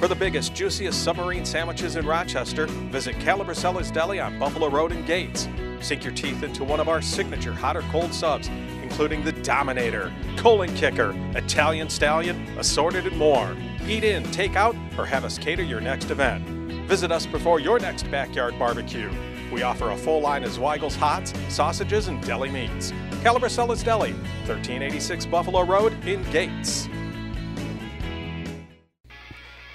For 0.02 0.08
the 0.08 0.16
biggest, 0.16 0.56
juiciest 0.56 1.04
submarine 1.04 1.46
sandwiches 1.46 1.96
in 1.96 2.08
Rochester, 2.08 2.66
visit 2.66 3.20
Calabresella's 3.20 3.92
Deli 3.92 4.20
on 4.20 4.40
Buffalo 4.40 4.68
Road 4.68 4.92
in 4.92 5.06
Gates. 5.06 5.48
Sink 5.80 6.04
your 6.04 6.12
teeth 6.12 6.42
into 6.42 6.64
one 6.64 6.80
of 6.80 6.90
our 6.90 7.04
signature 7.04 7.54
hot 7.54 7.78
or 7.78 7.84
cold 7.92 8.12
subs, 8.12 8.48
including 8.82 9.24
the 9.24 9.32
Dominator, 9.32 10.12
Colon 10.38 10.74
Kicker, 10.74 11.14
Italian 11.36 11.88
Stallion, 11.88 12.42
assorted 12.58 13.06
and 13.06 13.16
more. 13.16 13.56
Eat 13.88 14.04
in, 14.04 14.24
take 14.32 14.56
out, 14.56 14.76
or 14.98 15.06
have 15.06 15.24
us 15.24 15.38
cater 15.38 15.62
your 15.62 15.82
next 15.82 16.10
event. 16.10 16.48
Visit 16.88 17.12
us 17.12 17.28
before 17.28 17.60
your 17.60 17.78
next 17.78 18.10
backyard 18.10 18.58
barbecue. 18.58 19.12
We 19.54 19.62
offer 19.62 19.92
a 19.92 19.98
full 19.98 20.20
line 20.20 20.44
of 20.44 20.52
Zweigle's 20.52 20.96
hots, 20.96 21.32
sausages, 21.48 22.08
and 22.08 22.20
deli 22.26 22.50
meats. 22.50 22.92
Calabresella's 23.22 23.84
Deli, 23.84 24.14
1386 24.48 25.28
Buffalo 25.28 25.64
Road 25.64 25.94
in 26.08 26.24
Gates. 26.32 26.90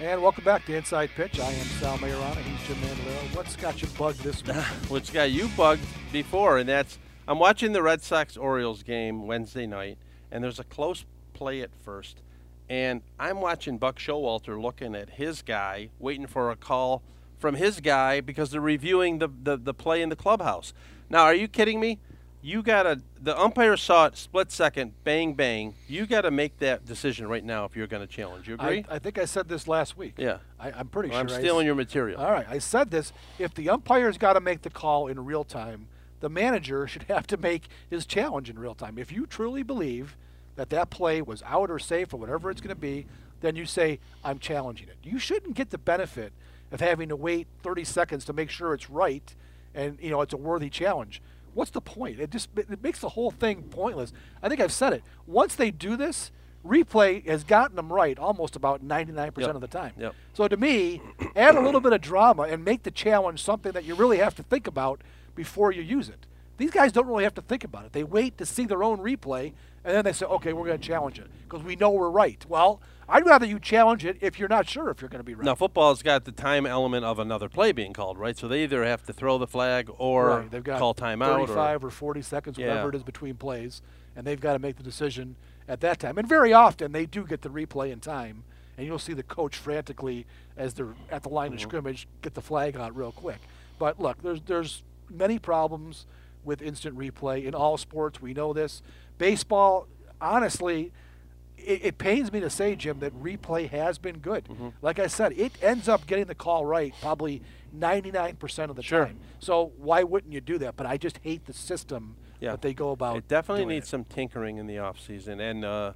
And 0.07 0.23
welcome 0.23 0.45
back 0.45 0.64
to 0.66 0.77
Inside 0.77 1.11
Pitch. 1.16 1.40
I 1.40 1.51
am 1.51 1.66
Sal 1.66 1.99
Maiorana. 1.99 2.37
He's 2.37 2.69
Jim 2.69 2.77
Mandelaro. 2.77 3.35
What's 3.35 3.57
got 3.57 3.83
you 3.83 3.88
bugged 3.99 4.21
this 4.21 4.40
week? 4.47 4.55
Which 4.88 5.12
got 5.12 5.33
you 5.33 5.49
bugged 5.57 5.83
before, 6.12 6.59
and 6.59 6.69
that's 6.69 7.01
I'm 7.27 7.40
watching 7.40 7.73
the 7.73 7.83
Red 7.83 8.03
Sox 8.03 8.37
Orioles 8.37 8.85
game 8.85 9.27
Wednesday 9.27 9.66
night, 9.66 9.99
and 10.31 10.45
there's 10.45 10.61
a 10.61 10.64
close 10.64 11.05
play 11.35 11.61
at 11.61 11.71
first, 11.85 12.23
and 12.69 13.03
I'm 13.19 13.40
watching 13.40 13.79
Buck 13.79 13.99
Showalter 13.99 14.62
looking 14.62 14.95
at 14.95 15.11
his 15.11 15.42
guy, 15.42 15.88
waiting 15.99 16.29
for 16.29 16.53
a 16.53 16.57
call 16.57 17.03
from 17.37 17.57
his 17.57 17.81
guy 17.81 18.21
because 18.21 18.53
they're 18.53 18.61
reviewing 18.61 19.19
the, 19.19 19.29
the, 19.42 19.57
the 19.57 19.75
play 19.75 20.03
in 20.03 20.09
the 20.09 20.14
clubhouse. 20.14 20.73
Now, 21.11 21.25
are 21.25 21.35
you 21.35 21.49
kidding 21.49 21.81
me? 21.81 21.99
You 22.46 22.62
gotta 22.62 23.00
the 23.20 23.37
umpire 23.37 23.76
saw 23.76 24.06
it 24.06 24.16
split 24.16 24.52
second, 24.52 24.92
bang 25.02 25.35
bang. 25.35 25.74
You 25.88 26.06
gotta 26.06 26.30
make 26.30 26.59
that 26.59 26.87
decision 26.87 27.26
right 27.26 27.42
now 27.42 27.64
if 27.64 27.74
you're 27.74 27.88
gonna 27.88 28.06
challenge. 28.06 28.46
You 28.46 28.54
agree? 28.54 28.85
I, 28.88 28.94
I 28.94 28.98
think 29.00 29.18
I 29.18 29.24
said 29.24 29.48
this 29.48 29.66
last 29.66 29.98
week. 29.98 30.14
yeah. 30.16 30.38
I, 30.61 30.70
I'm 30.70 30.87
pretty 30.87 31.09
Well, 31.09 31.18
I'm 31.18 31.26
sure. 31.26 31.38
I 31.38 31.40
stealing 31.40 31.66
your 31.66 31.74
material. 31.74 32.20
All 32.20 32.30
right, 32.30 32.46
I 32.48 32.59
said 32.59 32.92
this. 32.92 33.12
If 33.40 33.52
the 33.54 33.68
umpire's 33.68 34.16
got 34.16 34.35
to 34.35 34.40
make 34.40 34.62
the 34.62 34.70
call 34.70 35.09
in 35.09 35.24
real 35.24 35.42
time, 35.42 35.88
the 36.20 36.28
manager 36.28 36.87
should 36.87 37.02
have 37.09 37.26
to 37.26 37.37
make 37.37 37.64
his 37.90 38.06
challenge 38.06 38.48
in 38.48 38.61
real 38.61 38.76
time. 38.76 38.96
If 38.96 39.11
you 39.11 39.26
truly 39.26 39.64
believe 39.64 40.16
that 40.54 40.70
that 40.70 40.88
play 40.88 41.20
was 41.20 41.42
out 41.42 41.68
or 41.68 41.80
safe 41.80 42.14
or 42.14 42.18
whatever 42.18 42.48
it's 42.52 42.61
going 42.61 42.68
to 42.68 42.80
be, 42.80 43.06
then 43.40 43.56
you 43.56 43.66
say, 43.66 43.98
I'm 44.22 44.38
challenging 44.38 44.88
it. 44.88 44.98
You 45.02 45.18
shouldn't 45.18 45.56
get 45.56 45.70
the 45.70 45.78
benefit 45.78 46.32
of 46.70 46.78
having 46.78 47.09
to 47.09 47.16
wait 47.16 47.48
30 47.64 47.82
seconds 47.82 48.24
to 48.26 48.32
make 48.32 48.50
sure 48.50 48.72
it's 48.72 48.88
right 48.88 49.35
and, 49.74 49.98
you 50.00 50.11
know, 50.11 50.20
it's 50.20 50.32
a 50.32 50.38
worthy 50.38 50.70
challenge. 50.70 51.20
What's 51.57 51.71
the 51.71 51.81
point? 51.81 52.21
It 52.21 52.31
just 52.31 52.51
it 52.57 52.83
makes 52.83 52.99
the 53.01 53.09
whole 53.09 53.31
thing 53.31 53.62
pointless. 53.62 54.12
I 54.42 54.49
think 54.51 54.61
I've 54.61 54.71
said 54.73 54.92
it. 54.92 55.03
Once 55.27 55.55
they 55.55 55.71
do 55.71 55.97
this, 55.97 56.31
replay 56.64 57.27
has 57.27 57.45
gotten 57.45 57.77
them 57.77 57.90
right 57.90 58.19
almost 58.19 58.57
about 58.57 58.85
99% 58.87 59.38
Yep. 59.38 59.55
of 59.55 59.61
the 59.62 59.66
time. 59.66 59.92
Yep. 59.99 60.14
So 60.35 60.49
to 60.49 60.57
me, 60.59 61.01
add 61.37 61.55
a 61.55 61.61
little 61.61 61.81
bit 61.81 61.95
of 61.95 62.03
drama 62.03 62.42
and 62.42 62.62
make 62.62 62.83
the 62.83 62.90
challenge 62.90 63.42
something 63.42 63.73
that 63.73 63.85
you 63.85 63.95
really 63.95 64.19
have 64.19 64.35
to 64.35 64.42
think 64.42 64.66
about 64.66 65.01
before 65.35 65.73
you 65.73 65.81
use 65.81 66.11
it. 66.11 66.27
These 66.59 66.73
guys 66.73 66.92
don't 66.92 67.07
really 67.07 67.25
have 67.25 67.35
to 67.37 67.42
think 67.42 67.64
about 67.64 67.87
it. 67.87 67.92
They 67.92 68.05
wait 68.05 68.37
to 68.37 68.45
see 68.45 68.66
their 68.66 68.83
own 68.83 68.99
replay 68.99 69.53
and 69.83 69.95
then 69.97 70.05
they 70.05 70.12
say, 70.12 70.27
okay, 70.27 70.53
we're 70.53 70.66
going 70.66 70.79
to 70.79 70.87
challenge 70.87 71.19
it 71.19 71.29
because 71.49 71.64
we 71.64 71.75
know 71.77 71.90
we're 71.90 72.11
right. 72.11 72.45
Well, 72.49 72.81
I'd 73.09 73.25
rather 73.25 73.47
you 73.47 73.61
challenge 73.61 74.05
it 74.05 74.16
if 74.21 74.38
you're 74.38 74.49
not 74.49 74.69
sure 74.69 74.90
if 74.90 75.01
you're 75.01 75.09
going 75.09 75.21
to 75.21 75.25
be 75.25 75.35
right. 75.35 75.45
Now 75.45 75.55
football's 75.55 76.03
got 76.03 76.25
the 76.25 76.33
time 76.33 76.66
element 76.66 77.05
of 77.05 77.19
another 77.19 77.49
play 77.49 77.71
being 77.73 77.92
called, 77.92 78.19
right? 78.19 78.37
So 78.37 78.49
they 78.49 78.64
either 78.64 78.85
have 78.85 79.05
to 79.05 79.12
throw 79.12 79.38
the 79.38 79.47
flag 79.47 79.88
or 79.99 80.29
Right, 80.40 80.51
they've 80.51 80.64
got 80.64 80.79
call 80.81 80.95
timeout. 80.95 81.38
or, 81.40 81.47
35 81.47 81.85
or, 81.85 81.90
40 81.90 82.23
seconds, 82.23 82.59
Yeah. 82.59 82.69
whatever 82.69 82.88
it 82.90 82.95
is 82.97 83.03
between 83.05 83.37
plays, 83.37 83.81
and 84.16 84.27
they've 84.27 84.40
got 84.40 84.55
to 84.55 84.59
make 84.59 84.77
the 84.77 84.83
decision 84.83 85.37
at 85.69 85.81
that 85.83 86.01
time. 86.01 86.19
And 86.19 86.29
very 86.29 86.53
often 86.53 86.92
they 86.92 87.07
do 87.07 87.25
get 87.25 87.42
the 87.42 87.49
replay 87.49 87.92
in 87.92 88.01
time, 88.01 88.42
and 88.77 88.87
you'll 88.87 88.99
see 88.99 89.12
the 89.14 89.23
coach 89.23 89.57
frantically 89.57 90.27
as 90.57 90.75
they're 90.75 90.95
at 91.11 91.23
the 91.23 91.29
line 91.29 91.53
of 91.53 91.59
Mm-hmm. 91.61 91.69
scrimmage 91.69 92.09
get 92.23 92.35
the 92.35 92.42
flag 92.42 92.77
out 92.77 92.97
real 92.97 93.12
quick. 93.12 93.38
But 93.79 94.01
look, 94.01 94.23
there's 94.23 94.40
there's 94.42 94.83
many 95.09 95.38
problems 95.38 96.07
with 96.45 96.61
instant 96.62 96.99
replay 96.99 97.45
in 97.45 97.55
all 97.55 97.77
sports. 97.77 98.21
We 98.21 98.35
know 98.35 98.53
this. 98.53 98.83
Baseball, 99.19 99.87
honestly. 100.21 100.92
It, 101.66 101.85
it 101.85 101.98
pains 101.98 102.33
me 102.33 102.40
to 102.40 102.48
say, 102.48 102.76
Jim, 102.76 103.00
that 103.00 103.12
replay 103.20 103.68
has 103.70 103.98
been 103.98 104.18
good. 104.18 104.44
Mm-hmm. 104.44 104.68
Like 104.83 104.98
I 104.98 105.09
said, 105.09 105.33
it 105.33 105.52
ends 105.61 105.88
up 105.88 106.07
getting 106.07 106.26
the 106.26 106.35
call 106.35 106.64
right 106.64 106.94
probably 107.00 107.42
99% 107.76 108.70
of 108.70 108.76
the 108.76 108.83
Sure. 108.83 109.07
time. 109.07 109.18
So 109.38 109.72
why 109.76 110.02
wouldn't 110.02 110.33
you 110.33 110.40
do 110.40 110.59
that? 110.59 110.76
But 110.76 110.87
I 110.87 110.96
just 110.96 111.18
hate 111.22 111.46
the 111.46 111.52
system 111.52 112.16
Yeah. 112.40 112.52
that 112.52 112.62
they 112.62 112.72
go 112.72 112.90
about. 112.90 113.16
It 113.16 113.29
definitely 113.29 113.66
needs 113.66 113.87
it. 113.87 113.90
some 113.90 114.05
tinkering 114.05 114.59
in 114.59 114.66
the 114.66 114.79
off 114.79 115.00
season. 115.00 115.40
And 115.40 115.64
uh, 115.64 115.92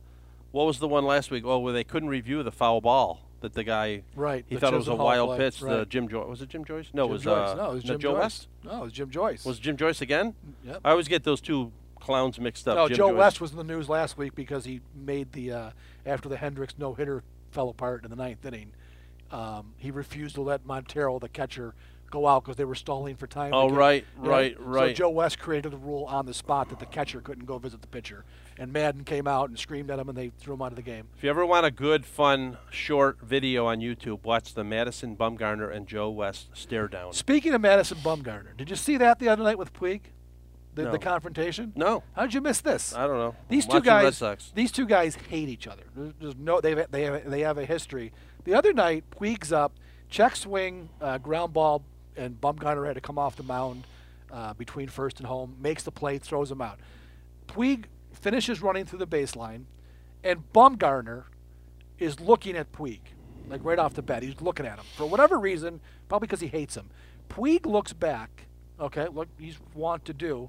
what 0.52 0.66
was 0.66 0.78
the 0.78 0.88
one 0.88 1.04
last 1.04 1.30
week? 1.30 1.44
Oh, 1.46 1.58
where 1.58 1.72
they 1.72 1.84
couldn't 1.84 2.08
review 2.08 2.42
the 2.42 2.52
foul 2.52 2.80
ball 2.80 3.20
that 3.40 3.54
the 3.54 3.64
guy 3.64 4.02
Right, 4.14 4.44
He 4.48 4.56
thought 4.56 4.74
it 4.74 4.76
was 4.76 4.88
a 4.88 4.94
wild 4.94 5.38
pitch. 5.38 5.60
The. 5.60 5.86
Jim 5.86 6.08
Joyce 6.08 6.28
was 6.28 6.42
it 6.42 6.48
Jim 6.50 6.64
Joyce? 6.64 6.88
No, 6.92 7.04
Jim 7.04 7.10
it 7.10 7.12
was 7.12 7.22
Joyce. 7.22 7.48
uh, 7.50 7.54
no, 7.54 7.70
it 7.70 7.74
was 7.74 7.84
Jim 7.84 7.98
Joe 7.98 8.12
Joyce. 8.12 8.18
West. 8.20 8.48
No, 8.64 8.76
it 8.76 8.84
was 8.84 8.92
Jim 8.92 9.10
Joyce. 9.10 9.44
Was 9.46 9.58
Jim 9.58 9.76
Joyce 9.78 10.00
again? 10.02 10.34
Yep. 10.66 10.80
I 10.84 10.90
always 10.90 11.08
get 11.08 11.24
those 11.24 11.40
two 11.40 11.72
clowns 12.00 12.40
mixed 12.40 12.66
up. 12.66 12.76
no, 12.76 12.88
Jim 12.88 12.96
Joe 12.96 13.08
Joyce. 13.10 13.18
West 13.18 13.40
was 13.40 13.50
in 13.52 13.56
the 13.58 13.64
news 13.64 13.88
last 13.88 14.16
week 14.18 14.34
because 14.34 14.64
he 14.64 14.80
made 14.94 15.32
the 15.32 15.52
uh, 15.52 15.70
after 16.04 16.28
the 16.28 16.36
Hendricks 16.36 16.74
no 16.78 16.94
hitter 16.94 17.22
fell 17.50 17.68
apart 17.68 18.04
in 18.04 18.10
the 18.10 18.16
ninth 18.16 18.44
inning. 18.44 18.72
Um, 19.30 19.74
he 19.76 19.90
refused 19.90 20.34
to 20.36 20.42
let 20.42 20.66
Montero, 20.66 21.18
the 21.20 21.28
catcher, 21.28 21.74
go 22.10 22.26
out 22.26 22.42
because 22.42 22.56
they 22.56 22.64
were 22.64 22.74
stalling 22.74 23.14
for 23.14 23.26
time. 23.26 23.52
Oh, 23.54 23.68
right, 23.70 24.04
you 24.16 24.24
know? 24.24 24.30
right, 24.30 24.56
So. 24.96 25.04
Joe 25.04 25.10
West 25.10 25.38
created 25.38 25.72
a 25.72 25.76
rule 25.76 26.04
on 26.04 26.26
the 26.26 26.34
spot 26.34 26.68
that 26.70 26.80
the 26.80 26.86
catcher 26.86 27.20
couldn't 27.20 27.46
go 27.46 27.58
visit 27.58 27.80
the 27.80 27.86
pitcher, 27.86 28.24
and 28.58 28.72
Maddon 28.72 29.04
came 29.04 29.28
out 29.28 29.48
and 29.48 29.58
screamed 29.58 29.90
at 29.90 29.98
him, 29.98 30.08
and 30.08 30.18
they 30.18 30.32
threw 30.40 30.54
him 30.54 30.62
out 30.62 30.72
of 30.72 30.76
the 30.76 30.82
game. 30.82 31.06
If 31.16 31.22
you 31.22 31.30
ever 31.30 31.46
want 31.46 31.66
a 31.66 31.70
good, 31.70 32.04
fun, 32.04 32.58
short 32.70 33.18
video 33.22 33.66
on 33.66 33.78
YouTube, 33.78 34.24
watch 34.24 34.54
the 34.54 34.64
Madison 34.64 35.16
Bumgarner 35.16 35.72
and 35.72 35.86
Joe 35.86 36.10
West 36.10 36.48
stare 36.52 36.88
down. 36.88 37.12
Speaking 37.12 37.54
of 37.54 37.60
Madison 37.60 37.98
Bumgarner, 37.98 38.56
did 38.56 38.68
you 38.70 38.76
see 38.76 38.96
that 38.96 39.20
the 39.20 39.28
other 39.28 39.44
night 39.44 39.58
with 39.58 39.72
Puig? 39.72 40.00
The, 40.74 40.84
No. 40.84 40.92
the 40.92 40.98
confrontation? 40.98 41.72
No, 41.74 42.02
How 42.14 42.22
did 42.22 42.34
you 42.34 42.40
miss 42.40 42.60
this? 42.60 42.94
I 42.94 43.06
don't 43.06 43.18
know. 43.18 43.34
These 43.48 43.66
I'm 43.66 43.72
two 43.72 43.80
guys, 43.80 44.22
these 44.54 44.70
two 44.70 44.86
guys 44.86 45.16
hate 45.16 45.48
each 45.48 45.66
other. 45.66 45.82
There's, 45.96 46.12
there's 46.20 46.36
no, 46.36 46.60
they 46.60 46.74
have, 46.76 46.90
they 46.90 47.02
have, 47.02 47.28
they 47.30 47.40
have 47.40 47.58
a 47.58 47.64
history. 47.64 48.12
The 48.44 48.54
other 48.54 48.72
night, 48.72 49.04
Puig's 49.10 49.52
up, 49.52 49.72
check 50.08 50.36
swing, 50.36 50.88
uh, 51.00 51.18
ground 51.18 51.52
ball, 51.52 51.82
and 52.16 52.40
Bumgarner 52.40 52.86
had 52.86 52.94
to 52.94 53.00
come 53.00 53.18
off 53.18 53.34
the 53.36 53.42
mound 53.42 53.84
uh, 54.32 54.54
between 54.54 54.88
first 54.88 55.18
and 55.18 55.26
home, 55.26 55.56
makes 55.60 55.82
the 55.82 55.90
play, 55.90 56.18
throws 56.18 56.50
him 56.50 56.62
out. 56.62 56.78
Puig 57.48 57.86
finishes 58.12 58.62
running 58.62 58.84
through 58.84 59.00
the 59.00 59.06
baseline, 59.06 59.64
and 60.22 60.40
Bumgarner 60.52 61.24
is 61.98 62.20
looking 62.20 62.56
at 62.56 62.70
Puig, 62.72 63.00
like 63.48 63.60
right 63.64 63.78
off 63.78 63.94
the 63.94 64.02
bat. 64.02 64.22
He's 64.22 64.40
looking 64.40 64.66
at 64.66 64.78
him 64.78 64.84
for 64.96 65.04
whatever 65.06 65.38
reason, 65.38 65.80
probably 66.08 66.26
because 66.26 66.40
he 66.40 66.46
hates 66.46 66.76
him. 66.76 66.90
Puig 67.28 67.66
looks 67.66 67.92
back. 67.92 68.46
Okay, 68.78 69.08
look, 69.08 69.28
he's 69.38 69.58
want 69.74 70.04
to 70.06 70.14
do, 70.14 70.48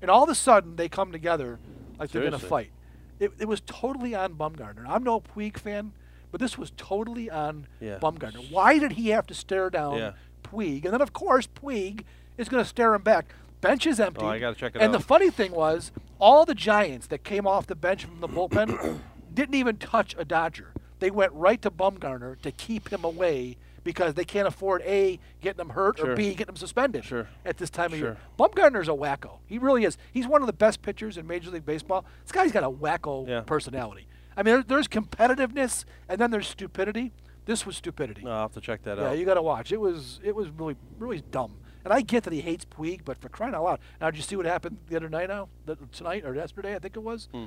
and 0.00 0.10
all 0.10 0.22
of 0.24 0.28
a 0.28 0.34
sudden 0.34 0.76
they 0.76 0.88
come 0.88 1.12
together 1.12 1.58
like 1.98 2.10
they're 2.10 2.22
going 2.22 2.32
to 2.32 2.38
fight. 2.38 2.70
It, 3.18 3.32
it 3.38 3.48
was 3.48 3.60
totally 3.66 4.14
on 4.14 4.34
Bumgarner. 4.34 4.84
I'm 4.88 5.02
no 5.02 5.20
Puig 5.20 5.58
fan, 5.58 5.92
but 6.30 6.40
this 6.40 6.56
was 6.56 6.72
totally 6.76 7.28
on 7.30 7.66
Yeah. 7.80 7.98
Bumgarner. 7.98 8.50
Why 8.50 8.78
did 8.78 8.92
he 8.92 9.08
have 9.08 9.26
to 9.26 9.34
stare 9.34 9.70
down 9.70 9.98
Yeah. 9.98 10.12
Puig? 10.44 10.84
And 10.84 10.92
then 10.94 11.00
of 11.00 11.12
course 11.12 11.46
Puig 11.48 12.04
is 12.36 12.48
going 12.48 12.62
to 12.62 12.68
stare 12.68 12.94
him 12.94 13.02
back. 13.02 13.34
Bench 13.60 13.86
is 13.86 13.98
empty. 13.98 14.24
Oh, 14.24 14.28
I 14.28 14.38
gotta 14.38 14.54
check 14.54 14.76
it 14.76 14.80
and 14.80 14.94
out. 14.94 14.98
the 15.00 15.04
funny 15.04 15.30
thing 15.30 15.50
was, 15.50 15.90
all 16.20 16.44
the 16.44 16.54
Giants 16.54 17.08
that 17.08 17.24
came 17.24 17.44
off 17.44 17.66
the 17.66 17.74
bench 17.74 18.04
from 18.04 18.20
the 18.20 18.28
bullpen 18.28 19.00
didn't 19.34 19.56
even 19.56 19.78
touch 19.78 20.14
a 20.16 20.24
Dodger. 20.24 20.68
They 21.00 21.10
went 21.10 21.32
right 21.32 21.60
to 21.62 21.70
Bumgarner 21.70 22.40
to 22.42 22.52
keep 22.52 22.92
him 22.92 23.02
away 23.02 23.56
because 23.88 24.12
they 24.12 24.24
can't 24.24 24.46
afford 24.46 24.82
a 24.82 25.18
getting 25.40 25.56
them 25.56 25.70
hurt 25.70 25.98
or 25.98 26.14
b 26.14 26.28
getting 26.32 26.44
them 26.44 26.56
suspended 26.56 27.02
Sure. 27.06 27.26
at 27.46 27.56
this 27.56 27.70
time 27.70 27.90
of 27.94 27.98
year. 27.98 28.18
Sure. 28.38 28.46
Bumgarner's 28.46 28.86
a 28.86 28.90
wacko. 28.92 29.38
He 29.46 29.56
really 29.56 29.84
is. 29.84 29.96
He's 30.12 30.26
one 30.26 30.42
of 30.42 30.46
the 30.46 30.52
best 30.52 30.82
pitchers 30.82 31.16
in 31.16 31.26
Major 31.26 31.50
League 31.50 31.64
Baseball. 31.64 32.04
This 32.22 32.30
guy's 32.32 32.52
got 32.52 32.64
a 32.64 32.70
wacko 32.70 33.26
Yeah. 33.26 33.40
personality. 33.46 34.06
I 34.36 34.42
mean, 34.42 34.56
there, 34.56 34.62
there's 34.62 34.88
competitiveness 34.88 35.86
and 36.06 36.20
then 36.20 36.30
there's 36.30 36.46
stupidity. 36.46 37.12
This 37.46 37.64
was 37.64 37.76
stupidity. 37.78 38.24
No, 38.24 38.30
I'll 38.32 38.40
have 38.42 38.52
to 38.52 38.60
check 38.60 38.82
that 38.82 38.98
Yeah, 38.98 39.04
out. 39.04 39.12
Yeah, 39.14 39.18
you 39.20 39.24
got 39.24 39.34
to 39.34 39.42
watch. 39.42 39.72
It 39.72 39.80
was 39.80 40.20
it 40.22 40.34
was 40.36 40.50
really 40.50 40.76
really 40.98 41.22
dumb. 41.30 41.54
And 41.82 41.94
I 41.94 42.02
get 42.02 42.24
that 42.24 42.34
he 42.34 42.42
hates 42.42 42.66
Puig, 42.66 43.06
but 43.06 43.16
for 43.16 43.30
crying 43.30 43.54
out 43.54 43.64
loud! 43.64 43.78
Now, 44.02 44.10
did 44.10 44.18
you 44.18 44.22
see 44.22 44.36
what 44.36 44.44
happened 44.44 44.76
the 44.88 44.96
other 44.96 45.08
night? 45.08 45.28
Now, 45.30 45.48
the, 45.64 45.76
tonight 45.92 46.26
or 46.26 46.34
yesterday, 46.34 46.74
I 46.74 46.78
think 46.78 46.94
it 46.94 47.02
was. 47.02 47.28
Hmm. 47.32 47.46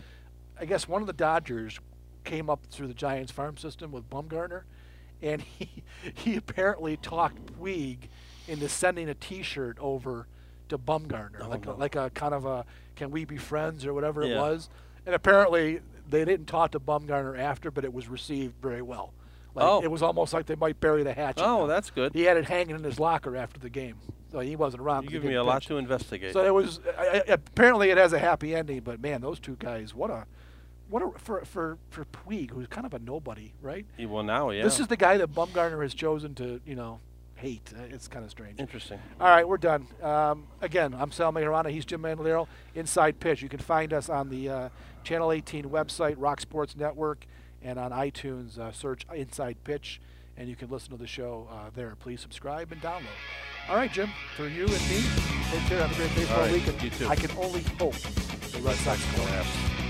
I 0.59 0.65
guess 0.65 0.87
one 0.87 1.01
of 1.01 1.07
the 1.07 1.13
Dodgers 1.13 1.79
came 2.23 2.49
up 2.49 2.65
through 2.71 2.87
the 2.87 2.95
Giants 2.95 3.31
farm 3.31 3.57
system 3.57 3.91
with 3.91 4.09
Bumgarner, 4.09 4.63
and 5.21 5.41
he 5.59 5.83
he 6.13 6.35
apparently 6.35 6.97
talked 6.97 7.45
Puig 7.59 7.97
into 8.47 8.67
sending 8.67 9.09
a 9.09 9.13
T-shirt 9.13 9.77
over 9.79 10.27
to 10.69 10.77
Bumgarner, 10.77 11.41
Oh, 11.43 11.49
like 11.49 11.65
no. 11.65 11.73
a, 11.73 11.75
like 11.75 11.95
a 11.95 12.09
kind 12.11 12.33
of 12.33 12.45
a 12.45 12.65
"Can 12.95 13.11
we 13.11 13.25
be 13.25 13.37
friends?" 13.37 13.85
or 13.85 13.93
whatever 13.93 14.23
it 14.23 14.35
was. 14.37 14.69
And 15.05 15.15
apparently 15.15 15.81
they 16.09 16.25
didn't 16.25 16.45
talk 16.47 16.71
to 16.71 16.79
Bumgarner 16.79 17.37
after, 17.39 17.71
but 17.71 17.83
it 17.85 17.93
was 17.93 18.07
received 18.07 18.55
very 18.61 18.81
well. 18.81 19.13
Like, 19.53 19.65
Oh. 19.65 19.81
It 19.83 19.91
was 19.91 20.01
almost 20.01 20.33
like 20.33 20.45
they 20.45 20.55
might 20.55 20.79
bury 20.79 21.03
the 21.03 21.13
hatchet. 21.13 21.43
Oh, 21.43 21.61
now. 21.61 21.65
that's 21.67 21.89
good. 21.91 22.13
He 22.13 22.23
had 22.23 22.37
it 22.37 22.45
hanging 22.45 22.75
in 22.75 22.83
his 22.83 22.99
locker 22.99 23.35
after 23.35 23.59
the 23.59 23.69
game, 23.69 23.97
so 24.31 24.39
he 24.39 24.55
wasn't 24.55 24.81
around. 24.81 25.03
You 25.03 25.09
give 25.09 25.23
me 25.23 25.33
a 25.35 25.43
lot 25.43 25.63
to 25.63 25.77
investigate. 25.77 26.33
So 26.33 26.45
it 26.45 26.53
was 26.53 26.79
I, 26.97 27.17
I, 27.17 27.23
apparently 27.33 27.89
it 27.89 27.97
has 27.97 28.13
a 28.13 28.19
happy 28.19 28.55
ending, 28.55 28.79
but 28.81 29.01
man, 29.01 29.21
those 29.21 29.39
two 29.39 29.57
guys, 29.59 29.93
what 29.93 30.09
a, 30.09 30.25
what 30.91 31.01
a 31.01 31.17
for 31.17 31.43
for 31.45 31.77
for 31.89 32.05
Puig, 32.05 32.51
who's 32.51 32.67
kind 32.67 32.85
of 32.85 32.93
a 32.93 32.99
nobody, 32.99 33.53
right? 33.61 33.85
Yeah, 33.97 34.05
well, 34.07 34.23
now, 34.23 34.51
yeah. 34.51 34.63
This 34.63 34.79
is 34.79 34.87
the 34.87 34.97
guy 34.97 35.17
that 35.17 35.33
Bumgarner 35.33 35.81
has 35.81 35.93
chosen 35.95 36.35
to, 36.35 36.61
you 36.65 36.75
know, 36.75 36.99
hate. 37.35 37.73
Uh, 37.75 37.83
It's 37.89 38.07
kind 38.07 38.23
of 38.23 38.29
strange. 38.29 38.59
interesting. 38.59 38.99
All 39.19 39.27
right, 39.29 39.47
we're 39.47 39.57
done. 39.57 39.87
Um, 40.03 40.47
again, 40.61 40.93
I'm 40.97 41.11
Sal 41.11 41.31
Maiorana. 41.33 41.71
He's 41.71 41.85
Jim 41.85 42.01
Mandelaro. 42.03 42.47
Inside 42.75 43.19
Pitch. 43.19 43.41
You 43.41 43.49
can 43.49 43.59
find 43.59 43.93
us 43.93 44.09
on 44.09 44.29
the 44.29 44.49
uh, 44.49 44.69
Channel 45.03 45.31
18 45.31 45.65
website, 45.65 46.15
Rock 46.17 46.41
Sports 46.41 46.75
Network, 46.75 47.25
and 47.63 47.79
on 47.79 47.91
iTunes. 47.91 48.59
Uh, 48.59 48.71
search 48.71 49.05
Inside 49.13 49.57
Pitch, 49.63 50.01
and 50.37 50.49
you 50.49 50.55
can 50.55 50.69
listen 50.69 50.91
to 50.91 50.97
the 50.97 51.07
show 51.07 51.47
uh, 51.49 51.69
there. 51.73 51.95
Please 51.99 52.19
subscribe 52.21 52.71
and 52.71 52.81
download. 52.81 53.15
All 53.69 53.75
right, 53.77 53.91
Jim. 53.91 54.09
For 54.35 54.47
you 54.47 54.63
and 54.63 54.71
me, 54.89 55.01
take 55.51 55.61
care. 55.67 55.81
Have 55.81 55.91
a 55.91 55.95
great 55.95 56.13
baseball 56.15 56.39
right, 56.39 56.51
week. 56.51 56.67
and 56.67 56.83
you 56.83 56.89
too. 56.89 57.07
I 57.07 57.15
can 57.15 57.31
only 57.37 57.61
hope 57.79 57.95
the 57.95 58.59
Red 58.61 58.75
Sox 58.77 59.01
collapse. 59.15 59.80